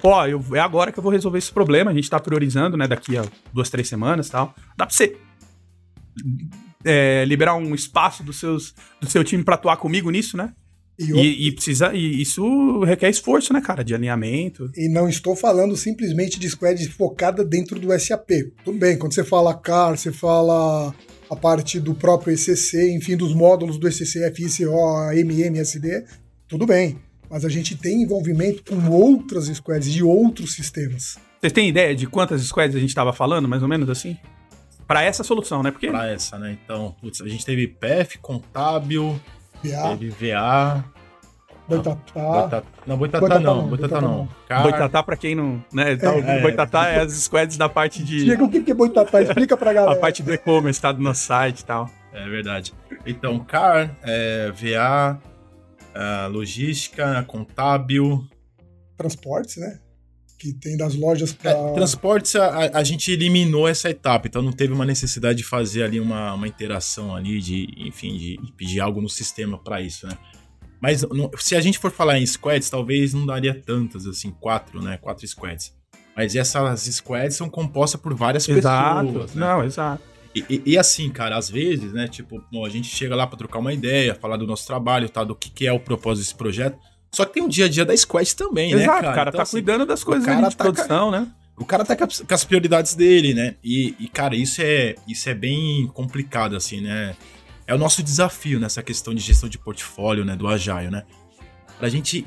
Pô, 0.00 0.24
eu, 0.26 0.42
é 0.54 0.60
agora 0.60 0.92
que 0.92 0.98
eu 0.98 1.02
vou 1.02 1.12
resolver 1.12 1.38
esse 1.38 1.52
problema. 1.52 1.90
A 1.90 1.94
gente 1.94 2.08
tá 2.08 2.18
priorizando, 2.18 2.76
né, 2.76 2.86
daqui 2.86 3.16
a 3.16 3.24
duas, 3.52 3.68
três 3.68 3.88
semanas 3.88 4.28
e 4.28 4.30
tal. 4.30 4.54
Dá 4.76 4.86
pra 4.86 4.94
você 4.94 5.16
é, 6.84 7.24
liberar 7.26 7.54
um 7.54 7.74
espaço 7.74 8.22
dos 8.22 8.38
seus, 8.38 8.74
do 9.00 9.08
seu 9.08 9.22
time 9.24 9.44
para 9.44 9.54
atuar 9.54 9.76
comigo 9.76 10.10
nisso, 10.10 10.36
né? 10.36 10.52
E, 10.98 11.12
e, 11.12 11.48
e, 11.48 11.52
precisa, 11.52 11.94
e 11.94 12.20
isso 12.20 12.82
requer 12.84 13.08
esforço, 13.08 13.54
né, 13.54 13.60
cara, 13.62 13.82
de 13.82 13.94
alinhamento. 13.94 14.70
E 14.76 14.86
não 14.86 15.08
estou 15.08 15.34
falando 15.34 15.74
simplesmente 15.74 16.38
de 16.38 16.48
squad 16.50 16.86
focada 16.90 17.42
dentro 17.42 17.80
do 17.80 17.98
SAP. 17.98 18.30
Tudo 18.62 18.78
bem, 18.78 18.98
quando 18.98 19.14
você 19.14 19.24
fala 19.24 19.54
CAR, 19.54 19.96
você 19.96 20.12
fala 20.12 20.94
a 21.30 21.36
parte 21.36 21.80
do 21.80 21.94
próprio 21.94 22.34
ECC, 22.34 22.92
enfim, 22.92 23.16
dos 23.16 23.32
módulos 23.32 23.78
do 23.78 23.88
ECC, 23.88 24.30
FICO, 24.34 25.10
MM, 25.14 25.58
SD, 25.60 26.04
tudo 26.46 26.66
bem. 26.66 26.98
Mas 27.30 27.46
a 27.46 27.48
gente 27.48 27.76
tem 27.76 28.02
envolvimento 28.02 28.62
com 28.64 28.90
outras 28.90 29.46
squads 29.46 29.90
de 29.90 30.02
outros 30.02 30.54
sistemas. 30.54 31.16
Vocês 31.40 31.52
têm 31.52 31.68
ideia 31.68 31.94
de 31.94 32.06
quantas 32.06 32.42
squads 32.42 32.76
a 32.76 32.80
gente 32.80 32.90
estava 32.90 33.12
falando, 33.12 33.48
mais 33.48 33.62
ou 33.62 33.68
menos 33.68 33.88
assim? 33.88 34.18
Para 34.90 35.04
essa 35.04 35.22
solução, 35.22 35.62
né? 35.62 35.70
Porque... 35.70 35.88
Para 35.88 36.08
essa, 36.08 36.36
né? 36.36 36.58
Então, 36.64 36.96
putz, 37.00 37.20
a 37.20 37.28
gente 37.28 37.46
teve 37.46 37.68
PF, 37.68 38.18
Contábil, 38.18 39.20
VA. 39.62 39.96
teve 39.96 40.10
VA. 40.10 40.84
Boitatá. 41.68 42.64
Não, 42.84 42.96
Boitatá, 42.96 43.20
Boitatá 43.20 43.40
não, 43.40 43.68
Boitatá 43.68 44.00
não. 44.00 44.28
Car... 44.48 44.62
Boitatá, 44.64 45.02
pra 45.04 45.16
quem 45.16 45.36
não. 45.36 45.64
Né, 45.72 45.92
então, 45.92 46.14
é, 46.14 46.40
Boitatá 46.42 46.90
é. 46.90 46.96
é 46.96 47.00
as 47.02 47.12
squads 47.12 47.56
da 47.56 47.68
parte 47.68 48.02
de. 48.02 48.24
Diego, 48.24 48.46
o 48.46 48.50
que 48.50 48.68
é 48.68 48.74
Boitatá? 48.74 49.22
Explica 49.22 49.56
pra 49.56 49.70
galera. 49.72 49.96
A 49.96 50.00
parte 50.00 50.24
do 50.24 50.34
e-commerce, 50.34 50.80
tá 50.80 50.90
do 50.90 51.00
nosso 51.00 51.20
site 51.20 51.60
e 51.60 51.64
tal. 51.64 51.88
É 52.12 52.28
verdade. 52.28 52.74
Então, 53.06 53.38
CAR, 53.38 53.96
é, 54.02 54.50
VA, 54.50 55.20
é, 55.94 56.26
logística, 56.26 57.22
contábil. 57.28 58.26
Transportes, 58.96 59.56
né? 59.56 59.78
Que 60.40 60.54
tem 60.54 60.74
das 60.74 60.94
lojas 60.94 61.34
para. 61.34 61.50
É, 61.50 61.72
transportes, 61.74 62.34
a, 62.34 62.78
a, 62.78 62.82
gente 62.82 63.12
eliminou 63.12 63.68
essa 63.68 63.90
etapa, 63.90 64.26
então 64.26 64.40
não 64.40 64.52
teve 64.52 64.72
uma 64.72 64.86
necessidade 64.86 65.38
de 65.38 65.44
fazer 65.44 65.82
ali 65.82 66.00
uma, 66.00 66.32
uma 66.32 66.48
interação 66.48 67.14
ali, 67.14 67.38
de, 67.40 67.68
enfim, 67.76 68.16
de, 68.16 68.40
pedir 68.56 68.80
algo 68.80 69.02
no 69.02 69.08
sistema 69.08 69.58
para 69.58 69.82
isso, 69.82 70.06
né? 70.06 70.16
Mas 70.80 71.02
no, 71.02 71.30
se 71.36 71.54
a 71.54 71.60
gente 71.60 71.78
for 71.78 71.90
falar 71.90 72.18
em 72.18 72.24
squads, 72.24 72.70
talvez 72.70 73.12
não 73.12 73.26
daria 73.26 73.54
tantas, 73.54 74.06
assim, 74.06 74.30
quatro, 74.30 74.82
né? 74.82 74.96
Quatro 74.96 75.28
squads. 75.28 75.74
Mas 76.16 76.34
essas 76.34 76.80
squads 76.80 77.36
são 77.36 77.50
compostas 77.50 78.00
por 78.00 78.14
várias 78.14 78.48
exato. 78.48 79.06
pessoas. 79.06 79.34
Né? 79.34 79.46
Não, 79.46 79.62
exato. 79.62 80.02
E, 80.34 80.44
e, 80.48 80.62
e, 80.64 80.78
assim, 80.78 81.10
cara, 81.10 81.36
às 81.36 81.50
vezes, 81.50 81.92
né, 81.92 82.08
tipo, 82.08 82.42
bom, 82.50 82.64
a 82.64 82.70
gente 82.70 82.88
chega 82.88 83.14
lá 83.14 83.26
para 83.26 83.36
trocar 83.36 83.58
uma 83.58 83.74
ideia, 83.74 84.14
falar 84.14 84.38
do 84.38 84.46
nosso 84.46 84.66
trabalho, 84.66 85.08
tá, 85.08 85.22
do 85.22 85.34
que, 85.34 85.50
que 85.50 85.66
é 85.66 85.72
o 85.72 85.80
propósito 85.80 86.24
desse 86.24 86.34
projeto. 86.34 86.78
Só 87.12 87.24
que 87.24 87.34
tem 87.34 87.42
o 87.42 87.48
dia 87.48 87.64
a 87.64 87.68
dia 87.68 87.84
da 87.84 87.96
Squad 87.96 88.34
também, 88.36 88.72
Exato, 88.72 88.86
né, 88.86 88.86
cara? 88.86 89.00
O 89.00 89.14
cara 89.14 89.30
então, 89.30 89.38
tá 89.38 89.42
assim, 89.42 89.52
cuidando 89.52 89.84
das 89.84 90.04
coisas 90.04 90.24
de 90.24 90.56
tá 90.56 90.64
produção, 90.64 91.10
né? 91.10 91.26
O 91.56 91.64
cara 91.64 91.84
tá 91.84 91.94
com 91.94 92.34
as 92.34 92.44
prioridades 92.44 92.94
dele, 92.94 93.34
né? 93.34 93.56
E, 93.62 93.94
e, 93.98 94.08
cara, 94.08 94.34
isso 94.34 94.62
é, 94.62 94.94
isso 95.06 95.28
é 95.28 95.34
bem 95.34 95.86
complicado, 95.88 96.56
assim, 96.56 96.80
né? 96.80 97.14
É 97.66 97.74
o 97.74 97.78
nosso 97.78 98.02
desafio 98.02 98.58
nessa 98.58 98.82
questão 98.82 99.14
de 99.14 99.20
gestão 99.20 99.48
de 99.48 99.58
portfólio, 99.58 100.24
né? 100.24 100.34
Do 100.34 100.48
Agile, 100.48 100.90
né? 100.90 101.04
Pra 101.78 101.88
gente. 101.88 102.26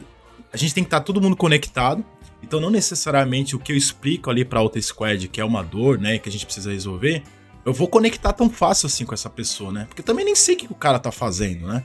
A 0.52 0.58
gente 0.58 0.74
tem 0.74 0.84
que 0.84 0.88
estar 0.88 1.00
tá 1.00 1.04
todo 1.04 1.19
mundo 1.19 1.36
conectado. 1.36 2.06
Então, 2.43 2.60
não 2.60 2.69
necessariamente 2.69 3.56
o 3.56 3.60
que 3.60 3.72
eu 3.72 3.78
explico 3.78 4.30
ali 4.30 4.46
pra 4.46 4.62
outra 4.62 4.80
squad, 4.82 5.28
que 5.30 5.39
é 5.39 5.46
uma 5.46 5.63
dor, 5.63 5.98
né, 5.98 6.19
que 6.19 6.28
a 6.28 6.32
gente 6.32 6.46
precisa 6.46 6.72
resolver, 6.72 7.24
eu 7.65 7.72
vou 7.72 7.88
conectar 7.88 8.34
tão 8.34 8.50
fácil 8.50 8.88
assim 8.88 9.06
com 9.06 9.13
essa 9.13 9.30
pessoa, 9.30 9.72
né? 9.72 9.86
Porque 9.86 10.02
eu 10.02 10.06
também 10.06 10.26
nem 10.26 10.36
sei 10.36 10.56
o 10.56 10.58
que 10.58 10.65
o 10.69 10.76
cara 10.76 11.00
tá 11.00 11.10
fazendo, 11.10 11.65
né? 11.65 11.84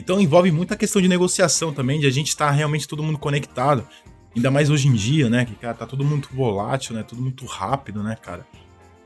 Então 0.00 0.20
envolve 0.20 0.50
muita 0.50 0.76
questão 0.76 1.00
de 1.00 1.08
negociação 1.08 1.72
também, 1.72 2.00
de 2.00 2.06
a 2.06 2.10
gente 2.10 2.28
estar 2.28 2.46
tá 2.46 2.50
realmente 2.50 2.88
todo 2.88 3.02
mundo 3.02 3.18
conectado. 3.18 3.86
Ainda 4.34 4.50
mais 4.50 4.70
hoje 4.70 4.88
em 4.88 4.92
dia, 4.92 5.28
né? 5.28 5.44
Que, 5.44 5.54
cara, 5.54 5.74
tá 5.74 5.86
tudo 5.86 6.04
muito 6.04 6.28
volátil, 6.32 6.94
né? 6.94 7.02
Tudo 7.02 7.20
muito 7.20 7.44
rápido, 7.46 8.02
né, 8.02 8.16
cara? 8.20 8.46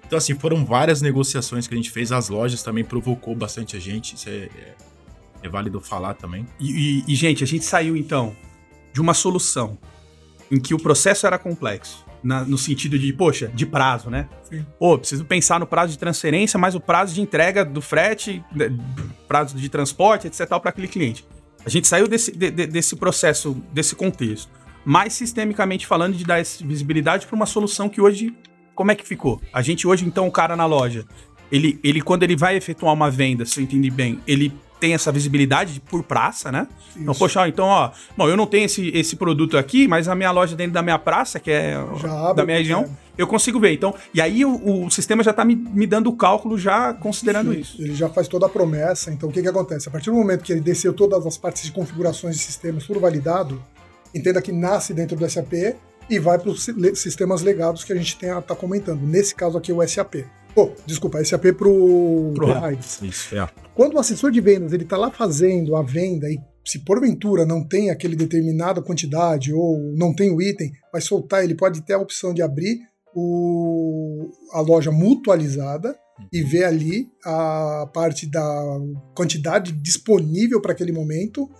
Então, 0.06 0.18
assim, 0.18 0.34
foram 0.34 0.64
várias 0.64 1.00
negociações 1.00 1.66
que 1.66 1.74
a 1.74 1.76
gente 1.76 1.90
fez. 1.90 2.12
As 2.12 2.28
lojas 2.28 2.62
também 2.62 2.84
provocou 2.84 3.34
bastante 3.34 3.74
a 3.76 3.80
gente. 3.80 4.14
Isso 4.14 4.28
é, 4.28 4.32
é, 4.32 4.74
é 5.42 5.48
válido 5.48 5.80
falar 5.80 6.14
também. 6.14 6.46
E, 6.60 6.70
e, 6.70 7.12
e, 7.12 7.14
gente, 7.14 7.42
a 7.42 7.46
gente 7.46 7.64
saiu, 7.64 7.96
então, 7.96 8.36
de 8.92 9.00
uma 9.00 9.14
solução 9.14 9.78
em 10.50 10.60
que 10.60 10.74
o 10.74 10.78
processo 10.78 11.26
era 11.26 11.38
complexo. 11.38 12.03
Na, 12.24 12.42
no 12.42 12.56
sentido 12.56 12.98
de, 12.98 13.12
poxa, 13.12 13.48
de 13.54 13.66
prazo, 13.66 14.08
né? 14.08 14.28
Sim. 14.42 14.64
Pô, 14.78 14.98
preciso 14.98 15.26
pensar 15.26 15.60
no 15.60 15.66
prazo 15.66 15.92
de 15.92 15.98
transferência, 15.98 16.58
mas 16.58 16.74
o 16.74 16.80
prazo 16.80 17.14
de 17.14 17.20
entrega 17.20 17.64
do 17.64 17.82
frete, 17.82 18.42
prazo 19.28 19.56
de 19.56 19.68
transporte, 19.68 20.26
etc, 20.26 20.48
para 20.48 20.70
aquele 20.70 20.88
cliente. 20.88 21.24
A 21.66 21.68
gente 21.68 21.86
saiu 21.86 22.08
desse, 22.08 22.34
de, 22.34 22.50
desse 22.50 22.96
processo, 22.96 23.62
desse 23.72 23.94
contexto. 23.94 24.50
Mais 24.86 25.12
sistemicamente 25.12 25.86
falando, 25.86 26.16
de 26.16 26.24
dar 26.24 26.42
visibilidade 26.64 27.26
para 27.26 27.36
uma 27.36 27.46
solução 27.46 27.90
que 27.90 28.00
hoje 28.00 28.34
como 28.74 28.90
é 28.90 28.94
que 28.94 29.06
ficou? 29.06 29.40
A 29.52 29.62
gente 29.62 29.86
hoje, 29.86 30.04
então, 30.04 30.26
o 30.26 30.30
cara 30.30 30.56
na 30.56 30.66
loja, 30.66 31.04
ele, 31.50 31.78
ele 31.82 32.00
quando 32.00 32.24
ele 32.24 32.36
vai 32.36 32.56
efetuar 32.56 32.92
uma 32.92 33.10
venda, 33.10 33.46
se 33.46 33.60
eu 33.60 33.64
entendi 33.64 33.90
bem, 33.90 34.20
ele 34.26 34.52
tem 34.84 34.92
essa 34.92 35.10
visibilidade 35.10 35.80
por 35.80 36.02
praça, 36.02 36.52
né? 36.52 36.68
Então, 36.68 36.82
Isso. 36.90 37.00
Então, 37.00 37.14
poxa, 37.14 37.48
então, 37.48 37.64
ó, 37.64 37.90
bom, 38.14 38.28
eu 38.28 38.36
não 38.36 38.46
tenho 38.46 38.66
esse, 38.66 38.90
esse 38.90 39.16
produto 39.16 39.56
aqui, 39.56 39.88
mas 39.88 40.08
a 40.08 40.14
minha 40.14 40.30
loja 40.30 40.54
dentro 40.54 40.74
da 40.74 40.82
minha 40.82 40.98
praça, 40.98 41.40
que 41.40 41.50
é 41.50 41.74
da 42.36 42.44
minha 42.44 42.58
região, 42.58 42.82
é. 42.82 42.88
eu 43.16 43.26
consigo 43.26 43.58
ver. 43.58 43.72
Então, 43.72 43.94
e 44.12 44.20
aí 44.20 44.44
o, 44.44 44.84
o 44.84 44.90
sistema 44.90 45.22
já 45.22 45.30
está 45.30 45.42
me, 45.42 45.56
me 45.56 45.86
dando 45.86 46.10
o 46.10 46.12
cálculo 46.14 46.58
já 46.58 46.92
considerando 46.92 47.54
Sim, 47.54 47.60
isso. 47.60 47.80
Ele 47.80 47.94
já 47.94 48.10
faz 48.10 48.28
toda 48.28 48.44
a 48.44 48.48
promessa. 48.50 49.10
Então, 49.10 49.30
o 49.30 49.32
que 49.32 49.40
que 49.40 49.48
acontece? 49.48 49.88
A 49.88 49.90
partir 49.90 50.10
do 50.10 50.16
momento 50.16 50.44
que 50.44 50.52
ele 50.52 50.60
desceu 50.60 50.92
todas 50.92 51.24
as 51.24 51.38
partes 51.38 51.62
de 51.62 51.72
configurações 51.72 52.36
de 52.36 52.42
sistemas, 52.42 52.84
tudo 52.84 53.00
validado, 53.00 53.64
entenda 54.14 54.42
que 54.42 54.52
nasce 54.52 54.92
dentro 54.92 55.16
do 55.16 55.26
SAP 55.30 55.78
e 56.10 56.18
vai 56.18 56.38
para 56.38 56.50
os 56.50 56.68
sistemas 56.96 57.40
legados 57.40 57.84
que 57.84 57.92
a 57.94 57.96
gente 57.96 58.22
está 58.22 58.54
comentando. 58.54 59.00
Nesse 59.00 59.34
caso 59.34 59.56
aqui, 59.56 59.72
o 59.72 59.80
SAP. 59.88 60.26
Oh, 60.56 60.70
desculpa, 60.86 61.24
SAP 61.24 61.52
para 61.56 61.68
o 61.68 62.32
Isso, 63.02 63.36
é. 63.36 63.48
Quando 63.74 63.94
o 63.94 63.98
assessor 63.98 64.30
de 64.30 64.40
vendas 64.40 64.72
ele 64.72 64.84
está 64.84 64.96
lá 64.96 65.10
fazendo 65.10 65.74
a 65.74 65.82
venda 65.82 66.28
e 66.30 66.38
se 66.64 66.78
porventura 66.78 67.44
não 67.44 67.62
tem 67.62 67.90
aquele 67.90 68.16
determinada 68.16 68.80
quantidade 68.80 69.52
ou 69.52 69.78
não 69.96 70.14
tem 70.14 70.30
o 70.30 70.40
item, 70.40 70.72
vai 70.92 71.00
soltar, 71.00 71.44
ele 71.44 71.54
pode 71.54 71.82
ter 71.82 71.94
a 71.94 71.98
opção 71.98 72.32
de 72.32 72.40
abrir 72.40 72.78
o, 73.14 74.30
a 74.52 74.60
loja 74.60 74.90
mutualizada 74.90 75.96
e 76.32 76.42
ver 76.42 76.64
ali 76.64 77.08
a 77.24 77.88
parte 77.92 78.26
da 78.26 78.80
quantidade 79.14 79.72
disponível 79.72 80.60
para 80.60 80.72
aquele 80.72 80.92
momento. 80.92 81.50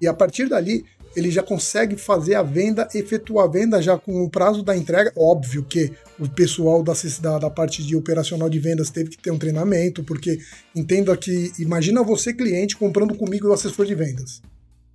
E 0.00 0.06
a 0.06 0.14
partir 0.14 0.48
dali 0.48 0.84
ele 1.16 1.30
já 1.30 1.42
consegue 1.42 1.96
fazer 1.96 2.34
a 2.34 2.42
venda, 2.42 2.88
efetuar 2.94 3.46
a 3.46 3.50
venda 3.50 3.82
já 3.82 3.98
com 3.98 4.22
o 4.22 4.30
prazo 4.30 4.62
da 4.62 4.76
entrega. 4.76 5.12
Óbvio 5.16 5.64
que 5.64 5.92
o 6.18 6.28
pessoal 6.28 6.82
da, 6.82 6.92
da, 7.38 7.50
parte 7.50 7.84
de 7.84 7.96
operacional 7.96 8.48
de 8.48 8.58
vendas 8.58 8.90
teve 8.90 9.10
que 9.10 9.18
ter 9.18 9.30
um 9.30 9.38
treinamento, 9.38 10.02
porque 10.02 10.38
entenda 10.74 11.16
que, 11.16 11.52
imagina 11.58 12.02
você, 12.02 12.32
cliente, 12.32 12.76
comprando 12.76 13.14
comigo 13.14 13.48
o 13.48 13.52
assessor 13.52 13.86
de 13.86 13.94
vendas. 13.94 14.42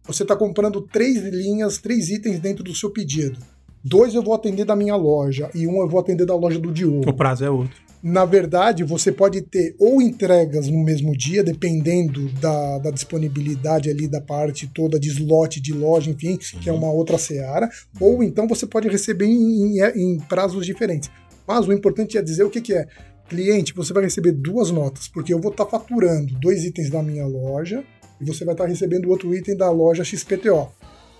Você 0.05 0.23
está 0.23 0.35
comprando 0.35 0.81
três 0.81 1.23
linhas, 1.23 1.77
três 1.77 2.09
itens 2.09 2.39
dentro 2.39 2.63
do 2.63 2.75
seu 2.75 2.89
pedido. 2.89 3.39
Dois 3.83 4.15
eu 4.15 4.23
vou 4.23 4.33
atender 4.33 4.65
da 4.65 4.75
minha 4.75 4.95
loja 4.95 5.49
e 5.53 5.67
um 5.67 5.81
eu 5.81 5.89
vou 5.89 5.99
atender 5.99 6.25
da 6.25 6.35
loja 6.35 6.57
do 6.57 6.71
Diogo. 6.71 7.09
O 7.09 7.13
prazo 7.13 7.43
é 7.43 7.49
outro 7.49 7.83
na 8.03 8.25
verdade, 8.25 8.83
você 8.83 9.13
pode 9.13 9.41
ter 9.43 9.77
ou 9.79 10.01
entregas 10.01 10.67
no 10.67 10.83
mesmo 10.83 11.15
dia, 11.15 11.41
dependendo 11.41 12.27
da, 12.33 12.79
da 12.79 12.91
disponibilidade 12.91 13.89
ali 13.89 14.09
da 14.09 14.19
parte 14.19 14.67
toda 14.67 14.99
de 14.99 15.07
slot 15.07 15.61
de 15.61 15.71
loja, 15.71 16.11
enfim, 16.11 16.37
Sim. 16.41 16.59
que 16.59 16.69
é 16.69 16.73
uma 16.73 16.91
outra 16.91 17.17
seara, 17.17 17.69
ou 18.01 18.21
então 18.21 18.45
você 18.45 18.67
pode 18.67 18.89
receber 18.89 19.25
em, 19.25 19.79
em, 19.79 19.81
em 19.95 20.19
prazos 20.19 20.65
diferentes. 20.65 21.09
Mas 21.47 21.65
o 21.65 21.71
importante 21.71 22.17
é 22.17 22.21
dizer 22.21 22.43
o 22.43 22.49
que, 22.49 22.59
que 22.59 22.73
é. 22.73 22.85
Cliente, 23.29 23.73
você 23.73 23.93
vai 23.93 24.03
receber 24.03 24.33
duas 24.33 24.69
notas, 24.69 25.07
porque 25.07 25.33
eu 25.33 25.39
vou 25.39 25.49
estar 25.49 25.63
tá 25.63 25.71
faturando 25.71 26.37
dois 26.39 26.65
itens 26.65 26.89
da 26.89 27.01
minha 27.01 27.25
loja 27.25 27.85
e 28.19 28.25
você 28.25 28.43
vai 28.43 28.53
estar 28.53 28.65
tá 28.65 28.69
recebendo 28.69 29.09
outro 29.09 29.33
item 29.33 29.55
da 29.55 29.71
loja 29.71 30.03
XPTO. 30.03 30.67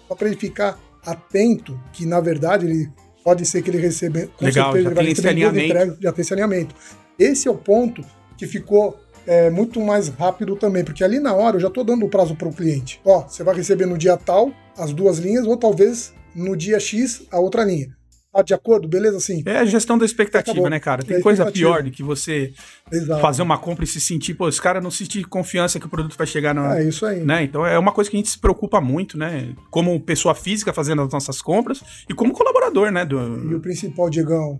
Só 0.09 0.15
para 0.15 0.27
ele 0.27 0.35
ficar 0.35 0.77
atento 1.05 1.79
que, 1.91 2.05
na 2.05 2.19
verdade, 2.19 2.65
ele 2.65 2.91
pode 3.23 3.45
ser 3.45 3.61
que 3.61 3.69
ele 3.69 3.79
receba. 3.79 4.27
Com 4.37 4.45
Legal, 4.45 4.71
certeza, 4.71 4.87
ele 4.87 4.95
vai 4.95 5.05
receber 5.05 5.29
alinhamento. 5.29 5.65
Entregas, 5.65 5.97
já 5.99 6.11
tem 6.11 6.21
esse 6.21 6.33
alinhamento. 6.33 6.75
Esse 7.17 7.47
é 7.47 7.51
o 7.51 7.57
ponto 7.57 8.03
que 8.37 8.47
ficou 8.47 8.99
é, 9.25 9.49
muito 9.49 9.79
mais 9.79 10.09
rápido 10.09 10.55
também, 10.55 10.83
porque 10.83 11.03
ali 11.03 11.19
na 11.19 11.33
hora 11.33 11.55
eu 11.55 11.61
já 11.61 11.67
estou 11.67 11.83
dando 11.83 12.05
o 12.05 12.09
prazo 12.09 12.35
para 12.35 12.47
o 12.47 12.53
cliente. 12.53 12.99
Ó, 13.05 13.21
você 13.21 13.43
vai 13.43 13.55
receber 13.55 13.85
no 13.85 13.97
dia 13.97 14.17
tal 14.17 14.51
as 14.77 14.91
duas 14.91 15.19
linhas, 15.19 15.45
ou 15.45 15.55
talvez 15.55 16.13
no 16.35 16.57
dia 16.57 16.79
X 16.79 17.23
a 17.31 17.39
outra 17.39 17.63
linha. 17.63 17.95
Tá 18.33 18.41
de 18.41 18.53
acordo? 18.53 18.87
Beleza, 18.87 19.19
sim. 19.19 19.43
É 19.45 19.59
a 19.59 19.65
gestão 19.65 19.95
da 19.95 20.05
expectativa, 20.05 20.53
Acabou. 20.53 20.69
né, 20.69 20.79
cara? 20.79 21.03
Tem 21.03 21.17
é 21.17 21.21
coisa 21.21 21.51
pior 21.51 21.83
do 21.83 21.91
que 21.91 22.01
você 22.01 22.51
Exato. 22.91 23.21
fazer 23.21 23.43
uma 23.43 23.59
compra 23.59 23.83
e 23.83 23.87
se 23.87 24.01
sentir, 24.01 24.33
pô, 24.33 24.47
os 24.47 24.59
caras 24.59 24.81
não 24.81 24.89
sentir 24.89 25.23
confiança 25.25 25.79
que 25.79 25.85
o 25.85 25.89
produto 25.89 26.17
vai 26.17 26.25
chegar 26.25 26.53
na. 26.55 26.79
É 26.79 26.83
isso 26.83 27.05
aí. 27.05 27.23
Né? 27.23 27.43
Então 27.43 27.63
é 27.63 27.77
uma 27.77 27.91
coisa 27.91 28.09
que 28.09 28.17
a 28.17 28.19
gente 28.19 28.29
se 28.29 28.39
preocupa 28.39 28.81
muito, 28.81 29.19
né? 29.19 29.53
Como 29.69 29.99
pessoa 29.99 30.33
física 30.33 30.73
fazendo 30.73 31.03
as 31.03 31.13
nossas 31.13 31.43
compras 31.43 31.83
e 32.09 32.13
como 32.15 32.33
colaborador, 32.33 32.91
né? 32.91 33.05
Do... 33.05 33.51
E 33.51 33.53
o 33.53 33.59
principal, 33.59 34.09
Diegão, 34.09 34.59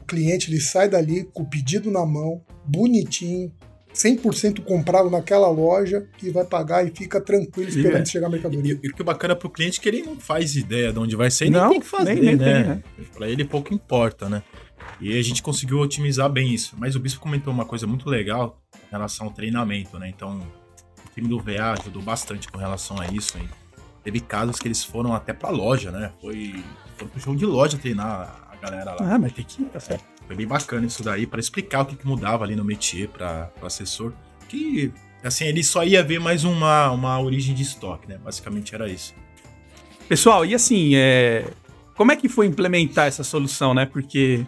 o 0.00 0.04
cliente 0.04 0.50
ele 0.50 0.60
sai 0.60 0.88
dali 0.88 1.22
com 1.32 1.44
o 1.44 1.46
pedido 1.46 1.92
na 1.92 2.04
mão, 2.04 2.42
bonitinho, 2.66 3.52
100% 3.94 4.64
comprado 4.64 5.08
naquela 5.08 5.48
loja 5.48 6.06
e 6.22 6.30
vai 6.30 6.44
pagar 6.44 6.86
e 6.86 6.90
fica 6.90 7.20
tranquilo 7.20 7.68
esperando 7.68 8.02
é. 8.02 8.06
chegar 8.06 8.26
a 8.26 8.30
mercadoria. 8.30 8.78
E, 8.82 8.88
o 8.88 8.94
que 8.94 9.02
é 9.02 9.04
bacana 9.04 9.36
pro 9.36 9.48
cliente 9.48 9.78
é 9.78 9.82
que 9.82 9.88
ele 9.88 10.02
não 10.02 10.18
faz 10.18 10.56
ideia 10.56 10.92
de 10.92 10.98
onde 10.98 11.14
vai 11.14 11.30
ser 11.30 11.46
e 11.46 11.50
não, 11.50 11.60
nem 11.62 11.70
tem 11.70 11.80
que 11.80 11.86
fazer, 11.86 12.14
nem, 12.14 12.24
nem 12.24 12.36
né? 12.36 12.62
Né? 12.64 12.82
Pra 13.14 13.28
ele 13.28 13.44
pouco 13.44 13.72
importa, 13.72 14.28
né? 14.28 14.42
E 15.00 15.16
a 15.18 15.22
gente 15.22 15.42
conseguiu 15.42 15.78
otimizar 15.78 16.28
bem 16.28 16.52
isso. 16.52 16.74
Mas 16.78 16.96
o 16.96 17.00
Bispo 17.00 17.20
comentou 17.20 17.52
uma 17.52 17.64
coisa 17.64 17.86
muito 17.86 18.08
legal 18.08 18.60
em 18.74 18.90
relação 18.90 19.26
ao 19.26 19.32
treinamento, 19.32 19.98
né? 19.98 20.08
Então, 20.08 20.38
o 20.38 21.14
time 21.14 21.28
do 21.28 21.38
VA 21.38 21.72
ajudou 21.78 22.02
bastante 22.02 22.48
com 22.48 22.58
relação 22.58 23.00
a 23.00 23.06
isso. 23.06 23.38
Hein? 23.38 23.48
Teve 24.02 24.20
casos 24.20 24.58
que 24.58 24.66
eles 24.66 24.84
foram 24.84 25.14
até 25.14 25.32
pra 25.32 25.50
loja, 25.50 25.90
né? 25.90 26.12
Foi, 26.20 26.62
foi 26.96 27.08
pro 27.08 27.20
show 27.20 27.34
de 27.34 27.46
loja 27.46 27.78
treinar 27.78 28.48
a 28.50 28.56
galera 28.56 28.92
lá. 28.92 29.14
Ah, 29.14 29.18
mas 29.18 29.32
tem 29.32 29.44
que 29.44 29.62
ir, 29.62 29.66
tá 29.66 29.80
certo. 29.80 30.13
Foi 30.26 30.36
bem 30.36 30.46
bacana 30.46 30.86
isso 30.86 31.02
daí 31.02 31.26
para 31.26 31.40
explicar 31.40 31.82
o 31.82 31.86
que, 31.86 31.96
que, 31.96 32.06
mudava 32.06 32.44
ali 32.44 32.56
no 32.56 32.64
métier 32.64 33.08
para 33.08 33.50
o 33.60 33.66
assessor. 33.66 34.12
Que, 34.48 34.92
assim, 35.22 35.44
ele 35.44 35.62
só 35.62 35.84
ia 35.84 36.02
ver 36.02 36.18
mais 36.18 36.44
uma, 36.44 36.90
uma 36.90 37.20
origem 37.20 37.54
de 37.54 37.62
estoque, 37.62 38.08
né? 38.08 38.18
Basicamente 38.22 38.74
era 38.74 38.88
isso. 38.88 39.14
Pessoal, 40.08 40.44
e 40.44 40.54
assim, 40.54 40.94
é... 40.94 41.46
como 41.94 42.12
é 42.12 42.16
que 42.16 42.28
foi 42.28 42.46
implementar 42.46 43.06
essa 43.06 43.24
solução, 43.24 43.74
né? 43.74 43.86
Porque 43.86 44.44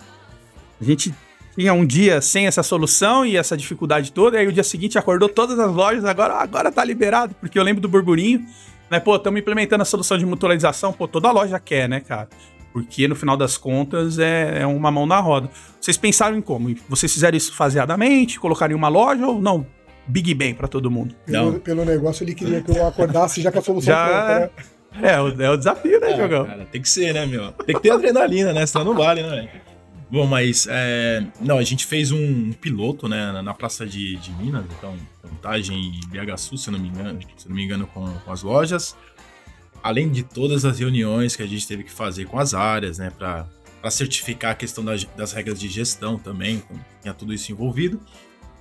a 0.81 0.85
gente 0.85 1.15
tinha 1.57 1.73
um 1.73 1.87
dia 1.87 2.21
sem 2.21 2.47
essa 2.47 2.62
solução 2.62 3.25
e 3.25 3.37
essa 3.37 3.57
dificuldade 3.57 4.12
toda, 4.12 4.37
e 4.37 4.41
aí 4.41 4.47
o 4.47 4.53
dia 4.53 4.62
seguinte 4.62 4.99
acordou 4.99 5.29
todas 5.29 5.59
as 5.59 5.73
lojas, 5.73 6.05
agora, 6.05 6.35
agora 6.35 6.71
tá 6.71 6.85
liberado, 6.85 7.35
porque 7.41 7.59
eu 7.59 7.62
lembro 7.62 7.81
do 7.81 7.89
burburinho, 7.89 8.45
né? 8.91 9.01
Pô, 9.01 9.17
estamos 9.17 9.41
implementando 9.41 9.83
a 9.83 9.87
solução 9.87 10.19
de 10.19 10.27
mutualização, 10.27 10.93
pô, 10.93 11.09
toda 11.09 11.31
loja 11.33 11.59
quer, 11.59 11.89
né, 11.89 12.01
cara? 12.01 12.29
Porque 12.77 13.09
no 13.09 13.17
final 13.17 13.39
das 13.39 13.57
contas 13.57 14.19
é, 14.19 14.61
é 14.61 14.67
uma 14.67 14.91
mão 14.91 15.07
na 15.07 15.19
roda. 15.19 15.49
Vocês 15.81 15.97
pensaram 15.97 16.37
em 16.37 16.43
como? 16.43 16.75
Vocês 16.91 17.11
fizeram 17.11 17.35
isso 17.35 17.55
faseadamente? 17.55 18.39
Colocariam 18.39 18.77
uma 18.77 18.89
loja 18.89 19.27
ou 19.27 19.41
não? 19.41 19.67
Big 20.07 20.35
Bang 20.35 20.53
para 20.53 20.69
todo 20.69 20.91
mundo? 20.91 21.15
Pelo, 21.25 21.59
pelo, 21.59 21.87
negócio, 21.87 22.23
ele 22.23 22.35
queria 22.35 22.61
que 22.61 22.71
eu 22.71 22.87
acordasse 22.87 23.41
já 23.41 23.51
com 23.51 23.61
a 23.61 23.62
solução 23.62 23.95
já... 23.95 24.07
pronta, 24.07 24.53
né? 24.93 25.11
É, 25.11 25.19
o, 25.19 25.43
é 25.43 25.51
o 25.51 25.57
desafio, 25.57 25.99
né, 25.99 26.12
é, 26.12 26.17
Jogão? 26.19 26.45
Cara, 26.45 26.67
tem 26.67 26.83
que 26.83 26.89
ser, 26.91 27.15
né, 27.15 27.25
meu? 27.25 27.51
Tem 27.53 27.75
que 27.75 27.81
ter 27.81 27.89
adrenalina, 27.93 28.53
né? 28.53 28.67
Senão 28.67 28.85
não 28.85 28.95
vale, 28.95 29.23
né, 29.23 29.49
Bom, 30.11 30.27
mas 30.27 30.69
é, 30.71 31.25
não, 31.41 31.57
a 31.57 31.62
gente 31.62 31.87
fez 31.87 32.12
um 32.12 32.53
piloto, 32.53 33.09
né, 33.09 33.41
na 33.41 33.55
Praça 33.55 33.87
de, 33.87 34.17
de 34.17 34.33
Minas, 34.33 34.67
então, 34.77 34.95
contagem 35.23 35.79
em 35.79 36.01
BH 36.09 36.37
Sul, 36.37 36.59
se 36.59 36.71
não 36.71 36.79
me 36.79 36.89
engano, 36.89 37.19
se 37.39 37.49
não 37.49 37.57
me 37.57 37.65
engano, 37.65 37.87
com, 37.87 38.07
com 38.07 38.31
as 38.31 38.43
lojas 38.43 38.95
além 39.87 40.11
de 40.11 40.25
todas 40.25 40.64
as 40.64 40.81
reuniões 40.81 41.37
que 41.37 41.42
a 41.44 41.46
gente 41.46 41.66
teve 41.66 41.85
que 41.85 41.92
fazer 41.92 42.27
com 42.27 42.40
as 42.40 42.55
áreas, 42.55 42.99
né, 42.99 43.11
para 43.16 43.46
certificar 43.88 44.51
a 44.51 44.55
questão 44.55 44.85
das, 44.85 45.05
das, 45.16 45.33
regras 45.33 45.61
de 45.61 45.68
gestão 45.68 46.18
também, 46.18 46.57
então, 46.57 46.85
tinha 47.01 47.14
tudo 47.14 47.33
isso 47.33 47.53
envolvido. 47.53 48.01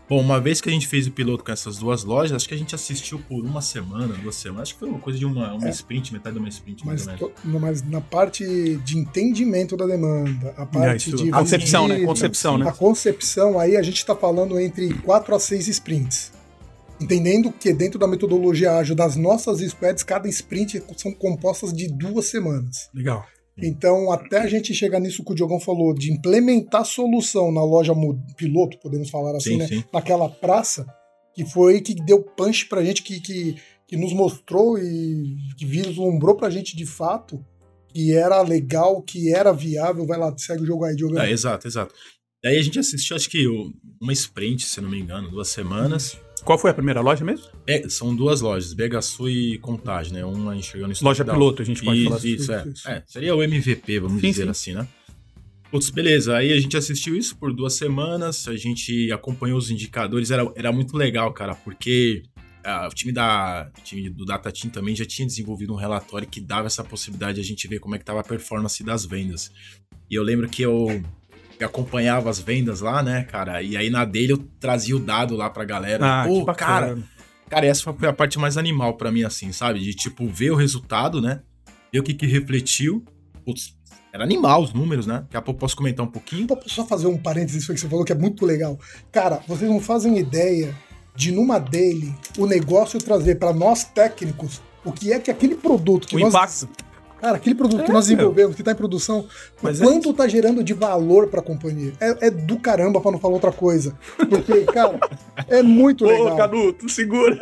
Bom, 0.07 0.21
uma 0.21 0.39
vez 0.39 0.61
que 0.61 0.69
a 0.69 0.71
gente 0.71 0.87
fez 0.87 1.07
o 1.07 1.11
piloto 1.11 1.43
com 1.43 1.51
essas 1.51 1.77
duas 1.77 2.03
lojas, 2.03 2.33
acho 2.33 2.47
que 2.47 2.53
a 2.53 2.57
gente 2.57 2.75
assistiu 2.75 3.17
por 3.27 3.43
uma 3.43 3.59
semana, 3.59 4.13
duas 4.21 4.35
semanas. 4.35 4.69
Acho 4.69 4.73
que 4.75 4.79
foi 4.81 4.89
uma 4.89 4.99
coisa 4.99 5.17
de 5.17 5.25
uma, 5.25 5.51
uma 5.55 5.67
é, 5.67 5.71
sprint, 5.71 6.13
metade 6.13 6.35
de 6.35 6.39
uma 6.39 6.47
sprint. 6.47 6.85
Mas, 6.85 7.07
to, 7.07 7.31
mas 7.43 7.81
na 7.81 7.99
parte 7.99 8.45
de 8.85 8.99
entendimento 8.99 9.75
da 9.75 9.87
demanda, 9.87 10.53
a 10.55 10.63
parte 10.63 11.09
de. 11.09 11.29
A 11.29 11.39
concepção, 11.39 11.87
né? 11.87 12.05
Concepção, 12.05 12.57
né? 12.59 12.69
A 12.69 12.71
concepção, 12.71 13.59
aí 13.59 13.75
a 13.75 13.81
gente 13.81 13.97
está 13.97 14.15
falando 14.15 14.59
entre 14.59 14.93
quatro 14.99 15.33
a 15.33 15.39
seis 15.39 15.67
sprints. 15.67 16.34
Entendendo 16.99 17.51
que 17.51 17.73
dentro 17.73 17.99
da 17.99 18.07
metodologia 18.07 18.73
ágil 18.73 18.95
das 18.95 19.15
nossas 19.15 19.59
squads, 19.59 20.03
cada 20.03 20.27
sprint 20.29 20.81
são 20.97 21.11
compostas 21.11 21.73
de 21.73 21.87
duas 21.87 22.25
semanas. 22.25 22.89
Legal. 22.93 23.25
Então, 23.57 24.11
até 24.11 24.39
a 24.39 24.47
gente 24.47 24.73
chegar 24.73 24.99
nisso 24.99 25.23
que 25.23 25.31
o 25.31 25.35
Diogão 25.35 25.59
falou, 25.59 25.93
de 25.93 26.11
implementar 26.11 26.85
solução 26.85 27.51
na 27.51 27.63
loja 27.63 27.93
piloto, 28.35 28.77
podemos 28.79 29.09
falar 29.09 29.35
assim, 29.35 29.51
Sim, 29.51 29.57
né? 29.57 29.67
sim. 29.67 29.83
Naquela 29.93 30.29
praça, 30.29 30.85
que 31.33 31.45
foi 31.45 31.79
que 31.81 31.95
deu 31.95 32.21
punch 32.21 32.65
pra 32.67 32.83
gente, 32.83 33.01
que, 33.01 33.19
que, 33.19 33.55
que 33.87 33.97
nos 33.97 34.13
mostrou 34.13 34.77
e 34.77 35.37
que 35.57 35.65
vislumbrou 35.65 36.35
pra 36.35 36.49
gente 36.49 36.75
de 36.75 36.85
fato 36.85 37.43
que 37.93 38.13
era 38.13 38.41
legal, 38.41 39.01
que 39.01 39.33
era 39.33 39.53
viável. 39.53 40.05
Vai 40.05 40.19
lá, 40.19 40.37
segue 40.37 40.63
o 40.63 40.65
jogo 40.65 40.83
aí, 40.83 40.95
Diogão. 40.95 41.21
É, 41.21 41.31
exato, 41.31 41.65
exato. 41.65 41.95
Daí 42.43 42.57
a 42.57 42.61
gente 42.61 42.77
assistiu, 42.77 43.15
acho 43.15 43.29
que 43.29 43.47
uma 44.01 44.11
sprint, 44.11 44.65
se 44.65 44.81
não 44.81 44.89
me 44.89 44.99
engano, 44.99 45.31
duas 45.31 45.47
semanas. 45.47 46.17
Qual 46.45 46.59
foi 46.59 46.69
a 46.69 46.73
primeira 46.75 47.01
loja 47.01 47.25
mesmo? 47.25 47.47
É, 47.65 47.89
são 47.89 48.15
duas 48.15 48.39
lojas, 48.39 48.71
BHSU 48.71 49.27
e 49.27 49.57
Contagem, 49.57 50.13
né? 50.13 50.23
Uma 50.23 50.55
enxergando 50.55 50.93
isso. 50.93 51.03
Loja 51.03 51.25
piloto, 51.25 51.63
a 51.63 51.65
gente 51.65 51.83
pode 51.83 51.97
Isso, 51.97 52.05
falar 52.05 52.17
assim. 52.17 52.35
isso, 52.35 52.53
é. 52.53 52.67
Isso. 52.67 52.87
É, 52.87 53.03
Seria 53.07 53.35
o 53.35 53.41
MVP, 53.41 53.99
vamos 53.99 54.21
Sim, 54.21 54.29
dizer 54.29 54.43
sim. 54.43 54.49
assim, 54.49 54.73
né? 54.75 54.87
Putz, 55.71 55.89
beleza. 55.89 56.37
Aí 56.37 56.53
a 56.53 56.59
gente 56.59 56.77
assistiu 56.77 57.17
isso 57.17 57.35
por 57.35 57.51
duas 57.51 57.73
semanas, 57.73 58.47
a 58.47 58.55
gente 58.55 59.11
acompanhou 59.11 59.57
os 59.57 59.71
indicadores, 59.71 60.29
era, 60.29 60.47
era 60.55 60.71
muito 60.71 60.95
legal, 60.95 61.33
cara, 61.33 61.55
porque 61.55 62.21
ah, 62.63 62.87
o 62.91 62.93
time, 62.93 63.11
da, 63.11 63.71
o 63.75 63.81
time 63.81 64.07
do 64.09 64.23
Data 64.23 64.51
Team 64.51 64.71
também 64.71 64.95
já 64.95 65.03
tinha 65.03 65.25
desenvolvido 65.25 65.73
um 65.73 65.77
relatório 65.77 66.27
que 66.27 66.39
dava 66.39 66.67
essa 66.67 66.83
possibilidade 66.83 67.35
de 67.35 67.41
a 67.41 67.43
gente 67.43 67.67
ver 67.67 67.79
como 67.79 67.95
é 67.95 67.97
que 67.97 68.05
tava 68.05 68.19
a 68.19 68.23
performance 68.23 68.83
das 68.83 69.03
vendas. 69.03 69.51
E 70.09 70.13
eu 70.13 70.21
lembro 70.21 70.47
que 70.47 70.61
eu 70.61 71.01
acompanhava 71.63 72.29
as 72.29 72.39
vendas 72.39 72.81
lá, 72.81 73.01
né, 73.01 73.23
cara, 73.23 73.61
e 73.61 73.77
aí 73.77 73.89
na 73.89 74.03
dele 74.05 74.33
eu 74.33 74.37
trazia 74.59 74.95
o 74.95 74.99
dado 74.99 75.35
lá 75.35 75.49
pra 75.49 75.63
galera. 75.63 76.23
Ah, 76.23 76.25
Pô, 76.27 76.45
cara, 76.53 76.97
Cara, 77.49 77.65
essa 77.67 77.93
foi 77.93 78.09
a 78.09 78.13
parte 78.13 78.39
mais 78.39 78.57
animal 78.57 78.95
pra 78.95 79.11
mim, 79.11 79.23
assim, 79.23 79.51
sabe? 79.51 79.79
De, 79.79 79.93
tipo, 79.93 80.27
ver 80.27 80.51
o 80.51 80.55
resultado, 80.55 81.21
né? 81.21 81.41
Ver 81.93 81.99
o 81.99 82.03
que 82.03 82.13
que 82.13 82.25
refletiu. 82.25 83.05
Putz, 83.45 83.75
era 84.11 84.23
animal 84.23 84.63
os 84.63 84.73
números, 84.73 85.05
né? 85.05 85.19
Daqui 85.21 85.37
a 85.37 85.41
pouco 85.41 85.57
eu 85.57 85.61
posso 85.61 85.75
comentar 85.75 86.05
um 86.05 86.09
pouquinho. 86.09 86.47
Pô, 86.47 86.57
Posso 86.57 86.73
só 86.73 86.85
fazer 86.85 87.07
um 87.07 87.17
parênteses 87.17 87.67
que 87.67 87.77
você 87.77 87.87
falou 87.87 88.03
que 88.03 88.11
é 88.11 88.15
muito 88.15 88.45
legal. 88.45 88.79
Cara, 89.11 89.41
vocês 89.47 89.69
não 89.69 89.79
fazem 89.79 90.17
ideia 90.17 90.73
de 91.15 91.31
numa 91.31 91.59
daily 91.59 92.13
o 92.37 92.45
negócio 92.45 92.99
trazer 92.99 93.35
pra 93.35 93.53
nós 93.53 93.83
técnicos 93.83 94.61
o 94.83 94.91
que 94.91 95.13
é 95.13 95.19
que 95.19 95.29
aquele 95.29 95.55
produto 95.55 96.07
que 96.07 96.15
O 96.15 96.19
nós 96.19 96.29
impacto. 96.33 96.67
Cara, 97.21 97.37
aquele 97.37 97.55
produto 97.55 97.83
que 97.83 97.89
É, 97.89 97.93
nós 97.93 98.07
meu. 98.07 98.15
desenvolvemos, 98.17 98.55
que 98.55 98.61
tá 98.63 98.71
em 98.71 98.75
produção, 98.75 99.25
Mas 99.61 99.81
é 99.81 99.83
quanto 99.85 100.13
tá 100.13 100.27
gerando 100.27 100.63
de 100.63 100.73
valor 100.73 101.27
pra 101.27 101.41
companhia? 101.41 101.93
É, 101.99 102.27
é 102.27 102.29
do 102.31 102.57
caramba, 102.59 103.01
pra 103.01 103.11
não 103.11 103.19
falar 103.19 103.33
outra 103.33 103.51
coisa. 103.51 103.95
Porque, 104.29 104.61
cara, 104.65 104.99
é 105.47 105.61
muito 105.63 106.05
legal. 106.05 106.33
Ô, 106.33 106.37
Canuto, 106.37 106.87
segura. 106.89 107.35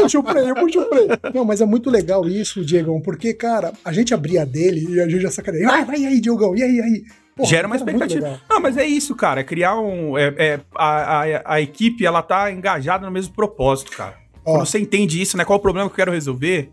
Puxa 0.00 0.18
o 0.18 0.22
freio, 0.22 0.54
puxa 0.54 0.80
o 0.80 0.88
freio. 0.88 1.08
Não, 1.34 1.44
mas 1.44 1.60
é 1.60 1.64
muito 1.64 1.88
legal 1.90 2.28
isso, 2.28 2.64
Diegão, 2.64 3.00
porque, 3.00 3.32
cara, 3.32 3.72
a 3.84 3.92
gente 3.92 4.12
abria 4.12 4.44
dele 4.44 4.86
e 4.90 5.00
a 5.00 5.08
gente 5.08 5.22
já 5.22 5.30
sacaneia. 5.30 5.66
Vai, 5.66 5.84
vai 5.84 6.04
aí, 6.04 6.20
Diogão, 6.20 6.54
e 6.56 6.62
aí, 6.62 6.80
aí? 6.80 7.04
Porra, 7.36 7.48
Gera 7.48 7.66
uma 7.68 7.76
expectativa. 7.76 8.40
Não, 8.50 8.60
mas 8.60 8.76
é 8.76 8.84
isso, 8.84 9.14
cara. 9.14 9.40
É 9.40 9.44
criar 9.44 9.78
um. 9.78 10.18
É, 10.18 10.34
é- 10.36 10.60
a, 10.74 11.22
a, 11.22 11.54
a 11.54 11.60
equipe, 11.60 12.04
ela 12.04 12.20
tá 12.20 12.50
engajada 12.50 13.06
no 13.06 13.12
mesmo 13.12 13.32
propósito, 13.32 13.92
cara. 13.92 14.16
Ó. 14.44 14.54
Quando 14.56 14.66
você 14.66 14.80
entende 14.80 15.22
isso, 15.22 15.36
né? 15.36 15.44
Qual 15.44 15.56
o 15.56 15.62
problema 15.62 15.88
que 15.88 15.92
eu 15.92 15.96
quero 15.96 16.10
resolver? 16.10 16.72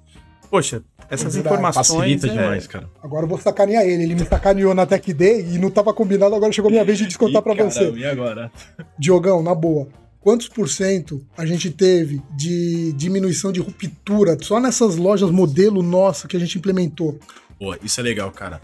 Poxa, 0.50 0.84
essas 1.10 1.36
informações. 1.36 1.88
Facilita 1.88 2.28
é- 2.28 2.30
demais, 2.30 2.68
cara. 2.68 2.90
Agora 3.02 3.26
eu 3.26 3.30
vou 3.30 3.40
sacanear 3.40 3.84
ele. 3.84 4.04
Ele 4.04 4.16
me 4.16 4.26
sacaneou 4.26 4.74
na 4.74 4.86
Tech 4.86 5.14
Day 5.14 5.42
e 5.42 5.58
não 5.58 5.70
tava 5.70 5.94
combinado, 5.94 6.36
agora 6.36 6.52
chegou 6.52 6.70
a 6.70 6.72
minha 6.72 6.84
vez 6.86 6.98
de 6.98 7.06
descontar 7.06 7.42
pra 7.42 7.54
Ih, 7.54 7.64
você. 7.64 7.92
E 7.92 8.06
agora? 8.06 8.52
Diogão, 8.98 9.42
na 9.44 9.54
boa, 9.54 9.88
quantos 10.20 10.48
por 10.48 10.68
cento 10.70 11.26
a 11.38 11.46
gente 11.46 11.70
teve 11.70 12.22
de 12.36 12.94
diminuição 12.94 13.52
de 13.52 13.60
ruptura 13.60 14.38
só 14.42 14.60
nessas 14.60 14.96
lojas 14.96 15.30
modelo 15.30 15.82
nossa 15.84 16.28
que 16.28 16.36
a 16.36 16.40
gente 16.40 16.58
implementou? 16.58 17.20
Pô, 17.60 17.76
isso 17.84 18.00
é 18.00 18.04
legal, 18.04 18.32
cara. 18.32 18.62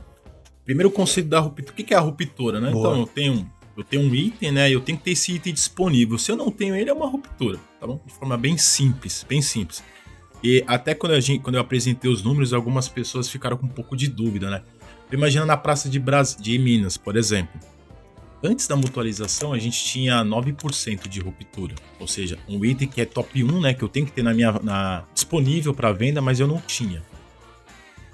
Primeiro 0.65 0.89
o 0.89 0.91
conceito 0.91 1.29
da 1.29 1.39
ruptura. 1.39 1.71
O 1.71 1.73
que 1.73 1.83
que 1.83 1.93
é 1.93 1.97
a 1.97 2.01
ruptura, 2.01 2.59
né? 2.59 2.71
Boa. 2.71 2.89
Então, 2.89 2.99
eu 3.01 3.07
tenho, 3.07 3.51
eu 3.77 3.83
tenho 3.83 4.03
um 4.03 4.13
item, 4.13 4.51
né? 4.51 4.69
Eu 4.69 4.81
tenho 4.81 4.97
que 4.97 5.03
ter 5.03 5.11
esse 5.11 5.33
item 5.33 5.53
disponível. 5.53 6.17
Se 6.17 6.31
eu 6.31 6.35
não 6.35 6.51
tenho 6.51 6.75
ele, 6.75 6.89
é 6.89 6.93
uma 6.93 7.07
ruptura, 7.07 7.57
tá 7.79 7.87
bom? 7.87 7.99
De 8.05 8.13
forma 8.13 8.37
bem 8.37 8.57
simples, 8.57 9.25
bem 9.27 9.41
simples. 9.41 9.83
E 10.43 10.63
até 10.67 10.95
quando, 10.95 11.19
gente, 11.21 11.41
quando 11.41 11.55
eu 11.55 11.61
apresentei 11.61 12.09
os 12.11 12.23
números, 12.23 12.53
algumas 12.53 12.87
pessoas 12.89 13.29
ficaram 13.29 13.57
com 13.57 13.65
um 13.65 13.69
pouco 13.69 13.95
de 13.95 14.07
dúvida, 14.07 14.49
né? 14.49 14.63
Imagina 15.11 15.45
na 15.45 15.57
Praça 15.57 15.89
de, 15.89 15.99
Bras... 15.99 16.35
de 16.39 16.57
Minas, 16.57 16.97
por 16.97 17.15
exemplo. 17.15 17.59
Antes 18.43 18.65
da 18.65 18.75
mutualização, 18.75 19.53
a 19.53 19.59
gente 19.59 19.83
tinha 19.83 20.23
9% 20.23 21.07
de 21.07 21.19
ruptura. 21.19 21.75
Ou 21.99 22.07
seja, 22.07 22.39
um 22.49 22.63
item 22.65 22.87
que 22.87 23.01
é 23.01 23.05
top 23.05 23.43
1, 23.43 23.61
né? 23.61 23.73
Que 23.73 23.83
eu 23.83 23.89
tenho 23.89 24.05
que 24.05 24.11
ter 24.11 24.23
na 24.23 24.33
minha, 24.33 24.51
na... 24.63 25.03
disponível 25.13 25.73
para 25.75 25.91
venda, 25.91 26.21
mas 26.21 26.39
eu 26.39 26.47
não 26.47 26.59
tinha. 26.59 27.03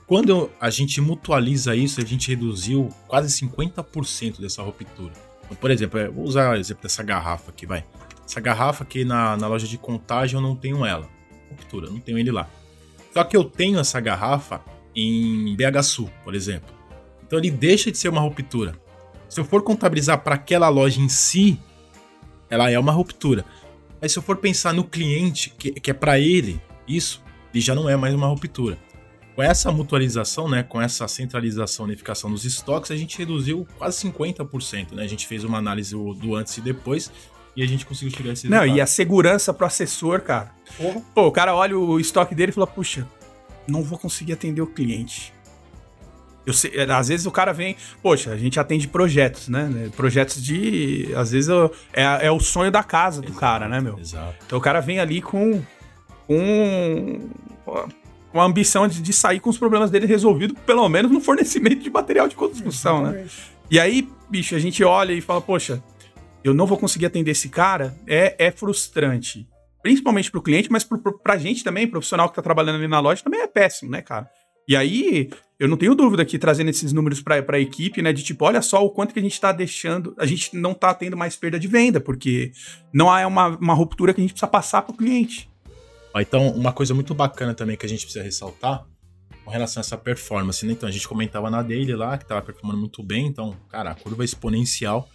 Quando 0.06 0.30
eu- 0.30 0.52
a 0.60 0.70
gente 0.70 1.00
mutualiza 1.00 1.76
isso, 1.76 2.02
a 2.02 2.06
gente 2.06 2.30
reduziu 2.30 2.90
quase 3.08 3.30
50% 3.32 4.42
dessa 4.42 4.62
ruptura. 4.62 5.14
Então, 5.46 5.56
por 5.56 5.72
exemplo, 5.72 5.98
eu 6.00 6.12
vou 6.12 6.26
usar 6.26 6.52
o 6.52 6.60
exemplo 6.60 6.84
dessa 6.84 7.04
garrafa 7.04 7.52
aqui, 7.52 7.66
vai. 7.66 7.86
Essa 8.26 8.42
garrafa 8.42 8.84
aqui 8.84 9.06
na, 9.06 9.38
na 9.38 9.48
loja 9.48 9.68
de 9.68 9.78
contagem 9.78 10.36
eu 10.36 10.42
não 10.42 10.56
tenho 10.56 10.86
ela. 10.86 11.08
Ruptura, 11.58 11.90
não 11.90 12.00
tenho 12.00 12.18
ele 12.18 12.32
lá. 12.32 12.50
Só 13.14 13.24
que 13.24 13.36
eu 13.36 13.44
tenho 13.44 13.80
essa 13.80 14.00
garrafa 14.00 14.62
em 14.96 15.56
BH 15.56 15.84
Sul, 15.84 16.10
por 16.24 16.36
exemplo. 16.36 16.74
Então 17.26 17.40
ele 17.40 17.52
deixa 17.52 17.92
de 17.92 17.98
ser 17.98 18.10
uma 18.10 18.22
ruptura. 18.22 18.76
Se 19.28 19.40
eu 19.40 19.46
for 19.46 19.62
contabilizar 19.62 20.20
para 20.24 20.36
aquela 20.36 20.70
loja 20.70 21.02
em 21.02 21.10
si, 21.10 21.60
ela 22.50 22.72
é 22.72 22.80
uma 22.80 22.92
ruptura. 22.92 23.44
Mas 24.02 24.14
se 24.14 24.20
eu 24.20 24.24
for 24.24 24.38
pensar 24.38 24.74
no 24.74 24.84
cliente, 24.84 25.54
que, 25.58 25.72
que 25.72 25.92
é 25.92 25.94
para 25.94 26.20
ele, 26.20 26.62
isso, 26.88 27.22
ele 27.54 27.62
já 27.62 27.76
não 27.76 27.90
é 27.90 27.96
mais 27.96 28.14
uma 28.14 28.28
ruptura. 28.28 28.78
Com 29.36 29.44
essa 29.44 29.72
mutualização, 29.72 30.50
né, 30.50 30.64
com 30.64 30.82
essa 30.82 31.08
centralização, 31.08 31.86
unificação 31.86 32.32
dos 32.32 32.46
estoques, 32.46 32.90
a 32.90 32.96
gente 32.96 33.18
reduziu 33.18 33.68
quase 33.78 34.10
50%, 34.10 34.94
né? 34.94 35.04
A 35.04 35.08
gente 35.08 35.28
fez 35.28 35.44
uma 35.44 35.60
análise 35.60 35.94
do 35.94 36.36
antes 36.36 36.58
e 36.58 36.62
depois 36.62 37.12
e 37.58 37.64
a 37.64 37.68
gente 37.68 37.86
conseguiu 37.86 38.30
a 38.30 38.34
esse 38.34 38.48
Não, 38.48 38.60
resultado. 38.60 38.78
e 38.78 38.82
a 38.82 38.86
segurança 38.86 39.52
pro 39.54 39.66
assessor, 39.66 40.22
cara. 40.22 40.52
Porra. 40.78 41.02
Pô, 41.16 41.28
o 41.28 41.32
cara 41.32 41.56
olha 41.56 41.78
o 41.78 42.00
estoque 42.00 42.36
dele 42.36 42.52
e 42.52 42.54
fala, 42.54 42.68
puxa, 42.68 43.08
não 43.68 43.82
vou 43.84 43.98
conseguir 43.98 44.34
atender 44.34 44.62
o 44.62 44.68
cliente. 44.68 45.34
Eu 46.46 46.54
sei, 46.54 46.72
é, 46.76 46.84
às 46.90 47.08
vezes 47.10 47.26
o 47.26 47.32
cara 47.32 47.52
vem, 47.52 47.76
poxa, 48.02 48.32
a 48.32 48.38
gente 48.38 48.58
atende 48.60 48.88
projetos, 48.88 49.50
né? 49.50 49.90
Projetos 49.98 50.42
de. 50.42 51.12
Às 51.16 51.32
vezes 51.32 51.50
eu- 51.50 51.70
é, 51.92 52.28
é 52.28 52.32
o 52.32 52.40
sonho 52.40 52.72
da 52.72 52.82
casa 52.84 53.22
do 53.22 53.34
cara, 53.34 53.68
né, 53.68 53.82
meu? 53.82 54.00
Exato. 54.00 54.36
Então 54.46 54.58
o 54.58 54.62
cara 54.62 54.80
vem 54.80 55.00
ali 55.00 55.22
com, 55.22 55.62
com 56.26 57.20
uma 58.34 58.46
ambição 58.46 58.88
de, 58.88 59.02
de 59.02 59.12
sair 59.12 59.40
com 59.42 59.50
os 59.50 59.58
problemas 59.58 59.90
dele 59.92 60.06
resolvidos, 60.06 60.56
pelo 60.66 60.88
menos 60.88 61.12
no 61.12 61.20
fornecimento 61.20 61.82
de 61.82 61.90
material 61.90 62.28
de 62.30 62.36
construção, 62.36 63.02
né? 63.02 63.10
Exatamente. 63.10 63.52
E 63.70 63.80
aí, 63.80 64.08
bicho, 64.30 64.56
a 64.56 64.60
gente 64.60 64.82
olha 64.84 65.12
e 65.12 65.20
fala, 65.20 65.42
poxa, 65.42 65.84
eu 66.50 66.54
não 66.54 66.66
vou 66.66 66.78
conseguir 66.78 67.06
atender 67.06 67.32
esse 67.32 67.50
cara, 67.50 67.96
é, 68.08 68.36
é 68.38 68.52
frustrante. 68.52 69.48
Principalmente 69.82 70.32
pro 70.32 70.42
cliente, 70.42 70.72
mas 70.72 70.84
pro, 70.84 70.98
pro, 70.98 71.18
pra 71.20 71.38
gente 71.38 71.64
também, 71.64 71.88
profissional 71.88 72.30
que 72.30 72.36
tá 72.36 72.42
trabalhando 72.42 72.76
ali 72.76 72.88
na 72.88 73.00
loja, 73.00 73.24
também 73.24 73.42
é 73.42 73.48
péssimo, 73.48 73.92
né, 73.92 74.02
cara? 74.02 74.30
E 74.68 74.76
aí, 74.76 75.30
eu 75.58 75.68
não 75.68 75.78
tenho 75.78 75.96
dúvida 75.96 76.26
que 76.26 76.38
trazendo 76.38 76.70
esses 76.70 76.92
números 76.92 77.22
pra, 77.22 77.42
pra 77.42 77.60
equipe, 77.60 78.02
né, 78.02 78.12
de 78.12 78.22
tipo, 78.22 78.44
olha 78.44 78.62
só 78.62 78.84
o 78.84 78.90
quanto 78.90 79.14
que 79.14 79.20
a 79.20 79.24
gente 79.24 79.40
tá 79.40 79.52
deixando, 79.52 80.14
a 80.20 80.26
gente 80.26 80.56
não 80.58 80.74
tá 80.74 80.94
tendo 80.94 81.16
mais 81.16 81.38
perda 81.38 81.58
de 81.58 81.68
venda, 81.68 82.02
porque 82.02 82.52
não 82.94 83.10
há 83.10 83.26
uma, 83.26 83.48
uma 83.58 83.74
ruptura 83.74 84.14
que 84.14 84.20
a 84.20 84.24
gente 84.24 84.34
precisa 84.34 84.50
passar 84.50 84.82
pro 84.82 84.94
cliente. 84.94 85.50
Ó, 86.14 86.20
Então, 86.20 86.50
uma 86.50 86.74
coisa 86.74 86.94
muito 86.94 87.16
bacana 87.16 87.54
também 87.54 87.78
que 87.78 87.86
a 87.86 87.90
gente 87.90 88.04
precisa 88.04 88.24
ressaltar 88.24 88.86
com 89.46 89.52
relação 89.52 89.80
a 89.80 89.84
essa 89.86 89.98
performance, 89.98 90.66
né? 90.66 90.74
Então, 90.74 90.90
a 90.90 90.92
gente 90.92 91.08
comentava 91.08 91.50
na 91.50 91.62
Daily 91.62 91.96
lá, 91.96 92.18
que 92.18 92.26
tava 92.26 92.42
performando 92.42 92.78
muito 92.78 93.02
bem, 93.02 93.26
então, 93.26 93.56
cara, 93.70 93.92
a 93.92 93.96
curva 93.96 94.24
é 94.24 94.26
exponencial. 94.26 95.08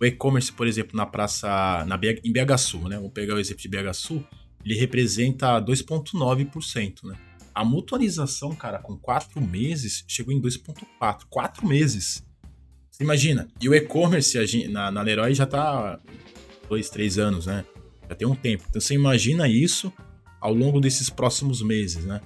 O 0.00 0.04
e-commerce, 0.04 0.52
por 0.52 0.66
exemplo, 0.66 0.96
na 0.96 1.06
praça, 1.06 1.84
na 1.86 1.96
BH, 1.96 2.20
em 2.24 2.32
BH 2.32 2.58
Sul, 2.58 2.88
né? 2.88 2.96
Vamos 2.96 3.12
pegar 3.12 3.34
o 3.34 3.38
exemplo 3.38 3.62
de 3.62 3.68
BH 3.68 3.94
Sul, 3.94 4.24
ele 4.64 4.74
representa 4.74 5.60
2,9%, 5.60 7.04
né? 7.04 7.16
A 7.54 7.64
mutualização, 7.64 8.54
cara, 8.54 8.78
com 8.78 8.96
quatro 8.98 9.40
meses, 9.40 10.04
chegou 10.06 10.34
em 10.34 10.40
2,4%. 10.40 11.20
Quatro 11.30 11.66
meses. 11.66 12.22
Você 12.90 13.02
imagina? 13.02 13.48
E 13.60 13.68
o 13.68 13.74
e-commerce 13.74 14.68
na, 14.68 14.90
na 14.90 15.02
Leroy 15.02 15.32
já 15.34 15.46
tá 15.46 15.98
dois, 16.68 16.90
três 16.90 17.18
anos, 17.18 17.46
né? 17.46 17.64
Já 18.08 18.14
tem 18.14 18.28
um 18.28 18.34
tempo. 18.34 18.64
Então, 18.68 18.80
você 18.80 18.94
imagina 18.94 19.48
isso 19.48 19.92
ao 20.40 20.52
longo 20.52 20.80
desses 20.80 21.08
próximos 21.08 21.62
meses, 21.62 22.04
né? 22.04 22.20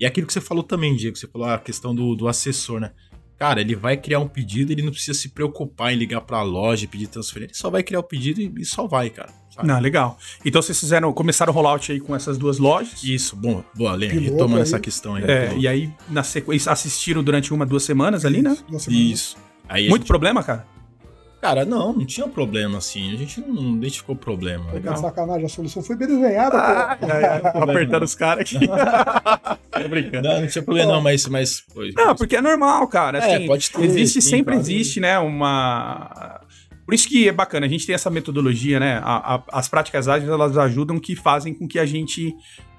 E 0.00 0.06
aquilo 0.06 0.26
que 0.26 0.32
você 0.32 0.40
falou 0.40 0.64
também, 0.64 0.96
Diego, 0.96 1.16
você 1.16 1.28
falou 1.28 1.48
a 1.48 1.58
questão 1.58 1.94
do, 1.94 2.16
do 2.16 2.26
assessor, 2.26 2.80
né? 2.80 2.92
Cara, 3.42 3.60
ele 3.60 3.74
vai 3.74 3.96
criar 3.96 4.20
um 4.20 4.28
pedido, 4.28 4.70
ele 4.70 4.82
não 4.82 4.92
precisa 4.92 5.18
se 5.18 5.30
preocupar 5.30 5.92
em 5.92 5.96
ligar 5.96 6.20
pra 6.20 6.42
loja 6.42 6.84
e 6.84 6.86
pedir 6.86 7.08
transferência, 7.08 7.52
ele 7.54 7.58
só 7.58 7.68
vai 7.70 7.82
criar 7.82 7.98
o 7.98 8.02
pedido 8.04 8.40
e, 8.40 8.52
e 8.58 8.64
só 8.64 8.86
vai, 8.86 9.10
cara. 9.10 9.30
sabe? 9.52 9.66
Não, 9.66 9.80
legal. 9.80 10.16
Então 10.44 10.62
vocês 10.62 10.78
fizeram, 10.78 11.12
começaram 11.12 11.52
o 11.52 11.54
rollout 11.54 11.90
aí 11.90 11.98
com 11.98 12.14
essas 12.14 12.38
duas 12.38 12.58
lojas. 12.58 13.02
Isso, 13.02 13.34
bom, 13.34 13.64
boa, 13.74 13.94
Lê, 13.96 14.08
Piloto 14.10 14.30
retomando 14.30 14.56
aí. 14.58 14.62
essa 14.62 14.78
questão 14.78 15.16
aí. 15.16 15.24
É, 15.24 15.54
e 15.58 15.66
aí, 15.66 15.90
na 16.08 16.22
sequência, 16.22 16.70
assistiram 16.70 17.20
durante 17.22 17.52
uma, 17.52 17.66
duas 17.66 17.82
semanas 17.82 18.24
ali, 18.24 18.42
né? 18.42 18.52
Isso, 18.52 18.64
duas 18.68 18.82
semanas. 18.84 19.06
Isso. 19.10 19.36
Aí 19.68 19.86
a 19.86 19.90
Muito 19.90 20.02
gente- 20.02 20.08
problema, 20.08 20.42
cara? 20.44 20.64
Cara, 21.42 21.64
não, 21.64 21.92
não 21.92 22.06
tinha 22.06 22.28
problema 22.28 22.78
assim. 22.78 23.12
A 23.12 23.16
gente 23.16 23.40
não 23.40 23.74
identificou 23.74 24.14
problema. 24.14 24.64
Foi 24.66 24.74
Legal. 24.74 24.96
sacanagem, 24.96 25.44
a 25.44 25.48
solução 25.48 25.82
foi 25.82 25.96
bem 25.96 26.06
desenhada. 26.06 26.56
Ah, 26.56 26.96
pô. 26.96 27.06
é, 27.06 27.24
é, 27.24 27.38
tô 27.50 27.58
apertando 27.58 28.02
os 28.04 28.14
caras 28.14 28.42
aqui. 28.54 28.64
Tô 28.64 29.88
brincando. 29.88 30.28
Não, 30.28 30.40
não 30.40 30.46
tinha 30.46 30.62
problema, 30.62 30.92
não, 30.92 31.00
mas. 31.02 31.26
mas 31.26 31.64
foi- 31.74 31.92
Não, 31.96 32.14
porque 32.14 32.36
é 32.36 32.40
normal, 32.40 32.86
cara. 32.86 33.18
É, 33.18 33.34
Assim, 33.36 33.46
pode 33.48 33.70
ter, 33.72 33.82
existe, 33.82 34.22
sim, 34.22 34.30
sempre 34.30 34.54
claro. 34.54 34.60
existe, 34.60 35.00
né, 35.00 35.18
uma... 35.18 36.40
Por 36.86 36.94
isso 36.94 37.08
que 37.08 37.28
é 37.28 37.32
bacana, 37.32 37.66
a 37.66 37.68
gente 37.68 37.86
tem 37.86 37.94
essa 37.94 38.08
metodologia, 38.10 38.78
né? 38.78 39.00
a- 39.04 39.34
a- 39.36 39.42
as 39.52 39.68
práticas 39.68 40.06
ágeis, 40.08 40.30
elas 40.30 40.56
ajudam 40.56 41.00
que 41.00 41.16
fazem 41.16 41.52
com 41.54 41.66
que 41.66 41.78
a 41.78 41.86
gente 41.86 42.32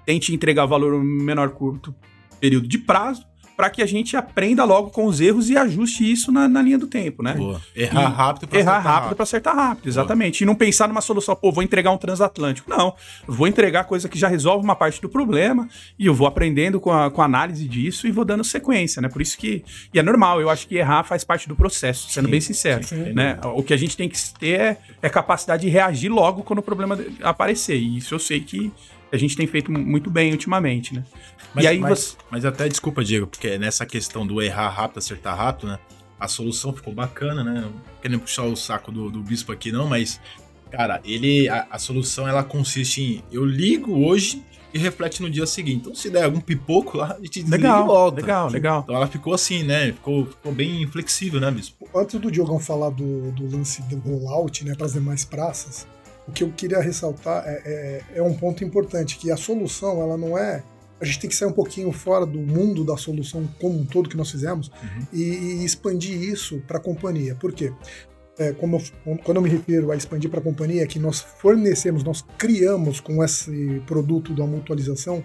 tente 0.05 0.33
entregar 0.33 0.65
valor 0.65 0.93
no 0.93 1.03
menor 1.03 1.49
curto 1.49 1.93
período 2.39 2.67
de 2.67 2.77
prazo, 2.77 3.25
para 3.55 3.69
que 3.69 3.81
a 3.81 3.85
gente 3.85 4.17
aprenda 4.17 4.63
logo 4.63 4.89
com 4.89 5.05
os 5.05 5.21
erros 5.21 5.49
e 5.49 5.57
ajuste 5.57 6.09
isso 6.09 6.31
na, 6.31 6.47
na 6.47 6.61
linha 6.61 6.77
do 6.77 6.87
tempo, 6.87 7.21
né? 7.21 7.33
Boa. 7.33 7.61
Errar 7.75 8.01
E 8.01 8.13
rápido 8.13 8.47
pra 8.47 8.59
Errar 8.59 8.71
acertar 8.77 8.93
rápido 8.93 9.15
para 9.15 9.23
acertar 9.23 9.55
rápido, 9.55 9.87
exatamente. 9.87 10.41
E 10.41 10.45
não 10.45 10.55
pensar 10.55 10.87
numa 10.87 11.01
solução, 11.01 11.35
pô, 11.35 11.51
vou 11.51 11.63
entregar 11.63 11.91
um 11.91 11.97
transatlântico. 11.97 12.69
Não, 12.69 12.93
vou 13.27 13.47
entregar 13.47 13.83
coisa 13.85 14.09
que 14.09 14.17
já 14.17 14.27
resolve 14.27 14.63
uma 14.63 14.75
parte 14.75 15.01
do 15.01 15.09
problema 15.09 15.67
e 15.97 16.05
eu 16.05 16.13
vou 16.13 16.27
aprendendo 16.27 16.79
com 16.79 16.91
a, 16.91 17.11
com 17.11 17.21
a 17.21 17.25
análise 17.25 17.67
disso 17.67 18.07
e 18.07 18.11
vou 18.11 18.25
dando 18.25 18.43
sequência, 18.43 19.01
né? 19.01 19.09
Por 19.09 19.21
isso 19.21 19.37
que. 19.37 19.63
E 19.93 19.99
é 19.99 20.03
normal, 20.03 20.41
eu 20.41 20.49
acho 20.49 20.67
que 20.67 20.75
errar 20.75 21.03
faz 21.03 21.23
parte 21.23 21.47
do 21.47 21.55
processo, 21.55 22.09
sendo 22.09 22.25
Sim, 22.25 22.31
bem 22.31 22.41
sincero. 22.41 22.83
sim. 22.83 23.13
Né? 23.13 23.39
O 23.55 23.61
que 23.61 23.73
a 23.73 23.77
gente 23.77 23.95
tem 23.95 24.09
que 24.09 24.17
ter 24.39 24.59
é, 24.59 24.77
é 25.01 25.09
capacidade 25.09 25.63
de 25.63 25.69
reagir 25.69 26.09
logo 26.09 26.43
quando 26.43 26.59
o 26.59 26.63
problema 26.63 26.97
aparecer. 27.21 27.77
E 27.77 27.97
isso 27.97 28.13
eu 28.13 28.19
sei 28.19 28.39
que 28.39 28.71
a 29.11 29.17
gente 29.17 29.37
tem 29.37 29.45
feito 29.45 29.71
muito 29.71 30.09
bem 30.09 30.31
ultimamente, 30.31 30.95
né? 30.95 31.03
Mas, 31.53 31.65
e 31.65 31.67
aí 31.67 31.79
mas, 31.79 31.99
você. 31.99 32.17
mas 32.29 32.45
até 32.45 32.67
desculpa, 32.67 33.03
Diego, 33.03 33.27
porque 33.27 33.57
nessa 33.57 33.85
questão 33.85 34.25
do 34.25 34.41
errar 34.41 34.69
rápido, 34.69 34.97
acertar 34.97 35.37
rápido, 35.37 35.67
né? 35.67 35.79
A 36.19 36.27
solução 36.27 36.73
ficou 36.73 36.93
bacana, 36.93 37.43
né? 37.43 37.61
Não 37.61 37.93
querendo 38.01 38.19
puxar 38.19 38.43
o 38.43 38.55
saco 38.55 38.91
do, 38.91 39.09
do 39.09 39.21
bispo 39.21 39.51
aqui, 39.51 39.71
não, 39.71 39.87
mas, 39.87 40.19
cara, 40.71 41.01
ele. 41.05 41.47
A, 41.47 41.67
a 41.71 41.79
solução 41.79 42.27
ela 42.27 42.43
consiste 42.43 43.01
em 43.01 43.23
eu 43.31 43.45
ligo 43.45 44.05
hoje 44.05 44.43
e 44.73 44.77
reflete 44.77 45.21
no 45.21 45.29
dia 45.29 45.45
seguinte. 45.45 45.81
Então, 45.81 45.95
se 45.95 46.09
der 46.09 46.23
algum 46.23 46.41
pipoco 46.41 46.97
lá, 46.97 47.13
a 47.13 47.21
gente 47.23 47.43
desliga 47.43 47.57
Legal, 47.57 47.83
e 47.83 47.87
volta. 47.87 48.21
legal, 48.21 48.49
legal. 48.49 48.81
Então 48.81 48.95
ela 48.95 49.07
ficou 49.07 49.33
assim, 49.33 49.63
né? 49.63 49.93
Ficou, 49.93 50.25
ficou 50.25 50.51
bem 50.51 50.85
flexível, 50.87 51.39
né, 51.39 51.51
bispo? 51.51 51.87
Antes 51.95 52.19
do 52.19 52.31
Diogão 52.31 52.59
falar 52.59 52.89
do, 52.89 53.31
do 53.31 53.55
lance 53.55 53.81
do 53.83 53.97
rollout 53.99 54.65
né, 54.65 54.73
para 54.75 54.87
as 54.87 54.93
demais 54.93 55.23
praças, 55.23 55.87
o 56.27 56.31
que 56.31 56.43
eu 56.43 56.51
queria 56.51 56.79
ressaltar 56.79 57.43
é, 57.45 57.61
é, 57.65 58.17
é 58.19 58.23
um 58.23 58.33
ponto 58.33 58.63
importante, 58.63 59.17
que 59.17 59.31
a 59.31 59.37
solução, 59.37 60.01
ela 60.01 60.17
não 60.17 60.37
é... 60.37 60.63
A 61.03 61.05
gente 61.05 61.19
tem 61.19 61.29
que 61.29 61.35
sair 61.35 61.49
um 61.49 61.53
pouquinho 61.53 61.91
fora 61.91 62.25
do 62.25 62.39
mundo 62.39 62.85
da 62.85 62.95
solução 62.95 63.45
como 63.59 63.77
um 63.77 63.85
todo 63.85 64.07
que 64.07 64.15
nós 64.15 64.31
fizemos 64.31 64.69
Uhum. 64.69 65.07
e, 65.11 65.21
e 65.21 65.65
expandir 65.65 66.17
isso 66.17 66.61
para 66.65 66.77
a 66.77 66.81
companhia. 66.81 67.35
Por 67.35 67.51
quê? 67.51 67.73
É, 68.39 68.53
como 68.53 68.77
eu- 69.05 69.17
quando 69.17 69.37
eu 69.37 69.43
me 69.43 69.49
refiro 69.49 69.91
a 69.91 69.97
expandir 69.97 70.29
para 70.29 70.39
a 70.39 70.43
companhia, 70.43 70.81
é 70.83 70.87
que 70.87 70.97
nós 70.97 71.19
fornecemos, 71.19 72.05
nós 72.05 72.23
criamos 72.37 73.01
com 73.01 73.21
esse 73.21 73.81
produto 73.85 74.33
da 74.33 74.45
mutualização 74.47 75.21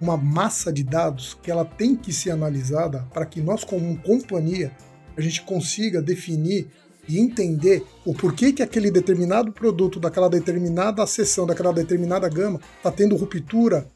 uma 0.00 0.16
massa 0.16 0.72
de 0.72 0.82
dados 0.82 1.38
que 1.40 1.48
ela 1.48 1.64
tem 1.64 1.94
que 1.94 2.12
ser 2.12 2.32
analisada 2.32 3.06
para 3.14 3.24
que 3.24 3.40
nós, 3.40 3.62
como 3.62 3.96
companhia, 3.98 4.72
a 5.16 5.20
gente 5.20 5.42
consiga 5.42 6.02
definir 6.02 6.66
e 7.08 7.18
entender 7.20 7.84
o 8.04 8.12
porquê 8.14 8.52
que 8.52 8.62
aquele 8.62 8.90
determinado 8.90 9.52
produto 9.52 10.00
daquela 10.00 10.28
determinada 10.28 11.06
seção, 11.06 11.46
daquela 11.46 11.72
determinada 11.72 12.28
gama, 12.28 12.58
está 12.78 12.90
tendo 12.90 13.14
ruptura 13.14 13.86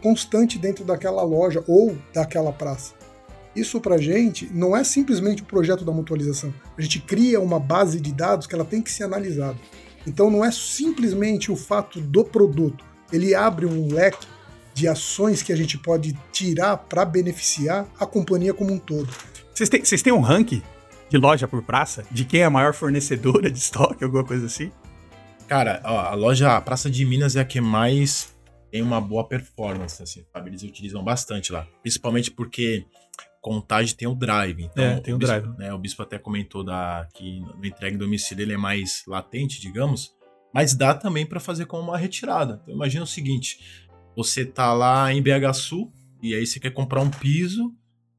constante 0.00 0.58
dentro 0.58 0.84
daquela 0.84 1.22
loja 1.22 1.62
ou 1.66 1.96
daquela 2.12 2.52
praça. 2.52 2.94
Isso 3.54 3.80
para 3.80 3.98
gente 3.98 4.50
não 4.52 4.74
é 4.74 4.82
simplesmente 4.82 5.42
o 5.42 5.46
projeto 5.46 5.84
da 5.84 5.92
mutualização. 5.92 6.52
A 6.76 6.80
gente 6.80 7.00
cria 7.00 7.38
uma 7.40 7.60
base 7.60 8.00
de 8.00 8.12
dados 8.12 8.46
que 8.46 8.54
ela 8.54 8.64
tem 8.64 8.80
que 8.80 8.90
ser 8.90 9.04
analisada. 9.04 9.58
Então 10.06 10.30
não 10.30 10.44
é 10.44 10.50
simplesmente 10.50 11.52
o 11.52 11.56
fato 11.56 12.00
do 12.00 12.24
produto. 12.24 12.84
Ele 13.12 13.34
abre 13.34 13.66
um 13.66 13.92
leque 13.92 14.26
de 14.74 14.88
ações 14.88 15.42
que 15.42 15.52
a 15.52 15.56
gente 15.56 15.76
pode 15.76 16.18
tirar 16.32 16.78
para 16.78 17.04
beneficiar 17.04 17.86
a 18.00 18.06
companhia 18.06 18.54
como 18.54 18.72
um 18.72 18.78
todo. 18.78 19.10
Vocês 19.52 19.68
têm, 19.68 19.84
vocês 19.84 20.00
têm 20.00 20.12
um 20.12 20.20
ranking 20.20 20.62
de 21.10 21.18
loja 21.18 21.46
por 21.46 21.62
praça? 21.62 22.04
De 22.10 22.24
quem 22.24 22.40
é 22.40 22.44
a 22.44 22.50
maior 22.50 22.72
fornecedora 22.72 23.50
de 23.50 23.58
estoque, 23.58 24.02
alguma 24.02 24.24
coisa 24.24 24.46
assim? 24.46 24.72
Cara, 25.46 25.82
ó, 25.84 25.98
a 25.98 26.14
loja 26.14 26.56
a 26.56 26.60
Praça 26.62 26.90
de 26.90 27.04
Minas 27.04 27.36
é 27.36 27.40
a 27.40 27.44
que 27.44 27.60
mais 27.60 28.31
tem 28.72 28.80
uma 28.80 28.98
boa 29.02 29.28
performance, 29.28 30.02
assim, 30.02 30.24
sabe? 30.32 30.48
Eles 30.48 30.62
utilizam 30.62 31.04
bastante 31.04 31.52
lá. 31.52 31.68
Principalmente 31.82 32.30
porque 32.30 32.86
Contagem 33.42 33.94
tem 33.94 34.08
o 34.08 34.14
drive. 34.14 34.62
Então, 34.62 34.82
É, 34.82 35.00
tem 35.00 35.12
o 35.12 35.18
bispo, 35.18 35.40
drive. 35.40 35.58
Né, 35.58 35.74
o 35.74 35.78
Bispo 35.78 36.02
até 36.02 36.18
comentou 36.18 36.64
da, 36.64 37.06
que 37.12 37.40
no 37.40 37.66
entrega 37.66 37.94
em 37.94 37.98
domicílio 37.98 38.44
ele 38.44 38.54
é 38.54 38.56
mais 38.56 39.02
latente, 39.06 39.60
digamos. 39.60 40.14
Mas 40.54 40.74
dá 40.74 40.94
também 40.94 41.26
para 41.26 41.38
fazer 41.38 41.66
como 41.66 41.82
uma 41.82 41.98
retirada. 41.98 42.60
Então 42.62 42.74
imagina 42.74 43.04
o 43.04 43.06
seguinte, 43.06 43.58
você 44.16 44.44
tá 44.44 44.72
lá 44.72 45.12
em 45.12 45.20
BH 45.20 45.52
Sul 45.54 45.92
e 46.22 46.34
aí 46.34 46.46
você 46.46 46.58
quer 46.58 46.70
comprar 46.70 47.00
um 47.02 47.10
piso, 47.10 47.74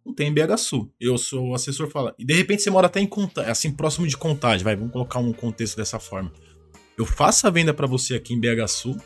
não 0.06 0.13
tem 0.13 0.28
em 0.28 0.34
BH 0.34 0.58
Sul. 0.58 0.94
Eu 1.00 1.18
sou 1.18 1.50
o 1.50 1.56
assessor 1.56 1.89
fala. 1.89 2.13
E 2.20 2.26
de 2.26 2.34
repente 2.34 2.62
você 2.62 2.70
mora 2.70 2.88
até 2.88 3.00
em 3.00 3.08
Contagem, 3.08 3.50
assim 3.50 3.72
próximo 3.72 4.06
de 4.06 4.18
Contagem, 4.18 4.63
vai, 4.63 4.76
vamos 4.76 4.92
colocar 4.92 5.18
um 5.18 5.34
contexto 5.34 5.78
dessa 5.78 6.00
forma. 6.00 6.32
Eu 6.98 7.06
faço 7.06 7.48
a 7.48 7.50
venda 7.50 7.74
para 7.74 7.88
você 7.88 8.13
aqui 8.13 8.34
em 8.34 8.39
BH 8.39 8.68
Sul, 8.68 8.98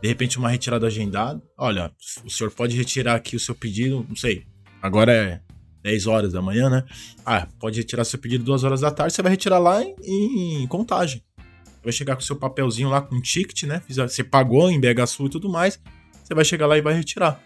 de 0.00 0.08
repente 0.08 0.38
uma 0.38 0.48
retirada 0.48 0.86
agendada. 0.86 1.42
Olha, 1.58 1.92
o 2.24 2.30
senhor 2.30 2.50
pode 2.50 2.76
retirar 2.76 3.14
aqui 3.14 3.36
o 3.36 3.40
seu 3.40 3.54
pedido, 3.54 4.04
não 4.08 4.16
sei. 4.16 4.46
Agora 4.82 5.12
é 5.12 5.40
10 5.82 6.06
horas 6.06 6.32
da 6.32 6.42
manhã, 6.42 6.68
né? 6.70 6.84
Ah, 7.24 7.46
pode 7.58 7.78
retirar 7.78 8.04
seu 8.04 8.18
pedido 8.18 8.44
2 8.44 8.64
horas 8.64 8.80
da 8.80 8.90
tarde, 8.90 9.14
você 9.14 9.22
vai 9.22 9.32
retirar 9.32 9.58
lá 9.58 9.82
em, 9.82 10.62
em 10.62 10.66
contagem. 10.66 11.22
Vai 11.82 11.92
chegar 11.92 12.14
com 12.14 12.22
seu 12.22 12.36
papelzinho 12.36 12.90
lá 12.90 13.00
com 13.00 13.14
um 13.14 13.20
ticket, 13.22 13.62
né? 13.62 13.82
Você 13.88 14.22
pagou 14.22 14.70
em 14.70 14.78
BH 14.78 15.06
Sul 15.06 15.26
e 15.26 15.30
tudo 15.30 15.48
mais. 15.48 15.80
Você 16.22 16.34
vai 16.34 16.44
chegar 16.44 16.66
lá 16.66 16.76
e 16.76 16.82
vai 16.82 16.94
retirar. 16.94 17.42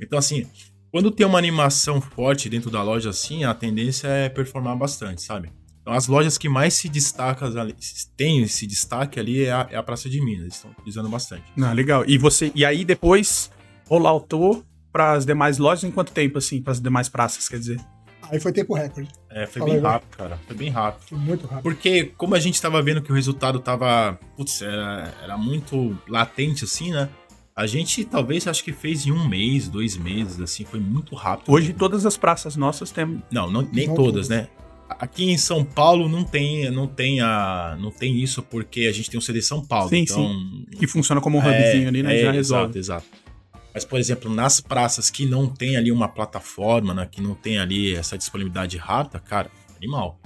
Então, 0.00 0.18
assim, 0.18 0.46
quando 0.90 1.10
tem 1.10 1.26
uma 1.26 1.38
animação 1.38 2.00
forte 2.00 2.48
dentro 2.48 2.70
da 2.70 2.82
loja, 2.82 3.10
assim, 3.10 3.44
a 3.44 3.54
tendência 3.54 4.08
é 4.08 4.28
performar 4.28 4.76
bastante, 4.76 5.22
sabe? 5.22 5.50
Então, 5.86 5.94
as 5.94 6.08
lojas 6.08 6.36
que 6.36 6.48
mais 6.48 6.74
se 6.74 6.88
destacam 6.88 7.46
ali, 7.56 7.72
tem 8.16 8.42
esse 8.42 8.66
destaque 8.66 9.20
ali 9.20 9.44
é 9.44 9.52
a, 9.52 9.68
é 9.70 9.76
a 9.76 9.82
Praça 9.84 10.10
de 10.10 10.20
Minas. 10.20 10.40
Eles 10.42 10.54
estão 10.56 10.72
utilizando 10.72 11.08
bastante. 11.08 11.44
Não, 11.54 11.72
legal. 11.72 12.02
E 12.08 12.18
você 12.18 12.50
e 12.56 12.64
aí 12.64 12.84
depois 12.84 13.52
rolloutou 13.88 14.64
para 14.92 15.12
as 15.12 15.24
demais 15.24 15.58
lojas 15.58 15.84
em 15.84 15.92
quanto 15.92 16.10
tempo 16.10 16.38
assim, 16.38 16.60
para 16.60 16.72
as 16.72 16.80
demais 16.80 17.08
praças, 17.08 17.48
quer 17.48 17.60
dizer? 17.60 17.80
Aí 18.28 18.40
foi 18.40 18.52
tempo 18.52 18.74
recorde. 18.74 19.08
É, 19.30 19.46
foi 19.46 19.60
Fala 19.60 19.66
bem 19.66 19.76
aí, 19.76 19.80
rápido, 19.86 20.16
cara. 20.16 20.40
Foi 20.44 20.56
bem 20.56 20.70
rápido. 20.70 21.08
Foi 21.08 21.18
muito 21.18 21.46
rápido. 21.46 21.62
Porque, 21.62 22.06
como 22.16 22.34
a 22.34 22.40
gente 22.40 22.60
tava 22.60 22.82
vendo 22.82 23.00
que 23.00 23.12
o 23.12 23.14
resultado 23.14 23.60
tava. 23.60 24.18
Putz, 24.36 24.62
era, 24.62 25.14
era 25.22 25.38
muito 25.38 25.96
latente, 26.08 26.64
assim, 26.64 26.90
né? 26.90 27.08
A 27.54 27.64
gente 27.64 28.04
talvez 28.04 28.48
acho 28.48 28.64
que 28.64 28.72
fez 28.72 29.06
em 29.06 29.12
um 29.12 29.28
mês, 29.28 29.68
dois 29.68 29.96
meses, 29.96 30.40
assim, 30.40 30.64
foi 30.64 30.80
muito 30.80 31.14
rápido. 31.14 31.52
Hoje 31.52 31.72
todas 31.72 32.04
as 32.04 32.16
praças 32.16 32.56
nossas 32.56 32.90
têm 32.90 33.22
Não, 33.30 33.48
não- 33.48 33.62
nem 33.62 33.86
Não 33.86 33.94
todas, 33.94 34.26
todas. 34.26 34.28
né? 34.28 34.48
Aqui 34.88 35.30
em 35.30 35.36
São 35.36 35.64
Paulo 35.64 36.08
não 36.08 36.24
tem, 36.24 36.70
não 36.70 36.86
tem 36.86 37.20
a, 37.20 37.76
não 37.80 37.90
tem 37.90 38.20
isso 38.22 38.42
porque 38.42 38.82
a 38.82 38.92
gente 38.92 39.10
tem 39.10 39.18
o 39.18 39.22
CD 39.22 39.42
São 39.42 39.64
Paulo. 39.64 39.88
Sim, 39.88 39.98
então, 39.98 40.64
que 40.78 40.86
funciona 40.86 41.20
como 41.20 41.38
um 41.38 41.40
hubzinho 41.40 41.88
ali, 41.88 42.02
né? 42.02 42.18
é, 42.18 42.22
já 42.22 42.32
resolve. 42.32 42.78
Exato, 42.78 43.02
exato. 43.02 43.26
Mas, 43.74 43.84
por 43.84 43.98
exemplo, 43.98 44.32
nas 44.32 44.58
praças 44.58 45.10
que 45.10 45.26
não 45.26 45.46
tem 45.46 45.76
ali 45.76 45.92
uma 45.92 46.08
plataforma, 46.08 46.94
né, 46.94 47.06
que 47.10 47.20
não 47.20 47.34
tem 47.34 47.58
ali 47.58 47.94
essa 47.94 48.16
disponibilidade 48.16 48.78
rápida, 48.78 49.20
cara, 49.20 49.50
animal. 49.76 50.18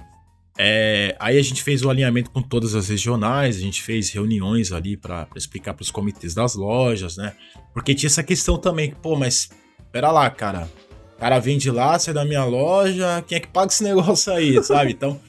É, 0.57 1.15
aí 1.19 1.37
a 1.37 1.41
gente 1.41 1.63
fez 1.63 1.83
o 1.83 1.89
alinhamento 1.89 2.29
com 2.29 2.41
todas 2.41 2.75
as 2.75 2.87
regionais, 2.87 3.57
a 3.57 3.59
gente 3.59 3.81
fez 3.81 4.09
reuniões 4.09 4.71
ali 4.71 4.95
para 4.95 5.27
explicar 5.35 5.73
para 5.73 5.83
os 5.83 5.91
comitês 5.91 6.33
das 6.33 6.55
lojas, 6.55 7.17
né? 7.17 7.33
Porque 7.73 7.93
tinha 7.93 8.07
essa 8.07 8.23
questão 8.23 8.57
também, 8.57 8.91
pô, 9.01 9.17
mas 9.17 9.49
pera 9.91 10.11
lá, 10.11 10.29
cara. 10.29 10.69
Cara 11.21 11.37
vende 11.37 11.69
lá, 11.69 11.99
sai 11.99 12.15
da 12.15 12.25
minha 12.25 12.43
loja, 12.43 13.23
quem 13.27 13.35
é 13.35 13.39
que 13.39 13.47
paga 13.47 13.71
esse 13.71 13.83
negócio 13.85 14.33
aí, 14.33 14.61
sabe? 14.63 14.93
Então, 14.93 15.21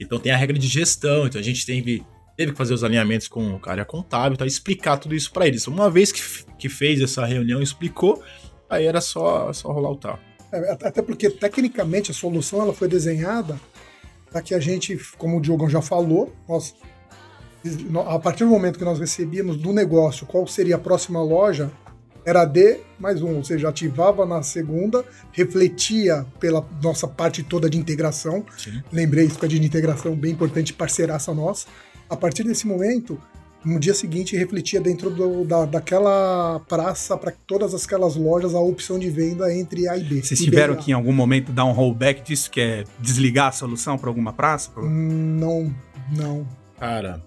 então 0.00 0.18
tem 0.18 0.32
a 0.32 0.36
regra 0.36 0.58
de 0.58 0.66
gestão, 0.66 1.24
então 1.24 1.40
a 1.40 1.44
gente 1.44 1.64
teve, 1.64 2.04
teve 2.36 2.50
que 2.50 2.58
fazer 2.58 2.74
os 2.74 2.82
alinhamentos 2.82 3.28
com 3.28 3.54
o 3.54 3.60
cara 3.60 3.84
contábil, 3.84 4.36
tá? 4.36 4.44
explicar 4.44 4.96
tudo 4.96 5.14
isso 5.14 5.30
para 5.30 5.46
eles. 5.46 5.68
Uma 5.68 5.88
vez 5.88 6.10
que, 6.10 6.20
que 6.58 6.68
fez 6.68 7.00
essa 7.00 7.24
reunião, 7.24 7.62
explicou, 7.62 8.20
aí 8.68 8.86
era 8.86 9.00
só, 9.00 9.52
só 9.52 9.70
rolar 9.70 9.92
o 9.92 9.96
tal. 9.96 10.18
É, 10.50 10.72
até 10.72 11.00
porque, 11.00 11.30
tecnicamente, 11.30 12.10
a 12.10 12.14
solução 12.14 12.62
ela 12.62 12.74
foi 12.74 12.88
desenhada 12.88 13.56
para 14.32 14.42
que 14.42 14.52
a 14.52 14.58
gente, 14.58 14.98
como 15.16 15.38
o 15.38 15.40
Diogão 15.40 15.70
já 15.70 15.80
falou, 15.80 16.34
nós, 16.48 16.74
a 18.04 18.18
partir 18.18 18.42
do 18.42 18.50
momento 18.50 18.80
que 18.80 18.84
nós 18.84 18.98
recebíamos 18.98 19.56
do 19.56 19.72
negócio 19.72 20.26
qual 20.26 20.44
seria 20.48 20.74
a 20.74 20.78
próxima 20.78 21.22
loja, 21.22 21.70
era 22.24 22.44
D 22.44 22.80
mais 22.98 23.22
um, 23.22 23.36
ou 23.36 23.42
seja, 23.44 23.68
ativava 23.70 24.26
na 24.26 24.42
segunda, 24.42 25.02
refletia 25.32 26.26
pela 26.38 26.64
nossa 26.82 27.08
parte 27.08 27.42
toda 27.42 27.68
de 27.70 27.78
integração. 27.78 28.44
Sim. 28.58 28.82
Lembrei 28.92 29.24
isso 29.26 29.38
que 29.38 29.44
é 29.46 29.48
de 29.48 29.62
integração 29.64 30.14
bem 30.14 30.32
importante, 30.32 30.72
parceiraça 30.72 31.32
nossa. 31.32 31.66
A 32.08 32.16
partir 32.16 32.42
desse 32.44 32.66
momento, 32.66 33.18
no 33.64 33.78
dia 33.80 33.94
seguinte 33.94 34.36
refletia 34.36 34.80
dentro 34.80 35.10
do, 35.10 35.44
da, 35.44 35.64
daquela 35.64 36.60
praça 36.68 37.16
para 37.16 37.32
todas 37.46 37.74
aquelas 37.74 38.16
lojas 38.16 38.54
a 38.54 38.60
opção 38.60 38.98
de 38.98 39.08
venda 39.10 39.54
entre 39.54 39.88
A 39.88 39.96
e 39.96 40.04
B. 40.04 40.22
Vocês 40.22 40.40
tiveram 40.40 40.74
que 40.76 40.90
em 40.90 40.94
algum 40.94 41.12
momento 41.12 41.52
dar 41.52 41.64
um 41.64 41.72
rollback 41.72 42.22
disso, 42.22 42.50
que 42.50 42.60
é 42.60 42.84
desligar 42.98 43.48
a 43.48 43.52
solução 43.52 43.96
para 43.98 44.08
alguma 44.10 44.32
praça? 44.32 44.70
Pra- 44.70 44.82
Hum, 44.82 45.36
Não, 45.38 45.74
não. 46.16 46.46
Cara, 46.78 47.22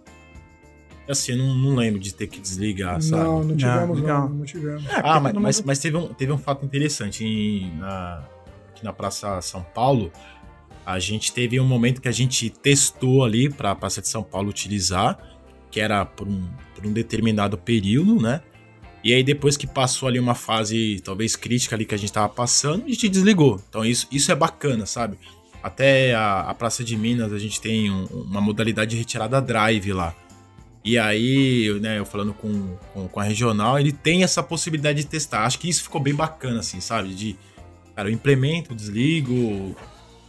assim, 1.09 1.33
eu 1.33 1.37
não, 1.37 1.53
não 1.55 1.75
lembro 1.75 1.99
de 1.99 2.13
ter 2.13 2.27
que 2.27 2.39
desligar, 2.39 3.01
sabe? 3.01 3.23
Não, 3.23 3.43
não 3.43 3.55
tivemos, 3.57 3.99
legal. 3.99 4.29
não, 4.29 4.35
não 4.37 4.45
tivemos. 4.45 4.85
É, 4.87 5.01
Ah, 5.03 5.19
mas, 5.19 5.33
mas, 5.33 5.61
mas 5.61 5.79
teve, 5.79 5.97
um, 5.97 6.07
teve 6.13 6.31
um 6.31 6.37
fato 6.37 6.65
interessante. 6.65 7.23
Em, 7.25 7.75
na, 7.77 8.23
aqui 8.69 8.83
na 8.83 8.93
Praça 8.93 9.41
São 9.41 9.61
Paulo, 9.63 10.11
a 10.85 10.99
gente 10.99 11.31
teve 11.33 11.59
um 11.59 11.65
momento 11.65 12.01
que 12.01 12.07
a 12.07 12.11
gente 12.11 12.49
testou 12.49 13.23
ali 13.23 13.49
para 13.49 13.71
a 13.71 13.75
Praça 13.75 14.01
de 14.01 14.07
São 14.07 14.23
Paulo 14.23 14.49
utilizar, 14.49 15.17
que 15.71 15.79
era 15.79 16.05
por 16.05 16.27
um, 16.27 16.43
por 16.75 16.85
um 16.85 16.93
determinado 16.93 17.57
período, 17.57 18.21
né? 18.21 18.41
E 19.03 19.13
aí 19.13 19.21
depois 19.23 19.57
que 19.57 19.67
passou 19.67 20.07
ali 20.07 20.17
uma 20.19 20.35
fase 20.35 21.01
talvez 21.03 21.35
crítica 21.35 21.75
ali 21.75 21.83
que 21.83 21.93
a 21.93 21.97
gente 21.97 22.13
tava 22.13 22.29
passando, 22.29 22.85
a 22.85 22.87
gente 22.87 23.09
desligou. 23.09 23.59
Então 23.69 23.83
isso, 23.83 24.07
isso 24.11 24.31
é 24.31 24.35
bacana, 24.35 24.85
sabe? 24.85 25.17
Até 25.61 26.13
a, 26.13 26.41
a 26.41 26.53
Praça 26.53 26.83
de 26.83 26.95
Minas 26.95 27.33
a 27.33 27.39
gente 27.39 27.59
tem 27.59 27.89
um- 27.91 28.05
uma 28.05 28.39
modalidade 28.39 28.91
de 28.91 28.97
retirada 28.97 29.41
drive 29.41 29.91
lá. 29.93 30.13
E 30.83 30.97
aí, 30.97 31.65
eu, 31.65 31.79
né, 31.79 31.97
eu 31.97 32.05
falando 32.05 32.33
com, 32.33 32.75
com, 32.93 33.07
com 33.07 33.19
a 33.19 33.23
regional, 33.23 33.79
ele 33.79 33.93
tem 33.93 34.23
essa 34.23 34.43
possibilidade 34.43 35.01
de 35.03 35.07
testar. 35.07 35.45
Acho 35.45 35.57
que 35.57 35.69
isso 35.69 35.83
ficou 35.83 36.01
bem 36.01 36.13
bacana, 36.13 36.59
assim, 36.59 36.81
sabe? 36.81 37.13
De, 37.15 37.37
cara, 37.95 38.09
eu 38.09 38.13
implemento, 38.13 38.75
desligo, 38.75 39.75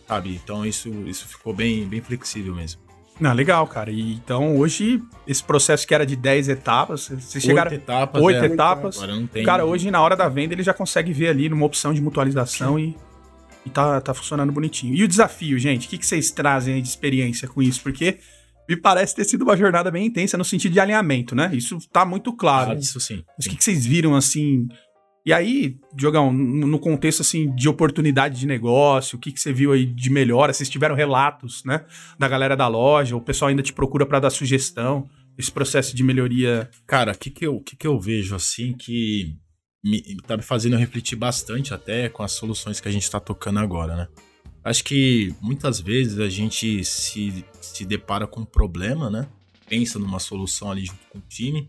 sabe? 0.06 0.40
Então 0.42 0.64
isso, 0.64 0.88
isso 1.06 1.26
ficou 1.26 1.52
bem, 1.52 1.86
bem 1.86 2.00
flexível 2.00 2.54
mesmo. 2.54 2.84
Não, 3.18 3.32
legal, 3.32 3.66
cara. 3.66 3.90
E, 3.90 4.14
então, 4.14 4.56
hoje, 4.56 5.02
esse 5.26 5.42
processo 5.42 5.86
que 5.86 5.94
era 5.94 6.04
de 6.04 6.16
10 6.16 6.48
etapas, 6.48 7.08
vocês 7.08 7.42
chegaram. 7.42 7.70
Oito 7.70 7.82
etapas. 7.82 8.22
Oito 8.22 8.42
é. 8.42 8.46
etapas. 8.46 8.96
Agora 8.96 9.14
não 9.14 9.26
tem. 9.26 9.44
Cara, 9.44 9.64
hoje, 9.64 9.90
na 9.90 10.00
hora 10.00 10.16
da 10.16 10.28
venda, 10.28 10.54
ele 10.54 10.62
já 10.62 10.74
consegue 10.74 11.12
ver 11.12 11.28
ali 11.28 11.48
numa 11.48 11.64
opção 11.64 11.94
de 11.94 12.00
mutualização 12.00 12.78
e, 12.78 12.96
e 13.64 13.70
tá, 13.70 14.00
tá 14.00 14.12
funcionando 14.14 14.52
bonitinho. 14.52 14.94
E 14.94 15.04
o 15.04 15.08
desafio, 15.08 15.58
gente? 15.58 15.86
O 15.86 15.90
que, 15.90 15.98
que 15.98 16.06
vocês 16.06 16.30
trazem 16.30 16.74
aí 16.74 16.82
de 16.82 16.88
experiência 16.88 17.46
com 17.46 17.62
isso? 17.62 17.80
Porque 17.82 18.18
me 18.68 18.76
parece 18.76 19.14
ter 19.14 19.24
sido 19.24 19.42
uma 19.42 19.56
jornada 19.56 19.90
bem 19.90 20.06
intensa 20.06 20.38
no 20.38 20.44
sentido 20.44 20.72
de 20.72 20.80
alinhamento, 20.80 21.34
né? 21.34 21.50
Isso 21.52 21.78
tá 21.92 22.04
muito 22.04 22.32
claro. 22.34 22.72
Ah, 22.72 22.74
isso 22.74 22.98
sim. 23.00 23.22
Mas 23.36 23.46
o 23.46 23.50
que, 23.50 23.56
que 23.56 23.64
vocês 23.64 23.84
viram, 23.84 24.14
assim... 24.14 24.66
E 25.26 25.32
aí, 25.32 25.76
Diogão, 25.94 26.30
no 26.30 26.66
no 26.66 26.78
contexto, 26.78 27.22
assim, 27.22 27.54
de 27.54 27.66
oportunidade 27.66 28.38
de 28.38 28.46
negócio, 28.46 29.16
o 29.16 29.20
que, 29.20 29.32
que 29.32 29.40
você 29.40 29.54
viu 29.54 29.72
aí 29.72 29.86
de 29.86 30.10
melhora? 30.10 30.52
Vocês 30.52 30.68
tiveram 30.68 30.94
relatos, 30.94 31.64
né? 31.64 31.84
Da 32.18 32.28
galera 32.28 32.54
da 32.54 32.68
loja, 32.68 33.16
o 33.16 33.22
pessoal 33.22 33.48
ainda 33.48 33.62
te 33.62 33.72
procura 33.72 34.04
para 34.04 34.20
dar 34.20 34.30
sugestão, 34.30 35.08
esse 35.38 35.50
processo 35.50 35.96
de 35.96 36.02
melhoria... 36.02 36.68
Cara, 36.86 37.12
o 37.12 37.18
que, 37.18 37.30
que, 37.30 37.46
eu, 37.46 37.58
que, 37.60 37.74
que 37.74 37.86
eu 37.86 37.98
vejo 37.98 38.34
assim 38.34 38.74
que 38.74 39.34
me, 39.82 40.02
tá 40.26 40.36
me 40.36 40.42
fazendo 40.42 40.76
refletir 40.76 41.16
bastante 41.16 41.72
até 41.72 42.08
com 42.08 42.22
as 42.22 42.32
soluções 42.32 42.78
que 42.78 42.88
a 42.88 42.92
gente 42.92 43.10
tá 43.10 43.18
tocando 43.18 43.58
agora, 43.58 43.96
né? 43.96 44.08
Acho 44.64 44.82
que 44.82 45.34
muitas 45.42 45.78
vezes 45.78 46.18
a 46.18 46.28
gente 46.28 46.82
se, 46.84 47.44
se 47.60 47.84
depara 47.84 48.26
com 48.26 48.40
um 48.40 48.44
problema, 48.46 49.10
né? 49.10 49.28
Pensa 49.68 49.98
numa 49.98 50.18
solução 50.18 50.70
ali 50.70 50.86
junto 50.86 51.06
com 51.10 51.18
o 51.18 51.22
time 51.28 51.68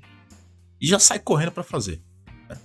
e 0.79 0.87
já 0.87 0.97
sai 0.97 1.19
correndo 1.19 1.51
para 1.51 1.63
fazer. 1.63 2.01
né? 2.49 2.57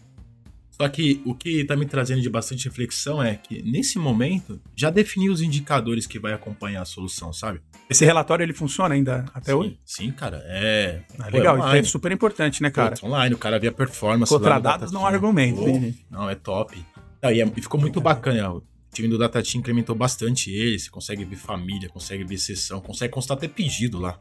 Só 0.70 0.88
que 0.88 1.20
o 1.24 1.34
que 1.34 1.64
tá 1.64 1.74
me 1.76 1.84
trazendo 1.84 2.20
de 2.22 2.30
bastante 2.30 2.66
reflexão 2.68 3.20
é 3.20 3.34
que 3.34 3.60
nesse 3.62 3.98
momento 3.98 4.60
já 4.76 4.88
defini 4.88 5.28
os 5.28 5.40
indicadores 5.42 6.06
que 6.06 6.18
vai 6.18 6.32
acompanhar 6.32 6.82
a 6.82 6.84
solução, 6.84 7.32
sabe? 7.32 7.60
Esse 7.88 8.04
relatório, 8.04 8.44
ele 8.44 8.52
funciona 8.54 8.94
ainda 8.94 9.24
até 9.34 9.50
sim, 9.50 9.58
hoje? 9.58 9.80
Sim, 9.84 10.12
cara. 10.12 10.40
É. 10.46 11.02
Ah, 11.18 11.24
pô, 11.28 11.36
legal, 11.38 11.56
é 11.74 11.80
isso 11.80 11.88
é 11.88 11.90
super 11.90 12.12
importante, 12.12 12.62
né, 12.62 12.70
Cara, 12.70 12.94
cara? 12.94 13.04
online, 13.04 13.34
o 13.34 13.38
cara 13.38 13.58
via 13.58 13.72
performance. 13.72 14.32
Contra 14.32 14.60
dados 14.60 14.92
não 14.92 15.04
argumento, 15.04 15.58
Pô, 15.58 15.66
gente? 15.66 16.06
Não, 16.08 16.30
é 16.30 16.36
top. 16.36 16.80
Não, 17.20 17.30
e, 17.32 17.40
é- 17.40 17.52
e 17.56 17.60
ficou 17.62 17.80
muito 17.80 18.00
bacana. 18.00 18.62
O 18.90 18.94
time 18.94 19.08
do 19.08 19.16
Data 19.16 19.40
Team 19.42 19.60
incrementou 19.60 19.94
bastante 19.94 20.50
ele. 20.50 20.78
Você 20.78 20.90
consegue 20.90 21.24
ver 21.24 21.36
família, 21.36 21.88
consegue 21.88 22.24
ver 22.24 22.38
sessão, 22.38 22.80
consegue 22.80 23.12
constar 23.12 23.36
até 23.36 23.46
pedido 23.46 23.98
lá. 23.98 24.18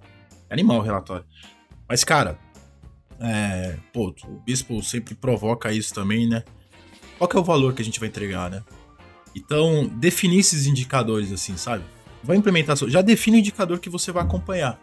É 0.49 0.53
animal 0.53 0.77
o 0.77 0.81
relatório. 0.81 1.25
Mas, 1.87 2.03
cara, 2.03 2.39
é, 3.19 3.77
pô, 3.91 4.13
o 4.25 4.39
Bispo 4.39 4.81
sempre 4.83 5.15
provoca 5.15 5.71
isso 5.73 5.93
também, 5.93 6.27
né? 6.27 6.43
Qual 7.17 7.27
que 7.27 7.35
é 7.35 7.39
o 7.39 7.43
valor 7.43 7.73
que 7.73 7.81
a 7.81 7.85
gente 7.85 7.99
vai 7.99 8.07
entregar, 8.07 8.49
né? 8.49 8.63
Então, 9.35 9.87
definir 9.87 10.39
esses 10.39 10.67
indicadores 10.67 11.31
assim, 11.31 11.57
sabe? 11.57 11.83
Vai 12.23 12.37
implementar, 12.37 12.75
já 12.87 13.01
define 13.01 13.37
o 13.37 13.39
indicador 13.39 13.79
que 13.79 13.89
você 13.89 14.11
vai 14.11 14.23
acompanhar. 14.23 14.79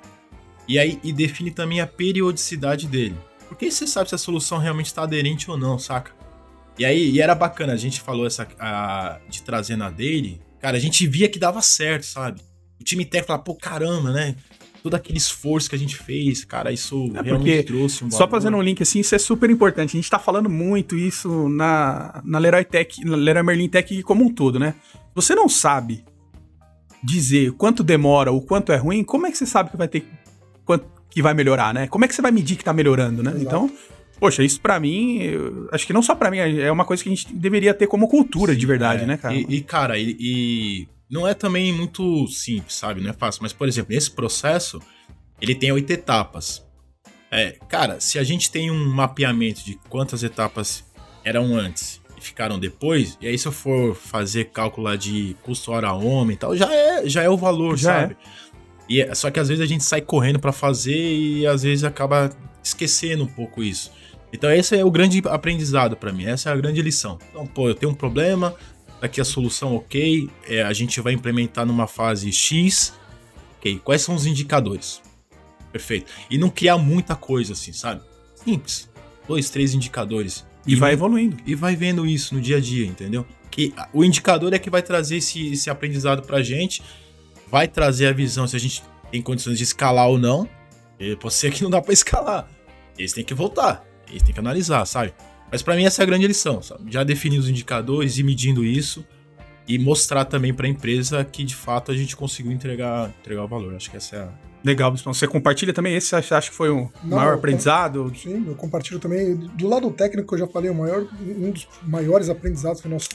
E 0.67 0.79
aí, 0.79 0.99
e 1.05 1.13
define 1.13 1.51
também 1.51 1.81
a 1.81 1.87
periodicidade 1.87 2.89
dele. 2.89 3.17
Porque 3.49 3.67
aí 3.67 3.71
você 3.71 3.87
sabe 3.87 4.09
se 4.09 4.15
a 4.17 4.19
solução 4.19 4.59
realmente 4.59 4.87
está 4.87 5.03
aderente 5.03 5.49
ou 5.51 5.57
não, 5.57 5.79
saca? 5.79 6.16
E 6.79 6.85
aí, 6.85 7.11
e 7.11 7.21
era 7.21 7.35
bacana, 7.35 7.73
a 7.73 7.77
gente 7.77 8.01
falou 8.01 8.27
essa 8.27 8.47
a- 8.59 9.19
de 9.29 9.43
trazer 9.43 9.77
na 9.77 9.91
daily, 9.91 10.41
cara, 10.61 10.77
a 10.77 10.81
gente 10.81 11.07
via 11.07 11.29
que 11.29 11.39
dava 11.39 11.63
certo, 11.63 12.05
sabe? 12.05 12.41
O 12.81 12.85
time 12.85 13.05
técnico 13.05 13.29
falava, 13.29 13.43
pô, 13.45 13.55
caramba, 13.55 14.13
né? 14.13 14.35
Todo 14.83 14.95
aquele 14.95 15.19
esforço 15.19 15.69
que 15.69 15.75
a 15.75 15.79
gente 15.79 15.97
fez, 15.97 16.45
cara, 16.45 16.71
isso 16.71 17.11
É, 17.17 17.23
realmente 17.23 17.63
trouxe 17.65 18.05
um 18.05 18.11
Só 18.11 18.19
valor. 18.19 18.31
fazendo 18.31 18.57
um 18.59 18.63
link 18.63 18.81
assim, 18.83 19.01
isso 19.01 19.15
é 19.15 19.19
super 19.19 19.51
importante. 19.51 19.97
A 19.97 19.99
gente 20.01 20.09
tá 20.11 20.19
falando 20.19 20.49
muito 20.51 20.97
isso 20.97 21.49
na, 21.49 22.21
na 22.25 22.39
Leroy 22.39 22.65
Tech, 22.65 23.05
na 23.05 23.17
Leroy 23.17 23.43
Merlin 23.43 23.69
Tech 23.69 24.03
como 24.05 24.23
um 24.25 24.33
todo, 24.33 24.59
né? 24.61 24.75
Você 25.15 25.35
não 25.35 25.49
sabe 25.49 26.05
dizer 27.03 27.53
quanto 27.53 27.83
demora 27.83 28.31
ou 28.31 28.41
quanto 28.43 28.71
é 28.73 28.77
ruim, 28.77 29.03
como 29.03 29.27
é 29.27 29.31
que 29.31 29.39
você 29.39 29.47
sabe 29.47 29.71
que 29.71 29.77
vai 29.77 29.89
ter 29.89 30.07
quanto 30.65 30.87
que 31.11 31.23
vai 31.23 31.35
melhorar, 31.35 31.73
né? 31.73 31.87
Como 31.89 32.05
é 32.05 32.09
que 32.09 32.15
você 32.15 32.23
vai 32.23 32.31
medir 32.31 32.57
que 32.57 32.65
tá 32.65 32.73
melhorando, 32.73 33.23
né? 33.23 33.31
Exato. 33.31 33.45
Então, 33.45 33.71
poxa, 34.19 34.43
isso 34.43 34.61
pra 34.61 34.79
mim, 34.81 35.21
acho 35.73 35.87
que 35.87 35.93
não 35.93 36.03
só 36.03 36.15
pra 36.15 36.31
mim, 36.31 36.39
é 36.39 36.71
uma 36.71 36.85
coisa 36.85 37.03
que 37.03 37.09
a 37.09 37.15
gente 37.15 37.33
deveria 37.35 37.73
ter 37.75 37.87
como 37.87 38.09
cultura 38.09 38.55
de 38.55 38.67
verdade, 38.67 39.03
É, 39.05 39.07
né, 39.07 39.17
cara? 39.17 39.35
E, 39.35 39.47
e, 39.49 39.61
cara, 39.63 39.99
e, 39.99 40.17
e 40.19 40.89
não 41.11 41.27
é 41.27 41.35
também 41.35 41.73
muito 41.73 42.27
simples, 42.29 42.75
sabe? 42.75 43.01
Não 43.01 43.11
é 43.11 43.13
fácil. 43.13 43.43
Mas, 43.43 43.53
por 43.53 43.69
exemplo, 43.69 43.95
esse 43.95 44.11
processo, 44.11 44.81
ele 45.41 45.55
tem 45.55 45.71
oito 45.73 45.91
etapas. 45.91 46.65
É, 47.31 47.57
cara, 47.69 48.01
se 48.01 48.19
a 48.19 48.25
gente 48.25 48.51
tem 48.51 48.71
um 48.71 48.89
mapeamento 48.89 49.65
de 49.65 49.79
quantas 49.89 50.23
etapas 50.23 50.85
eram 51.25 51.55
antes 51.57 52.01
e 52.17 52.21
ficaram 52.21 52.59
depois, 52.59 53.19
e 53.21 53.27
aí 53.27 53.37
se 53.37 53.47
eu 53.47 53.53
for 53.53 53.95
fazer 53.95 54.47
cálculo 54.47 54.87
lá 54.87 54.97
de 54.97 55.37
custo 55.43 55.73
hora 55.73 55.93
homem 55.93 56.35
e 56.35 56.39
tal, 56.39 56.57
já 56.57 56.73
é, 56.73 57.09
já 57.09 57.23
é 57.23 57.29
o 57.29 57.37
valor, 57.37 57.77
Já 57.77 58.01
sabe? 58.01 58.17
E 58.89 59.01
é- 59.03 59.13
só 59.15 59.31
que 59.31 59.41
às 59.41 59.49
vezes 59.49 59.63
a 59.63 59.67
gente 59.67 59.83
sai 59.83 60.01
correndo 60.01 60.39
pra 60.39 60.53
fazer 60.53 60.97
e 60.97 61.45
às 61.47 61.63
vezes 61.65 61.83
acaba 61.83 62.31
esquecendo 62.63 63.25
um 63.25 63.29
pouco 63.29 63.63
isso. 63.63 63.91
Então 64.37 64.53
esse 64.53 64.77
é 64.77 64.85
o 64.85 64.91
grande 64.91 65.23
aprendizado 65.27 65.97
pra 65.97 66.13
mim, 66.13 66.27
essa 66.27 66.51
é 66.51 66.53
a 66.53 66.57
grande 66.57 66.83
lição. 66.83 67.19
Então, 67.31 67.47
pô, 67.47 67.69
eu 67.71 67.75
tenho 67.75 67.91
um 67.91 67.95
problema, 67.95 68.55
aqui 69.01 69.19
a 69.19 69.25
solução 69.25 69.75
ok, 69.75 70.29
é, 70.47 70.63
a 70.63 70.73
gente 70.75 71.01
vai 71.01 71.15
implementar 71.15 71.65
numa 71.65 71.87
fase 71.87 72.31
X, 72.31 72.93
ok, 73.57 73.81
quais 73.83 74.03
são 74.03 74.15
os 74.15 74.27
indicadores? 74.27 75.01
Perfeito. 75.73 76.13
E 76.31 76.37
não 76.37 76.51
criar 76.51 76.77
muita 76.77 77.17
coisa 77.17 77.55
assim, 77.55 77.73
sabe? 77.73 78.03
Simples. 78.35 78.91
Dois, 79.27 79.49
três 79.49 79.75
indicadores. 79.75 80.47
E 80.67 80.77
vai 80.77 80.93
evoluindo. 80.93 81.37
E 81.47 81.55
vai 81.55 81.75
vendo 81.75 82.07
isso 82.07 82.35
no 82.35 82.41
dia 82.41 82.59
a 82.59 82.61
dia, 82.61 82.87
entendeu? 82.87 83.27
Que 83.51 83.73
o 83.93 84.05
indicador 84.05 84.53
é 84.53 84.59
que 84.59 84.69
vai 84.69 84.83
trazer 84.83 85.17
esse, 85.17 85.53
esse 85.53 85.71
aprendizado 85.71 86.23
pra 86.23 86.43
gente, 86.43 86.83
vai 87.49 87.67
trazer 87.67 88.07
a 88.07 88.13
visão 88.13 88.47
se 88.47 88.55
a 88.55 88.61
gente 88.61 88.83
tem 89.11 89.23
condições 89.23 89.57
de 89.59 89.65
escalar 89.65 90.09
ou 90.09 90.19
não. 90.19 90.49
E 90.99 91.17
pode 91.17 91.35
ser 91.35 91.51
que 91.51 91.63
não 91.63 91.71
dá 91.71 91.81
pra 91.81 91.93
escalar. 91.93 92.49
Eles 92.99 93.13
têm 93.13 93.25
que 93.25 93.35
voltar, 93.35 93.85
eles 94.09 94.23
têm 94.23 94.33
que 94.35 94.41
analisar, 94.41 94.85
sabe? 94.87 95.13
Mas 95.51 95.63
pra 95.63 95.77
mim 95.77 95.85
essa 95.85 96.03
é 96.03 96.05
a 96.05 96.07
grande 96.07 96.27
lição, 96.27 96.61
sabe? 96.63 96.91
Já 96.91 97.05
definir 97.05 97.39
os 97.39 97.49
indicadores 97.49 98.19
e 98.19 98.23
medindo 98.23 98.65
isso 98.65 99.05
e 99.69 99.79
mostrar 99.79 100.25
também 100.25 100.53
pra 100.55 100.67
empresa 100.69 101.25
que 101.25 101.43
de 101.45 101.55
fato 101.55 101.91
a 101.93 101.97
gente 101.97 102.17
conseguiu 102.17 102.53
entregar, 102.53 103.11
entregar 103.21 103.45
o 103.45 103.49
valor. 103.49 103.75
Acho 103.75 103.91
que 103.91 103.97
essa 103.97 104.17
é 104.17 104.21
a, 104.21 104.29
Legal, 104.65 104.91
Bispão. 104.91 105.15
Você 105.15 105.29
compartilha 105.29 105.73
também 105.73 105.95
esse? 105.95 106.09
Você 106.09 106.35
acha 106.35 106.51
que 106.51 106.57
foi 106.57 106.71
o 106.71 106.91
Não, 107.05 107.17
maior 107.19 107.33
eu- 107.33 107.39
aprendizado? 107.39 108.13
Sim, 108.17 108.45
eu 108.49 108.55
compartilho 108.57 108.99
também. 108.99 109.37
Do 109.37 109.69
lado 109.69 109.89
técnico, 109.93 110.35
eu 110.35 110.39
já 110.41 110.47
falei, 110.49 110.69
o 110.71 110.75
maior, 110.75 111.07
um 111.39 111.53
dos 111.53 111.69
maiores 111.85 112.29
aprendizados 112.29 112.81
que 112.81 112.89
nós 112.89 113.09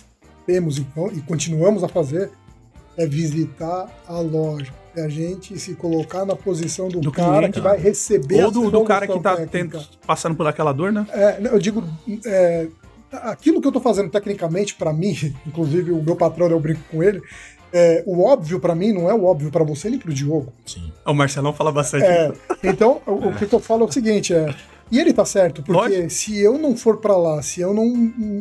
temos 0.45 0.77
e, 0.77 0.87
e 1.13 1.21
continuamos 1.21 1.83
a 1.83 1.89
fazer 1.89 2.31
é 2.97 3.05
visitar 3.05 3.89
a 4.07 4.19
loja. 4.19 4.71
É 4.95 5.03
a 5.03 5.09
gente 5.09 5.57
se 5.57 5.73
colocar 5.75 6.25
na 6.25 6.35
posição 6.35 6.89
do, 6.89 6.99
Do 6.99 7.11
cara 7.11 7.37
cliente, 7.37 7.53
que 7.53 7.61
vai 7.61 7.77
receber 7.77 8.41
Ou 8.41 8.47
a 8.47 8.51
do, 8.51 8.71
do 8.71 8.83
cara 8.83 9.07
que 9.07 9.19
tá 9.19 9.37
tendo, 9.47 9.79
passando 10.05 10.35
por 10.35 10.45
aquela 10.45 10.73
dor, 10.73 10.91
né? 10.91 11.07
É, 11.11 11.39
não, 11.39 11.51
eu 11.51 11.59
digo, 11.59 11.83
é, 12.25 12.67
aquilo 13.11 13.61
que 13.61 13.67
eu 13.67 13.71
tô 13.71 13.79
fazendo 13.79 14.09
tecnicamente 14.09 14.75
pra 14.75 14.91
mim, 14.91 15.15
inclusive 15.47 15.91
o 15.91 16.01
meu 16.03 16.15
patrão, 16.15 16.47
eu 16.47 16.59
brinco 16.59 16.81
com 16.91 17.01
ele, 17.01 17.21
é, 17.73 18.03
o 18.05 18.21
óbvio 18.21 18.59
pra 18.59 18.75
mim 18.75 18.91
não 18.91 19.09
é 19.09 19.13
o 19.13 19.23
óbvio 19.23 19.49
pra 19.49 19.63
você 19.63 19.89
nem 19.89 19.97
pro 19.97 20.13
Diogo. 20.13 20.51
sim. 20.65 20.91
O 21.05 21.13
Marcelão 21.13 21.53
fala 21.53 21.71
bastante. 21.71 22.03
É, 22.05 22.33
então, 22.63 23.01
o, 23.07 23.29
o 23.29 23.35
que 23.35 23.51
eu 23.51 23.59
falo 23.59 23.85
é 23.85 23.87
o 23.87 23.91
seguinte, 23.91 24.33
é, 24.33 24.53
e 24.91 24.99
ele 24.99 25.13
tá 25.13 25.23
certo, 25.23 25.63
porque 25.63 25.81
Lógico. 25.81 26.09
se 26.09 26.37
eu 26.37 26.57
não 26.57 26.75
for 26.75 26.97
pra 26.97 27.15
lá, 27.15 27.41
se 27.41 27.61
eu 27.61 27.73
não 27.73 27.85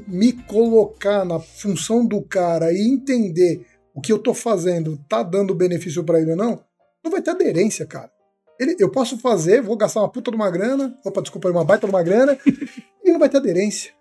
me 0.09 0.33
colocar 0.33 1.25
na 1.25 1.39
função 1.39 2.05
do 2.05 2.21
cara 2.23 2.73
e 2.73 2.89
entender 2.89 3.65
o 3.95 4.01
que 4.01 4.13
eu 4.13 4.19
tô 4.19 4.35
fazendo 4.35 4.99
tá 5.09 5.23
dando 5.23 5.55
benefício 5.55 6.05
pra 6.05 6.21
ele 6.21 6.33
ou 6.33 6.37
não, 6.37 6.63
não 7.03 7.11
vai 7.11 7.23
ter 7.23 7.31
aderência, 7.31 7.87
cara. 7.87 8.11
Ele, 8.59 8.77
eu 8.79 8.91
posso 8.91 9.19
fazer, 9.19 9.63
vou 9.63 9.77
gastar 9.77 10.01
uma 10.01 10.11
puta 10.11 10.31
de 10.31 10.37
uma 10.37 10.51
grana, 10.51 10.95
opa, 11.05 11.23
desculpa, 11.23 11.51
uma 11.51 11.65
baita 11.65 11.87
de 11.87 11.93
uma 11.93 12.03
grana, 12.03 12.39
e 13.03 13.11
não 13.11 13.19
vai 13.19 13.29
ter 13.29 13.39
aderência. 13.39 13.93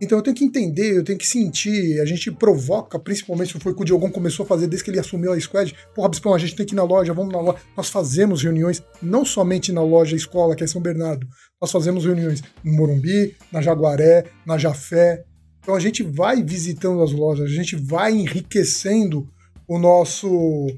Então 0.00 0.18
eu 0.18 0.22
tenho 0.22 0.34
que 0.34 0.44
entender, 0.44 0.96
eu 0.96 1.04
tenho 1.04 1.16
que 1.16 1.26
sentir, 1.26 2.00
a 2.00 2.04
gente 2.04 2.28
provoca, 2.32 2.98
principalmente 2.98 3.56
foi 3.60 3.70
o 3.70 3.74
que 3.76 3.82
o 3.82 3.84
Diogão 3.84 4.10
começou 4.10 4.42
a 4.42 4.46
fazer 4.48 4.66
desde 4.66 4.84
que 4.84 4.90
ele 4.90 4.98
assumiu 4.98 5.32
a 5.32 5.38
Squad. 5.38 5.72
Porra, 5.94 6.08
Bispão, 6.08 6.34
a 6.34 6.38
gente 6.38 6.56
tem 6.56 6.66
que 6.66 6.74
ir 6.74 6.76
na 6.76 6.82
loja, 6.82 7.12
vamos 7.12 7.32
na 7.32 7.40
loja. 7.40 7.58
Nós 7.76 7.88
fazemos 7.88 8.42
reuniões, 8.42 8.82
não 9.00 9.24
somente 9.24 9.70
na 9.70 9.80
loja 9.80 10.16
escola, 10.16 10.56
que 10.56 10.64
é 10.64 10.66
São 10.66 10.82
Bernardo, 10.82 11.24
nós 11.60 11.70
fazemos 11.70 12.04
reuniões 12.04 12.42
no 12.64 12.72
Morumbi, 12.72 13.36
na 13.52 13.62
Jaguaré, 13.62 14.24
na 14.44 14.58
Jafé. 14.58 15.22
Então 15.62 15.74
a 15.74 15.80
gente 15.80 16.02
vai 16.02 16.42
visitando 16.42 17.02
as 17.02 17.12
lojas, 17.12 17.50
a 17.50 17.54
gente 17.54 17.76
vai 17.76 18.12
enriquecendo 18.12 19.28
o 19.66 19.78
nosso 19.78 20.68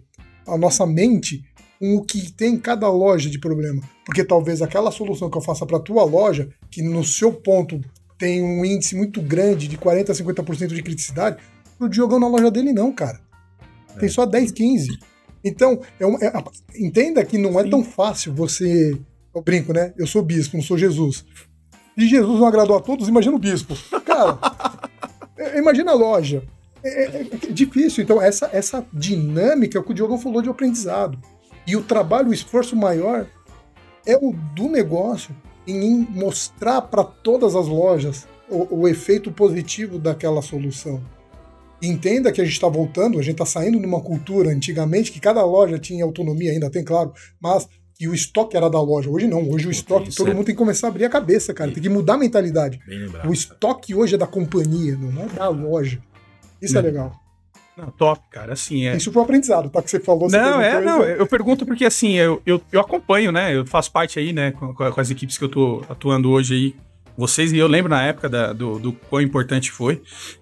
a 0.46 0.58
nossa 0.58 0.86
mente 0.86 1.42
com 1.78 1.96
o 1.96 2.04
que 2.04 2.30
tem 2.30 2.54
em 2.54 2.58
cada 2.58 2.88
loja 2.90 3.30
de 3.30 3.38
problema. 3.38 3.82
Porque 4.04 4.22
talvez 4.22 4.60
aquela 4.60 4.90
solução 4.90 5.30
que 5.30 5.38
eu 5.38 5.42
faça 5.42 5.64
para 5.64 5.80
tua 5.80 6.04
loja, 6.04 6.48
que 6.70 6.82
no 6.82 7.02
seu 7.02 7.32
ponto 7.32 7.80
tem 8.18 8.42
um 8.42 8.64
índice 8.64 8.94
muito 8.94 9.20
grande 9.22 9.66
de 9.66 9.78
40 9.78 10.12
a 10.12 10.14
50% 10.14 10.68
de 10.68 10.82
criticidade, 10.82 11.42
o 11.80 11.88
Diogão 11.88 12.20
na 12.20 12.28
loja 12.28 12.50
dele 12.50 12.72
não, 12.72 12.92
cara. 12.92 13.20
Tem 13.98 14.08
só 14.08 14.26
10, 14.26 14.52
15. 14.52 14.98
Então, 15.42 15.80
é 16.00 16.06
uma, 16.06 16.18
é, 16.22 16.32
entenda 16.76 17.24
que 17.24 17.38
não 17.38 17.58
é 17.58 17.68
tão 17.68 17.84
fácil 17.84 18.34
você. 18.34 18.98
Eu 19.34 19.42
brinco, 19.42 19.72
né? 19.72 19.92
Eu 19.96 20.06
sou 20.06 20.22
bispo, 20.22 20.56
não 20.56 20.64
sou 20.64 20.78
Jesus. 20.78 21.24
E 21.96 22.06
Jesus 22.06 22.40
não 22.40 22.46
agradou 22.46 22.76
a 22.76 22.80
todos, 22.80 23.08
imagina 23.08 23.36
o 23.36 23.38
bispo. 23.38 23.74
Cara, 24.04 24.38
é, 25.38 25.58
imagina 25.58 25.92
a 25.92 25.94
loja. 25.94 26.42
É, 26.82 26.88
é, 26.88 27.20
é, 27.20 27.52
difícil. 27.52 28.04
Então, 28.04 28.20
essa, 28.20 28.50
essa 28.52 28.86
dinâmica 28.92 29.78
é 29.78 29.80
o 29.80 29.84
que 29.84 29.92
o 29.92 29.94
Diogão 29.94 30.18
falou 30.18 30.42
de 30.42 30.48
aprendizado. 30.48 31.18
E 31.66 31.76
o 31.76 31.82
trabalho, 31.82 32.28
o 32.28 32.34
esforço 32.34 32.76
maior 32.76 33.26
é 34.06 34.16
o 34.16 34.34
do 34.54 34.68
negócio 34.68 35.34
em 35.66 36.06
mostrar 36.10 36.82
para 36.82 37.02
todas 37.02 37.56
as 37.56 37.66
lojas 37.66 38.26
o, 38.50 38.80
o, 38.80 38.88
efeito 38.88 39.32
positivo 39.32 39.98
daquela 39.98 40.42
solução. 40.42 41.00
Entenda 41.82 42.30
que 42.30 42.40
a 42.40 42.44
gente 42.44 42.54
está 42.54 42.68
voltando, 42.68 43.18
a 43.18 43.22
gente 43.22 43.40
está 43.40 43.46
saindo 43.46 43.80
de 43.80 43.86
uma 43.86 44.00
cultura 44.00 44.50
antigamente 44.50 45.10
que 45.10 45.20
cada 45.20 45.42
loja 45.44 45.78
tinha 45.78 46.04
autonomia, 46.04 46.52
ainda 46.52 46.70
tem, 46.70 46.84
claro, 46.84 47.12
mas 47.40 47.66
que 47.94 48.08
o 48.08 48.14
estoque 48.14 48.56
era 48.56 48.68
da 48.68 48.80
loja. 48.80 49.08
Hoje 49.08 49.26
não, 49.26 49.48
hoje 49.48 49.68
o 49.68 49.70
estoque, 49.70 50.14
todo 50.14 50.34
mundo 50.34 50.46
tem 50.46 50.54
que 50.54 50.58
começar 50.58 50.88
a 50.88 50.90
abrir 50.90 51.04
a 51.04 51.08
cabeça, 51.08 51.54
cara, 51.54 51.70
tem 51.70 51.82
que 51.82 51.88
mudar 51.88 52.14
a 52.14 52.18
mentalidade. 52.18 52.80
O 53.24 53.32
estoque 53.32 53.94
hoje 53.94 54.14
é 54.16 54.18
da 54.18 54.26
companhia, 54.26 54.96
não 54.96 55.22
é 55.22 55.26
da 55.26 55.48
loja. 55.48 56.00
Isso 56.60 56.76
é 56.76 56.80
legal. 56.80 57.12
Não, 57.76 57.90
top, 57.90 58.20
cara, 58.30 58.52
assim, 58.52 58.86
é... 58.86 58.96
Isso 58.96 59.10
foi 59.10 59.20
um 59.20 59.24
aprendizado, 59.24 59.68
tá? 59.68 59.82
Que 59.82 59.90
você 59.90 59.98
falou. 59.98 60.30
Você 60.30 60.38
não, 60.38 60.60
é, 60.60 60.80
não, 60.80 61.02
eu 61.02 61.26
pergunto 61.26 61.66
porque, 61.66 61.84
assim, 61.84 62.12
eu, 62.12 62.40
eu, 62.46 62.60
eu 62.70 62.80
acompanho, 62.80 63.32
né, 63.32 63.54
eu 63.54 63.66
faço 63.66 63.90
parte 63.90 64.18
aí, 64.18 64.32
né, 64.32 64.52
com, 64.52 64.72
com, 64.72 65.00
as 65.00 65.10
equipes 65.10 65.36
que 65.36 65.44
eu 65.44 65.48
tô 65.48 65.82
atuando 65.88 66.30
hoje 66.30 66.54
aí, 66.54 66.74
vocês, 67.16 67.52
e 67.52 67.58
eu 67.58 67.66
lembro 67.66 67.90
na 67.90 68.02
época 68.02 68.28
da, 68.28 68.52
do, 68.52 68.78
do 68.78 68.92
quão 68.92 69.20
importante 69.20 69.72
foi, 69.72 70.00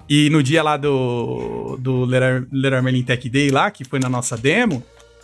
e 0.08 0.28
no 0.28 0.42
dia 0.42 0.62
lá 0.62 0.76
do, 0.76 1.78
do 1.78 2.04
Leroy 2.04 2.82
Merlin 2.82 3.02
Tech 3.02 3.28
Day 3.30 3.50
lá, 3.50 3.70
que 3.70 3.82
foi 3.82 3.98
na 3.98 4.10
nossa 4.10 4.36
demo, 4.36 4.82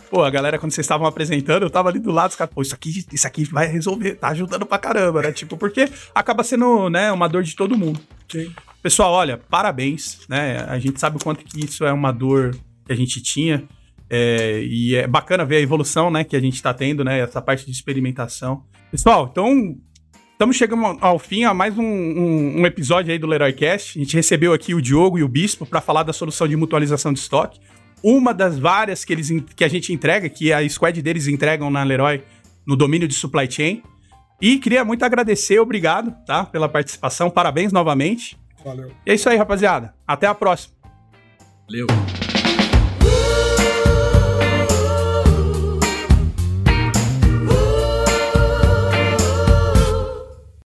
pô, 0.09 0.23
a 0.23 0.29
galera, 0.29 0.57
quando 0.57 0.71
vocês 0.71 0.85
estavam 0.85 1.07
apresentando, 1.07 1.63
eu 1.63 1.69
tava 1.69 1.89
ali 1.89 1.99
do 1.99 2.11
lado, 2.11 2.31
os 2.31 2.35
caras, 2.35 2.53
pô, 2.53 2.61
isso 2.61 2.73
aqui, 2.73 3.05
isso 3.11 3.27
aqui 3.27 3.43
vai 3.45 3.67
resolver, 3.67 4.15
tá 4.15 4.29
ajudando 4.29 4.65
pra 4.65 4.77
caramba, 4.77 5.21
né? 5.21 5.31
Tipo, 5.31 5.55
porque 5.55 5.87
acaba 6.13 6.43
sendo, 6.43 6.89
né, 6.89 7.11
uma 7.11 7.27
dor 7.27 7.43
de 7.43 7.55
todo 7.55 7.77
mundo. 7.77 7.99
Sim. 8.27 8.51
Pessoal, 8.81 9.11
olha, 9.11 9.37
parabéns, 9.37 10.21
né? 10.27 10.65
A 10.67 10.79
gente 10.79 10.99
sabe 10.99 11.17
o 11.17 11.19
quanto 11.19 11.43
que 11.43 11.65
isso 11.65 11.85
é 11.85 11.91
uma 11.91 12.11
dor 12.11 12.55
que 12.85 12.91
a 12.91 12.95
gente 12.95 13.21
tinha. 13.21 13.63
É, 14.09 14.63
e 14.63 14.95
é 14.95 15.05
bacana 15.05 15.45
ver 15.45 15.57
a 15.57 15.61
evolução, 15.61 16.09
né, 16.09 16.23
que 16.23 16.35
a 16.35 16.39
gente 16.39 16.55
está 16.55 16.73
tendo, 16.73 17.03
né? 17.03 17.19
Essa 17.19 17.41
parte 17.41 17.65
de 17.65 17.71
experimentação. 17.71 18.63
Pessoal, 18.89 19.27
então 19.31 19.75
estamos 20.31 20.55
chegando 20.55 20.97
ao 21.01 21.19
fim 21.19 21.43
a 21.43 21.53
mais 21.53 21.77
um, 21.77 21.83
um, 21.83 22.61
um 22.61 22.65
episódio 22.65 23.11
aí 23.11 23.19
do 23.19 23.27
Leroycast. 23.27 23.99
A 23.99 24.01
gente 24.01 24.15
recebeu 24.15 24.53
aqui 24.53 24.73
o 24.73 24.81
Diogo 24.81 25.19
e 25.19 25.23
o 25.23 25.27
Bispo 25.27 25.65
para 25.65 25.81
falar 25.81 26.03
da 26.03 26.13
solução 26.13 26.47
de 26.47 26.55
mutualização 26.55 27.13
de 27.13 27.19
estoque. 27.19 27.59
Uma 28.03 28.33
das 28.33 28.57
várias 28.57 29.03
que, 29.03 29.13
eles, 29.13 29.29
que 29.55 29.63
a 29.63 29.67
gente 29.67 29.91
entrega, 29.91 30.29
que 30.29 30.53
a 30.53 30.67
squad 30.69 31.01
deles 31.01 31.27
entregam 31.27 31.69
na 31.69 31.83
Leroy 31.83 32.23
no 32.65 32.75
domínio 32.75 33.07
de 33.07 33.13
supply 33.13 33.49
chain. 33.49 33.83
E 34.41 34.57
queria 34.57 34.85
muito 34.85 35.03
agradecer, 35.03 35.59
obrigado, 35.59 36.15
tá? 36.25 36.45
Pela 36.45 36.69
participação. 36.69 37.29
Parabéns 37.29 37.73
novamente. 37.73 38.39
Valeu. 38.63 38.91
E 39.05 39.11
é 39.11 39.13
isso 39.13 39.29
aí, 39.29 39.37
rapaziada. 39.37 39.93
Até 40.07 40.27
a 40.27 40.33
próxima. 40.33 40.75
Valeu. 41.67 41.87